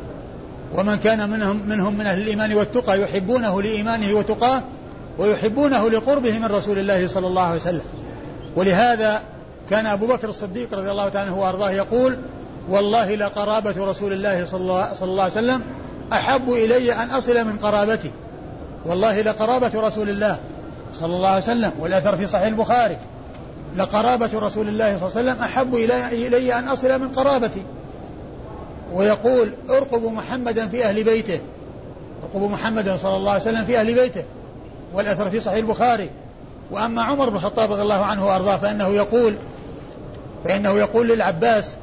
ومن 0.75 0.95
كان 0.95 1.29
منهم 1.29 1.67
منهم 1.67 1.97
من 1.97 2.05
أهل 2.05 2.21
الإيمان 2.21 2.53
والتقى 2.53 3.01
يحبونه 3.01 3.61
لإيمانه 3.61 4.13
وتقاه 4.13 4.63
ويحبونه 5.17 5.89
لقربه 5.89 6.39
من 6.39 6.45
رسول 6.45 6.79
الله 6.79 7.07
صلى 7.07 7.27
الله 7.27 7.41
عليه 7.41 7.59
وسلم. 7.59 7.81
ولهذا 8.55 9.21
كان 9.69 9.85
أبو 9.85 10.07
بكر 10.07 10.29
الصديق 10.29 10.73
رضي 10.73 10.91
الله 10.91 11.09
تعالى 11.09 11.29
عنه 11.29 11.39
وأرضاه 11.39 11.71
يقول 11.71 12.17
والله 12.69 13.15
لقرابة 13.15 13.85
رسول 13.85 14.13
الله 14.13 14.45
صلى 14.45 14.59
الله, 15.01 15.23
عليه 15.23 15.33
وسلم 15.33 15.61
أحب 16.13 16.49
إلي 16.49 16.93
أن 16.93 17.09
أصل 17.09 17.47
من 17.47 17.57
قرابتي. 17.57 18.11
والله 18.85 19.21
لقرابة 19.21 19.71
رسول 19.87 20.09
الله 20.09 20.37
صلى 20.93 21.15
الله 21.15 21.29
عليه 21.29 21.43
وسلم 21.43 21.71
والأثر 21.79 22.17
في 22.17 22.27
صحيح 22.27 22.45
البخاري. 22.45 22.97
لقرابة 23.75 24.29
رسول 24.39 24.67
الله 24.67 24.97
صلى 24.97 25.07
الله 25.07 25.17
عليه 25.17 25.31
وسلم 25.31 25.43
أحب 25.43 25.75
إلي 26.11 26.59
أن 26.59 26.67
أصل 26.67 27.01
من 27.01 27.09
قرابتي. 27.09 27.63
ويقول 28.93 29.53
ارقبوا 29.69 30.11
محمدا 30.11 30.67
في 30.67 30.85
أهل 30.85 31.03
بيته. 31.03 31.39
ارقبوا 32.23 32.49
محمدا 32.49 32.97
صلى 32.97 33.15
الله 33.15 33.31
عليه 33.31 33.41
وسلم 33.41 33.65
في 33.65 33.79
أهل 33.79 33.93
بيته. 33.93 34.23
والأثر 34.93 35.29
في 35.29 35.39
صحيح 35.39 35.57
البخاري. 35.57 36.09
وأما 36.71 37.03
عمر 37.03 37.29
بن 37.29 37.35
الخطاب 37.35 37.71
رضي 37.71 37.81
الله 37.81 38.05
عنه 38.05 38.27
وأرضاه 38.27 38.57
فإنه 38.57 38.87
يقول 38.87 39.35
فإنه 40.43 40.69
يقول 40.69 41.07
للعباس 41.07 41.75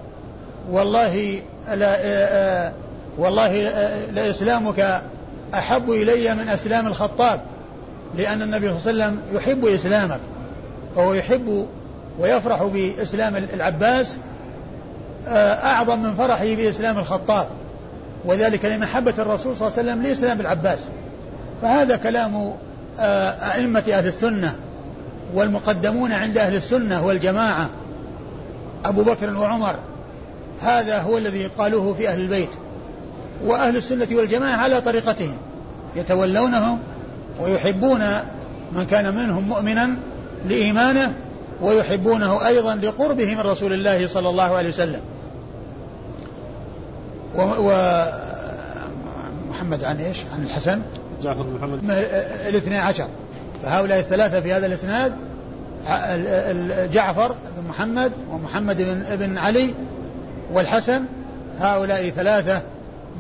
والله 0.71 1.43
لا 1.75 2.73
والله 3.19 3.63
لإسلامك 4.11 5.03
أحب 5.55 5.91
إلي 5.91 6.35
من 6.35 6.49
أسلام 6.49 6.87
الخطاب 6.87 7.41
لأن 8.17 8.43
النبي 8.43 8.79
صلى 8.79 8.91
الله 8.91 9.05
عليه 9.05 9.15
وسلم 9.15 9.37
يحب 9.37 9.67
إسلامك 9.67 10.21
فهو 10.97 11.15
يحب 11.15 11.67
ويفرح 12.21 12.63
بإسلام 12.63 13.37
العباس 13.37 14.19
أعظم 15.27 16.03
من 16.03 16.15
فرحه 16.15 16.55
بإسلام 16.55 16.99
الخطاب. 16.99 17.49
وذلك 18.25 18.65
لمحبة 18.65 19.15
الرسول 19.19 19.57
صلى 19.57 19.69
الله 19.69 19.79
عليه 19.79 19.91
وسلم 19.91 20.03
لإسلام 20.03 20.41
العباس. 20.41 20.89
فهذا 21.63 21.97
كلام 21.97 22.55
أئمة 23.55 23.85
أهل 23.89 24.07
السنة 24.07 24.57
والمقدمون 25.35 26.13
عند 26.13 26.39
أهل 26.39 26.57
السنة 26.57 27.07
والجماعة 27.07 27.71
أبو 28.85 29.03
بكر 29.03 29.37
وعمر. 29.37 29.75
هذا 30.63 30.99
هو 30.99 31.19
الذي 31.19 31.47
قالوه 31.47 31.95
في 31.95 32.09
أهل 32.09 32.21
البيت. 32.21 32.51
وأهل 33.45 33.77
السنة 33.77 34.09
والجماعة 34.13 34.57
على 34.57 34.81
طريقتهم 34.81 35.37
يتولونهم 35.97 36.79
ويحبون 37.41 38.01
من 38.73 38.87
كان 38.87 39.15
منهم 39.15 39.49
مؤمنا 39.49 39.91
لإيمانه 40.49 41.15
ويحبونه 41.63 42.47
أيضا 42.47 42.75
لقربه 42.75 43.35
من 43.35 43.41
رسول 43.41 43.73
الله 43.73 44.09
صلى 44.09 44.29
الله 44.29 44.57
عليه 44.57 44.69
وسلم. 44.69 45.01
ومحمد 49.49 49.85
عن 49.85 49.97
إيش؟ 49.97 50.23
عن 50.35 50.43
الحسن. 50.43 50.83
جعفر 51.23 51.43
بن 51.43 51.55
محمد. 51.55 51.91
الاثني 52.49 52.79
عشر. 52.79 53.09
فهؤلاء 53.63 53.99
الثلاثة 53.99 54.41
في 54.41 54.53
هذا 54.53 54.67
الإسناد 54.67 55.13
جعفر 56.93 57.35
بن 57.57 57.69
محمد 57.69 58.13
ومحمد 58.31 58.77
بن, 58.83 59.17
بن 59.17 59.39
علي 59.39 59.75
والحسن 60.53 61.05
هؤلاء 61.59 62.11
ثلاثة 62.11 62.63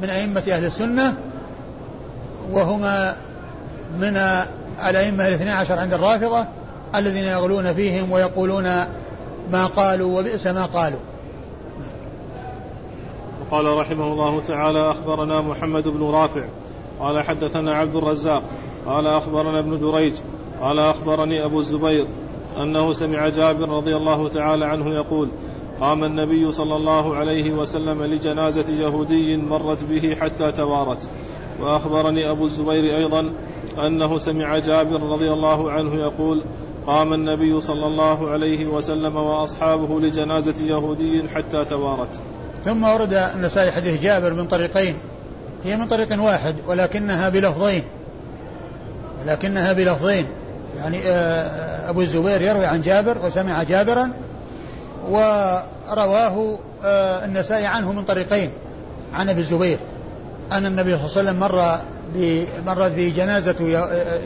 من 0.02 0.10
أئمة 0.10 0.42
أهل 0.48 0.64
السنة 0.64 1.14
وهما 2.52 3.16
من 3.98 4.16
الأئمة 4.88 5.28
الاثني 5.28 5.50
عشر 5.50 5.78
عند 5.78 5.94
الرافضة 5.94 6.46
الذين 6.94 7.24
يغلون 7.24 7.74
فيهم 7.74 8.12
ويقولون 8.12 8.64
ما 9.52 9.66
قالوا 9.66 10.20
وبئس 10.20 10.46
ما 10.46 10.66
قالوا. 10.66 10.98
وقال 13.40 13.78
رحمه 13.78 14.12
الله 14.12 14.40
تعالى 14.40 14.90
أخبرنا 14.90 15.40
محمد 15.40 15.88
بن 15.88 16.02
رافع. 16.02 16.44
قال 17.00 17.22
حدثنا 17.22 17.74
عبد 17.74 17.96
الرزاق. 17.96 18.42
قال 18.86 19.06
أخبرنا 19.06 19.58
ابن 19.58 19.78
جريج. 19.78 20.12
قال 20.60 20.78
أخبرني 20.78 21.44
أبو 21.44 21.60
الزبير 21.60 22.06
أنه 22.56 22.92
سمع 22.92 23.28
جابر 23.28 23.68
رضي 23.68 23.96
الله 23.96 24.28
تعالى 24.28 24.64
عنه 24.64 24.94
يقول 24.94 25.28
قام 25.80 26.04
النبي 26.04 26.52
صلى 26.52 26.76
الله 26.76 27.16
عليه 27.16 27.50
وسلم 27.50 28.02
لجنازة 28.02 28.72
يهودي 28.72 29.36
مرت 29.36 29.84
به 29.84 30.16
حتى 30.20 30.52
توارت. 30.52 31.08
وأخبرني 31.60 32.30
أبو 32.30 32.44
الزبير 32.44 32.96
أيضا 32.96 33.30
أنه 33.78 34.18
سمع 34.18 34.58
جابر 34.58 35.02
رضي 35.02 35.32
الله 35.32 35.70
عنه 35.70 35.94
يقول 35.94 36.42
قام 36.86 37.12
النبي 37.12 37.60
صلى 37.60 37.86
الله 37.86 38.30
عليه 38.30 38.66
وسلم 38.66 39.16
وأصحابه 39.16 40.00
لجنازة 40.00 40.54
يهودي 40.66 41.28
حتى 41.34 41.64
توارت. 41.64 42.20
ثم 42.64 42.84
ورد 42.84 43.14
النسائي 43.14 43.72
حديث 43.72 44.02
جابر 44.02 44.34
من 44.34 44.46
طريقين. 44.46 44.98
هي 45.64 45.76
من 45.76 45.88
طريق 45.88 46.22
واحد 46.22 46.56
ولكنها 46.66 47.28
بلفظين. 47.28 47.82
ولكنها 49.22 49.72
بلفظين. 49.72 50.26
يعني 50.76 50.98
آه، 51.06 51.90
أبو 51.90 52.00
الزبير 52.00 52.42
يروي 52.42 52.64
عن 52.64 52.82
جابر 52.82 53.26
وسمع 53.26 53.62
جابرا 53.62 54.12
ورواه 55.08 56.58
آه، 56.84 57.24
النسائي 57.24 57.66
عنه 57.66 57.92
من 57.92 58.02
طريقين. 58.02 58.50
عن 59.14 59.28
أبي 59.28 59.40
الزبير. 59.40 59.78
أن 60.52 60.66
النبي 60.66 60.98
صلى 60.98 61.06
الله 61.06 61.16
عليه 61.16 61.20
وسلم 61.20 61.40
مر 61.40 61.78
مرت 62.66 62.92
بجنازة 62.92 63.76
آه، 63.76 64.20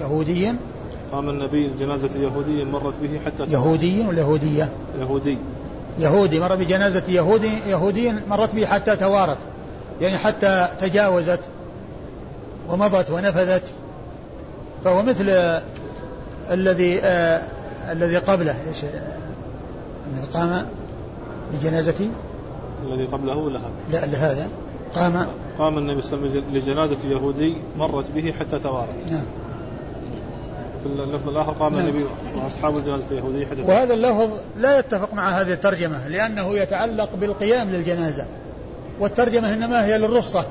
يهودي 0.00 0.52
قام 1.14 1.30
النبي 1.30 1.70
جنازة 1.80 2.10
يهودي 2.16 2.64
مرت 2.64 2.94
به 3.02 3.20
حتى 3.26 3.44
يهودي 3.52 4.06
ولا 4.06 4.20
يهودية؟ 4.20 4.68
يهودي. 4.98 5.38
يهودي 5.98 6.40
مر 6.40 6.54
بجنازة 6.54 7.02
يهودي 7.08 7.50
يهودي 7.68 8.12
مرت 8.28 8.54
به 8.54 8.66
حتى 8.66 8.96
توارت 8.96 9.38
يعني 10.00 10.18
حتى 10.18 10.68
تجاوزت 10.80 11.40
ومضت 12.68 13.10
ونفذت. 13.10 13.62
فهو 14.84 15.02
مثل 15.02 15.24
الذي 16.50 17.00
آه 17.02 17.42
الذي 17.92 18.16
قبله. 18.16 18.56
إيش؟ 18.68 18.84
أنه 18.84 20.26
قام 20.34 20.66
بجنازة 21.52 22.08
الذي 22.86 23.04
قبله 23.04 23.36
ولا 23.36 23.58
هذا؟ 23.58 23.70
لا 23.90 24.06
لهذا. 24.06 24.48
قام. 24.94 25.26
قام 25.58 25.78
النبي 25.78 26.02
صلى 26.02 26.18
الله 26.18 26.30
عليه 26.30 26.40
وسلم 26.40 26.56
لجنازة 26.56 27.08
يهودي 27.08 27.56
مرت 27.78 28.10
به 28.10 28.32
حتى 28.40 28.58
توارت 28.58 29.10
نعم. 29.10 29.24
في 30.84 31.02
اللفظ 31.02 31.28
الآخر 31.28 31.52
قام 31.52 31.74
نعم. 31.74 31.86
النبي 31.86 32.04
وأصحاب 32.36 32.76
الجنازة 32.76 33.04
اليهودية 33.10 33.46
حتى 33.46 33.62
وهذا 33.62 33.94
اللفظ 33.94 34.30
لا 34.56 34.78
يتفق 34.78 35.14
مع 35.14 35.40
هذه 35.40 35.52
الترجمة 35.52 36.08
لأنه 36.08 36.56
يتعلق 36.56 37.08
بالقيام 37.20 37.70
للجنازة 37.70 38.26
والترجمة 39.00 39.54
إنما 39.54 39.84
هي 39.84 39.98
للرخصة 39.98 40.46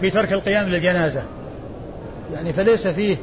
في 0.00 0.10
ترك 0.10 0.32
القيام 0.32 0.68
للجنازة. 0.68 1.22
يعني 2.34 2.52
فليس 2.52 2.86
فيه 2.86 3.16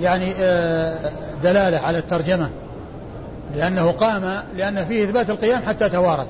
يعني 0.00 0.32
آه، 0.40 1.12
دلالة 1.42 1.78
على 1.78 1.98
الترجمة 1.98 2.50
لأنه 3.56 3.90
قام 3.90 4.42
لأن 4.56 4.84
فيه 4.84 5.04
إثبات 5.04 5.30
القيام 5.30 5.62
حتى 5.62 5.88
توارت 5.88 6.28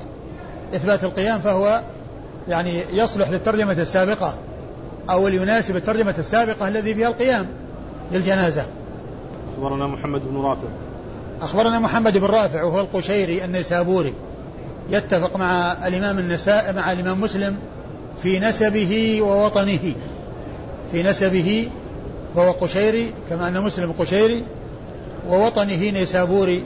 إثبات 0.75 1.05
القيام 1.05 1.41
فهو 1.41 1.83
يعني 2.49 2.83
يصلح 2.93 3.31
للترجمة 3.31 3.73
السابقة 3.73 4.35
أو 5.11 5.29
يناسب 5.29 5.77
الترجمة 5.77 6.15
السابقة 6.19 6.69
الذي 6.69 6.95
فيها 6.95 7.09
القيام 7.09 7.47
للجنازة. 8.13 8.67
أخبرنا 9.55 9.87
محمد 9.87 10.21
بن 10.31 10.37
رافع. 10.37 10.69
أخبرنا 11.41 11.79
محمد 11.79 12.19
بن 12.19 12.27
رافع 12.27 12.63
وهو 12.63 12.81
القشيري 12.81 13.45
النيسابوري. 13.45 14.15
يتفق 14.91 15.37
مع 15.37 15.73
الإمام 15.87 16.19
النساء 16.19 16.75
مع 16.75 16.93
الإمام 16.93 17.21
مسلم 17.21 17.57
في 18.23 18.41
نسبه 18.41 19.23
ووطنه. 19.23 19.93
في 20.93 21.03
نسبه 21.03 21.69
فهو 22.37 22.51
قشيري 22.51 23.13
كما 23.31 23.49
أن 23.49 23.61
مسلم 23.63 23.93
قشيري. 23.93 24.45
ووطنه 25.29 25.91
نيسابوري 25.91 26.65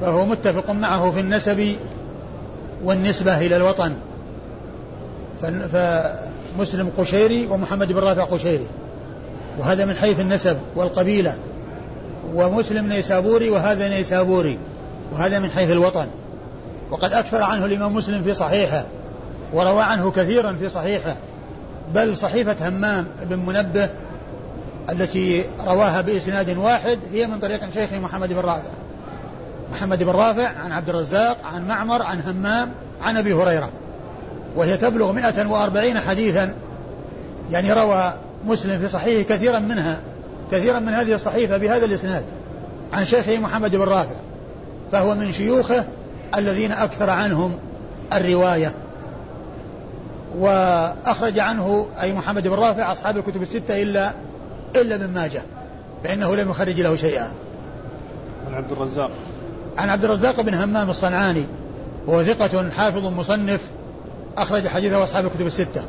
فهو 0.00 0.26
متفق 0.26 0.70
معه 0.70 1.10
في 1.10 1.20
النسب 1.20 1.76
والنسبة 2.84 3.40
إلى 3.40 3.56
الوطن. 3.56 3.94
فمسلم 5.72 6.90
قشيري 6.98 7.46
ومحمد 7.46 7.92
بن 7.92 7.98
رافع 7.98 8.24
قشيري. 8.24 8.66
وهذا 9.58 9.84
من 9.84 9.94
حيث 9.94 10.20
النسب 10.20 10.58
والقبيلة. 10.76 11.36
ومسلم 12.34 12.86
نيسابوري 12.86 13.50
وهذا 13.50 13.88
نيسابوري 13.88 14.58
وهذا 15.12 15.38
من 15.38 15.50
حيث 15.50 15.70
الوطن. 15.70 16.06
وقد 16.90 17.12
أكثر 17.12 17.42
عنه 17.42 17.64
الإمام 17.64 17.94
مسلم 17.94 18.22
في 18.22 18.34
صحيحه 18.34 18.84
وروى 19.52 19.82
عنه 19.82 20.10
كثيرا 20.10 20.52
في 20.52 20.68
صحيحه. 20.68 21.16
بل 21.94 22.16
صحيفة 22.16 22.68
همام 22.68 23.06
بن 23.22 23.38
منبه 23.38 23.88
التي 24.90 25.44
رواها 25.66 26.00
بإسناد 26.00 26.56
واحد 26.56 26.98
هي 27.12 27.26
من 27.26 27.38
طريق 27.38 27.70
شيخه 27.74 27.98
محمد 27.98 28.28
بن 28.28 28.40
رافع. 28.40 28.70
محمد 29.72 30.02
بن 30.02 30.10
رافع 30.10 30.48
عن 30.48 30.72
عبد 30.72 30.88
الرزاق 30.88 31.36
عن 31.54 31.68
معمر 31.68 32.02
عن 32.02 32.20
همام 32.20 32.72
عن 33.02 33.16
أبي 33.16 33.32
هريرة. 33.32 33.70
وهي 34.56 34.76
تبلغ 34.76 35.12
140 35.12 36.00
حديثا 36.00 36.54
يعني 37.50 37.72
روى 37.72 38.12
مسلم 38.46 38.78
في 38.78 38.88
صحيحه 38.88 39.28
كثيرا 39.28 39.58
منها. 39.58 40.00
كثيرا 40.52 40.78
من 40.78 40.94
هذه 40.94 41.14
الصحيفة 41.14 41.56
بهذا 41.56 41.84
الإسناد 41.84 42.24
عن 42.92 43.04
شيخه 43.04 43.38
محمد 43.38 43.76
بن 43.76 43.82
رافع 43.82 44.16
فهو 44.92 45.14
من 45.14 45.32
شيوخه 45.32 45.84
الذين 46.36 46.72
أكثر 46.72 47.10
عنهم 47.10 47.58
الرواية. 48.12 48.74
وأخرج 50.38 51.38
عنه 51.38 51.86
أي 52.00 52.12
محمد 52.12 52.48
بن 52.48 52.54
رافع 52.54 52.92
أصحاب 52.92 53.16
الكتب 53.16 53.42
الستة 53.42 53.82
إلا 53.82 54.12
إلا 54.76 54.96
من 54.96 55.14
ماجه 55.14 55.42
فإنه 56.04 56.36
لم 56.36 56.50
يخرج 56.50 56.80
له 56.80 56.96
شيئا. 56.96 57.32
عن 58.46 58.54
عبد 58.54 58.72
الرزاق. 58.72 59.10
عن 59.78 59.90
عبد 59.90 60.04
الرزاق 60.04 60.40
بن 60.40 60.54
همام 60.54 60.90
الصنعاني 60.90 61.44
وهو 62.06 62.22
ثقة 62.22 62.70
حافظ 62.70 63.06
مصنف 63.06 63.60
أخرج 64.36 64.68
حديثه 64.68 65.04
أصحاب 65.04 65.26
الكتب 65.26 65.46
الستة. 65.46 65.82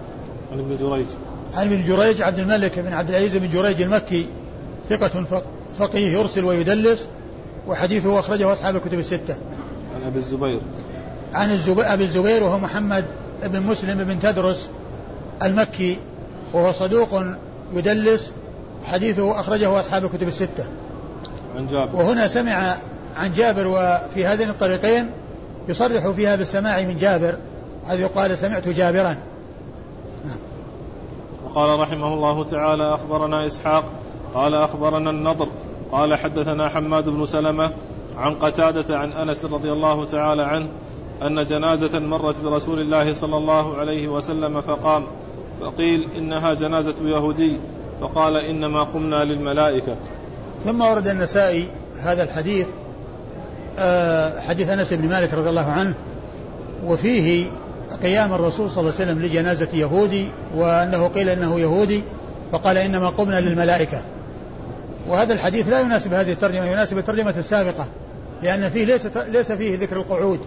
عن 0.52 0.60
ابن 0.60 0.78
جريج. 0.78 1.06
عن 1.54 1.66
ابن 1.66 1.86
جريج 1.86 2.22
عبد 2.22 2.40
الملك 2.40 2.80
بن 2.80 2.94
عبد 2.94 3.10
العزيز 3.10 3.38
بن 3.38 3.50
جريج 3.50 3.82
المكي 3.82 4.28
ثقة 4.90 5.44
فقيه 5.80 6.18
يرسل 6.18 6.46
ويدلس 6.46 7.08
وحديثه 7.68 8.20
أخرجه 8.20 8.54
أصحاب 8.54 8.76
الكتب 8.76 9.00
الستة. 9.00 9.38
عن 9.96 10.04
أبي 10.04 10.18
الزبير. 10.18 10.60
عن 11.34 11.52
الزبير 11.52 11.94
أبي 11.94 12.04
الزبير 12.04 12.44
وهو 12.44 12.60
محمد 12.60 13.06
بن 13.44 13.62
مسلم 13.62 14.04
بن 14.04 14.20
تدرس 14.20 14.70
المكي 15.44 15.98
وهو 16.54 16.72
صدوق 16.72 17.24
يدلس 17.74 18.34
حديثه 18.84 19.40
أخرجه 19.40 19.80
أصحاب 19.80 20.06
الكتب 20.06 20.28
الستة. 20.28 20.66
عن 21.56 21.68
جابر. 21.68 21.96
وهنا 21.96 22.28
سمع 22.28 22.78
عن 23.18 23.34
جابر 23.34 23.68
وفي 23.68 24.26
هذين 24.26 24.50
الطريقين 24.50 25.12
يصرح 25.70 26.10
فيها 26.10 26.36
بالسماع 26.36 26.82
من 26.82 26.98
جابر 26.98 27.38
حيث 27.88 28.00
يقال 28.00 28.38
سمعت 28.38 28.68
جابرا. 28.68 29.16
نعم. 30.26 30.38
وقال 31.46 31.80
رحمه 31.80 32.14
الله 32.14 32.44
تعالى 32.44 32.94
أخبرنا 32.94 33.48
إسحاق 33.48 33.86
قال 34.34 34.56
أخبرنا 34.56 35.10
النضر 35.10 35.48
قال 35.92 36.16
حدثنا 36.16 36.70
حماد 36.70 37.10
بن 37.10 37.26
سلمة 37.26 37.72
عن 38.18 38.36
قتادة 38.36 38.98
عن 38.98 39.12
أنس 39.12 39.46
رضي 39.46 39.72
الله 39.72 40.06
تعالى 40.06 40.44
عنه 40.44 40.68
أن 41.22 41.46
جنازة 41.46 42.00
مرت 42.00 42.42
برسول 42.42 42.80
الله 42.80 43.14
صلى 43.14 43.38
الله 43.38 43.78
عليه 43.78 44.08
وسلم 44.08 44.62
فقام 44.62 45.04
فقيل 45.62 46.10
إنها 46.18 46.54
جنازة 46.54 46.96
يهودي 47.04 47.58
فقال 48.02 48.38
إنما 48.38 48.84
قمنا 48.84 49.24
للملائكة. 49.24 49.96
ثم 50.66 50.82
ورد 50.82 51.08
النسائي 51.08 51.68
هذا 52.02 52.24
الحديث 52.24 52.68
آه، 53.80 54.40
حديث 54.42 54.70
أنس 54.70 54.94
بن 54.94 55.10
مالك 55.10 55.34
رضي 55.34 55.50
الله 55.50 55.72
عنه 55.72 55.94
وفيه 56.86 57.46
قيام 58.04 58.34
الرسول 58.34 58.70
صلى 58.70 58.82
الله 58.82 58.94
عليه 59.00 59.12
وسلم 59.12 59.26
لجنازة 59.26 59.70
يهودي 59.74 60.28
وأنه 60.56 61.08
قيل 61.08 61.30
إنه 61.30 61.60
يهودي 61.60 62.04
فقال 62.52 62.78
إنما 62.78 63.10
قمنا 63.10 63.40
للملائكة. 63.40 64.02
وهذا 65.08 65.34
الحديث 65.34 65.70
لا 65.70 65.80
يناسب 65.80 66.14
هذه 66.14 66.32
الترجمة 66.32 66.66
يناسب 66.66 66.98
الترجمة 66.98 67.34
السابقة 67.38 67.88
لأن 68.44 68.70
فيه 68.70 68.86
ليس 68.86 69.08
ليس 69.18 69.52
فيه 69.52 69.78
ذكر 69.80 69.96
القعود 69.96 70.40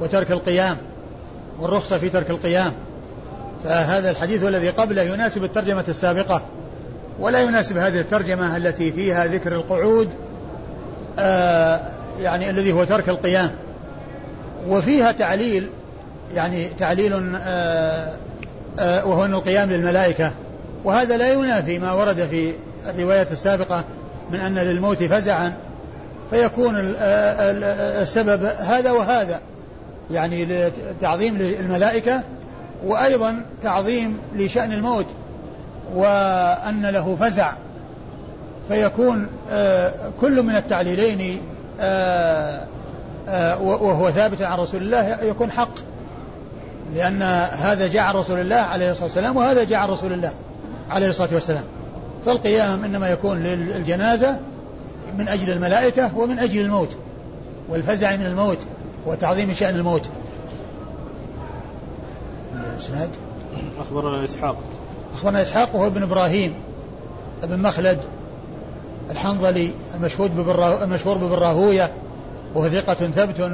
وترك 0.00 0.32
القيام 0.32 0.76
والرخصة 1.60 1.98
في 1.98 2.08
ترك 2.08 2.30
القيام. 2.30 2.72
فهذا 3.64 4.10
الحديث 4.10 4.44
الذي 4.44 4.68
قبله 4.68 5.02
يناسب 5.02 5.44
الترجمة 5.44 5.84
السابقة 5.88 6.42
ولا 7.20 7.40
يناسب 7.40 7.76
هذه 7.76 8.00
الترجمة 8.00 8.56
التي 8.56 8.92
فيها 8.92 9.26
ذكر 9.26 9.54
القعود 9.54 10.08
آه 11.18 11.80
يعني 12.20 12.50
الذي 12.50 12.72
هو 12.72 12.84
ترك 12.84 13.08
القيام. 13.08 13.50
وفيها 14.68 15.12
تعليل 15.12 15.70
يعني 16.34 16.68
تعليل 16.78 17.36
آه 17.36 18.16
آه 18.78 19.06
وهو 19.06 19.24
أن 19.24 19.34
القيام 19.34 19.70
للملائكة. 19.70 20.32
وهذا 20.84 21.16
لا 21.16 21.32
ينافي 21.32 21.78
ما 21.78 21.92
ورد 21.92 22.28
في 22.30 22.52
الرواية 22.86 23.26
السابقة 23.30 23.84
من 24.30 24.40
أن 24.40 24.54
للموت 24.54 25.02
فزعا 25.02 25.52
فيكون 26.30 26.74
السبب 28.02 28.44
هذا 28.44 28.90
وهذا 28.90 29.40
يعني 30.10 30.70
تعظيم 31.00 31.38
للملائكة 31.38 32.22
وأيضا 32.86 33.44
تعظيم 33.62 34.18
لشأن 34.36 34.72
الموت 34.72 35.06
وأن 35.94 36.86
له 36.86 37.16
فزع. 37.20 37.52
فيكون 38.68 39.26
كل 40.20 40.42
من 40.42 40.56
التعليلين 40.56 41.40
وهو 43.60 44.10
ثابت 44.10 44.42
عن 44.42 44.58
رسول 44.58 44.82
الله 44.82 45.22
يكون 45.22 45.50
حق 45.50 45.74
لأن 46.94 47.22
هذا 47.52 47.86
جاء 47.86 48.02
عن 48.02 48.14
رسول 48.14 48.40
الله 48.40 48.56
عليه 48.56 48.90
الصلاة 48.90 49.04
والسلام 49.04 49.36
وهذا 49.36 49.64
جاء 49.64 49.78
عن 49.78 49.88
رسول 49.88 50.12
الله 50.12 50.32
عليه 50.90 51.08
الصلاة 51.10 51.34
والسلام. 51.34 51.64
فالقيام 52.26 52.84
إنما 52.84 53.08
يكون 53.08 53.42
للجنازة 53.42 54.38
من 55.18 55.28
أجل 55.28 55.50
الملائكة 55.50 56.18
ومن 56.18 56.38
أجل 56.38 56.60
الموت 56.60 56.96
والفزع 57.68 58.16
من 58.16 58.26
الموت 58.26 58.58
وتعظيم 59.06 59.52
شأن 59.52 59.74
الموت. 59.74 60.08
الإسناد؟ 62.74 63.10
أخبرنا 63.80 64.24
إسحاق. 64.24 64.56
أخبرنا 65.14 65.42
إسحاق 65.42 65.76
وهو 65.76 65.86
ابن 65.86 66.02
إبراهيم 66.02 66.54
ابن 67.42 67.62
مخلد 67.62 67.98
الحنظلي 69.10 69.70
المشهود 69.94 70.30
المشهور 70.82 71.18
بابن 71.18 71.34
راهوية 71.34 71.92
وهو 72.54 72.68
ثقة 72.68 72.94
ثبت 72.94 73.52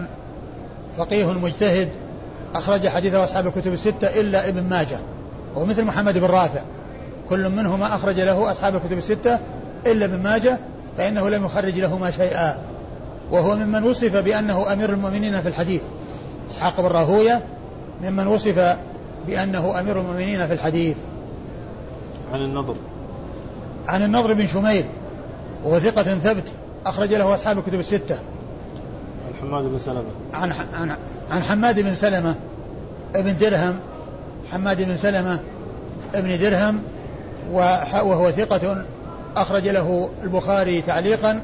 فقيه 0.98 1.32
مجتهد 1.32 1.88
أخرج 2.54 2.88
حديثه 2.88 3.24
أصحاب 3.24 3.46
الكتب 3.46 3.72
الستة 3.72 4.20
إلا 4.20 4.48
ابن 4.48 4.62
ماجه 4.62 4.98
ومثل 5.56 5.84
محمد 5.84 6.18
بن 6.18 6.26
رافع. 6.26 6.62
كل 7.31 7.49
منهما 7.49 7.95
أخرج 7.95 8.20
له 8.20 8.51
أصحاب 8.51 8.76
الكتب 8.76 8.99
الستة 8.99 9.39
إلا 9.87 10.05
ابن 10.05 10.22
ماجه 10.22 10.59
فإنه 10.97 11.28
لم 11.28 11.45
يخرج 11.45 11.78
لهما 11.78 12.11
شيئا. 12.11 12.59
وهو 13.31 13.57
ممن 13.57 13.85
وصف 13.85 14.16
بأنه 14.16 14.72
أمير 14.72 14.91
المؤمنين 14.91 15.43
في 15.43 15.49
الحديث. 15.49 15.83
إسحاق 16.51 16.81
بن 16.81 16.87
راهوية 16.87 17.43
ممن 18.03 18.26
وصف 18.26 18.76
بأنه 19.26 19.81
أمير 19.81 20.01
المؤمنين 20.01 20.47
في 20.47 20.53
الحديث. 20.53 20.97
عن 22.33 22.41
النضر. 22.41 22.76
عن 23.87 24.03
النضر 24.03 24.35
بن 24.35 24.47
شميل 24.47 24.85
وهو 25.64 25.78
ثقة 25.78 26.03
ثبت 26.03 26.45
أخرج 26.87 27.14
له 27.14 27.35
أصحاب 27.35 27.59
الكتب 27.59 27.81
الستة. 27.81 28.18
عن 29.28 29.35
حماد 29.41 29.64
بن 29.64 29.78
سلمة. 29.78 30.11
عن 30.33 30.53
عن 30.53 30.97
عن 31.31 31.43
حماد 31.43 31.81
بن 31.81 31.95
سلمة 31.95 32.35
ابن 33.14 33.37
درهم 33.37 33.76
حماد 34.51 34.83
بن 34.83 34.97
سلمة 34.97 35.41
ابن 36.14 36.39
درهم 36.39 36.83
وهو 37.53 38.30
ثقة 38.30 38.84
أخرج 39.36 39.68
له 39.68 40.09
البخاري 40.22 40.82
تعليقا 40.82 41.43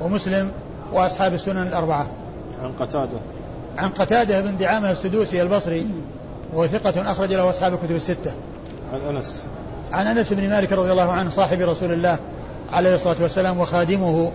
ومسلم 0.00 0.50
وأصحاب 0.92 1.34
السنن 1.34 1.62
الأربعة. 1.62 2.08
عن 2.62 2.72
قتادة. 2.80 3.18
عن 3.76 3.90
قتادة 3.90 4.40
بن 4.40 4.56
دعامة 4.56 4.90
السدوسي 4.90 5.42
البصري 5.42 5.86
وهو 6.52 6.66
ثقة 6.66 7.10
أخرج 7.10 7.32
له 7.32 7.50
أصحاب 7.50 7.74
الكتب 7.74 7.96
الستة. 7.96 8.32
عن 8.92 9.16
أنس. 9.16 9.42
عن 9.92 10.06
أنس 10.06 10.32
بن 10.32 10.48
مالك 10.48 10.72
رضي 10.72 10.90
الله 10.92 11.12
عنه 11.12 11.30
صاحب 11.30 11.60
رسول 11.60 11.92
الله 11.92 12.18
عليه 12.72 12.94
الصلاة 12.94 13.16
والسلام 13.22 13.60
وخادمه 13.60 14.32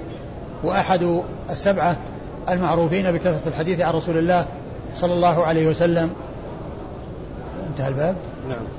وأحد 0.64 1.22
السبعة 1.50 1.98
المعروفين 2.50 3.12
بكثرة 3.12 3.48
الحديث 3.48 3.80
عن 3.80 3.94
رسول 3.94 4.18
الله 4.18 4.46
صلى 4.96 5.14
الله 5.14 5.46
عليه 5.46 5.68
وسلم. 5.68 6.10
انتهى 7.70 7.88
الباب. 7.88 8.16
نعم. 8.50 8.79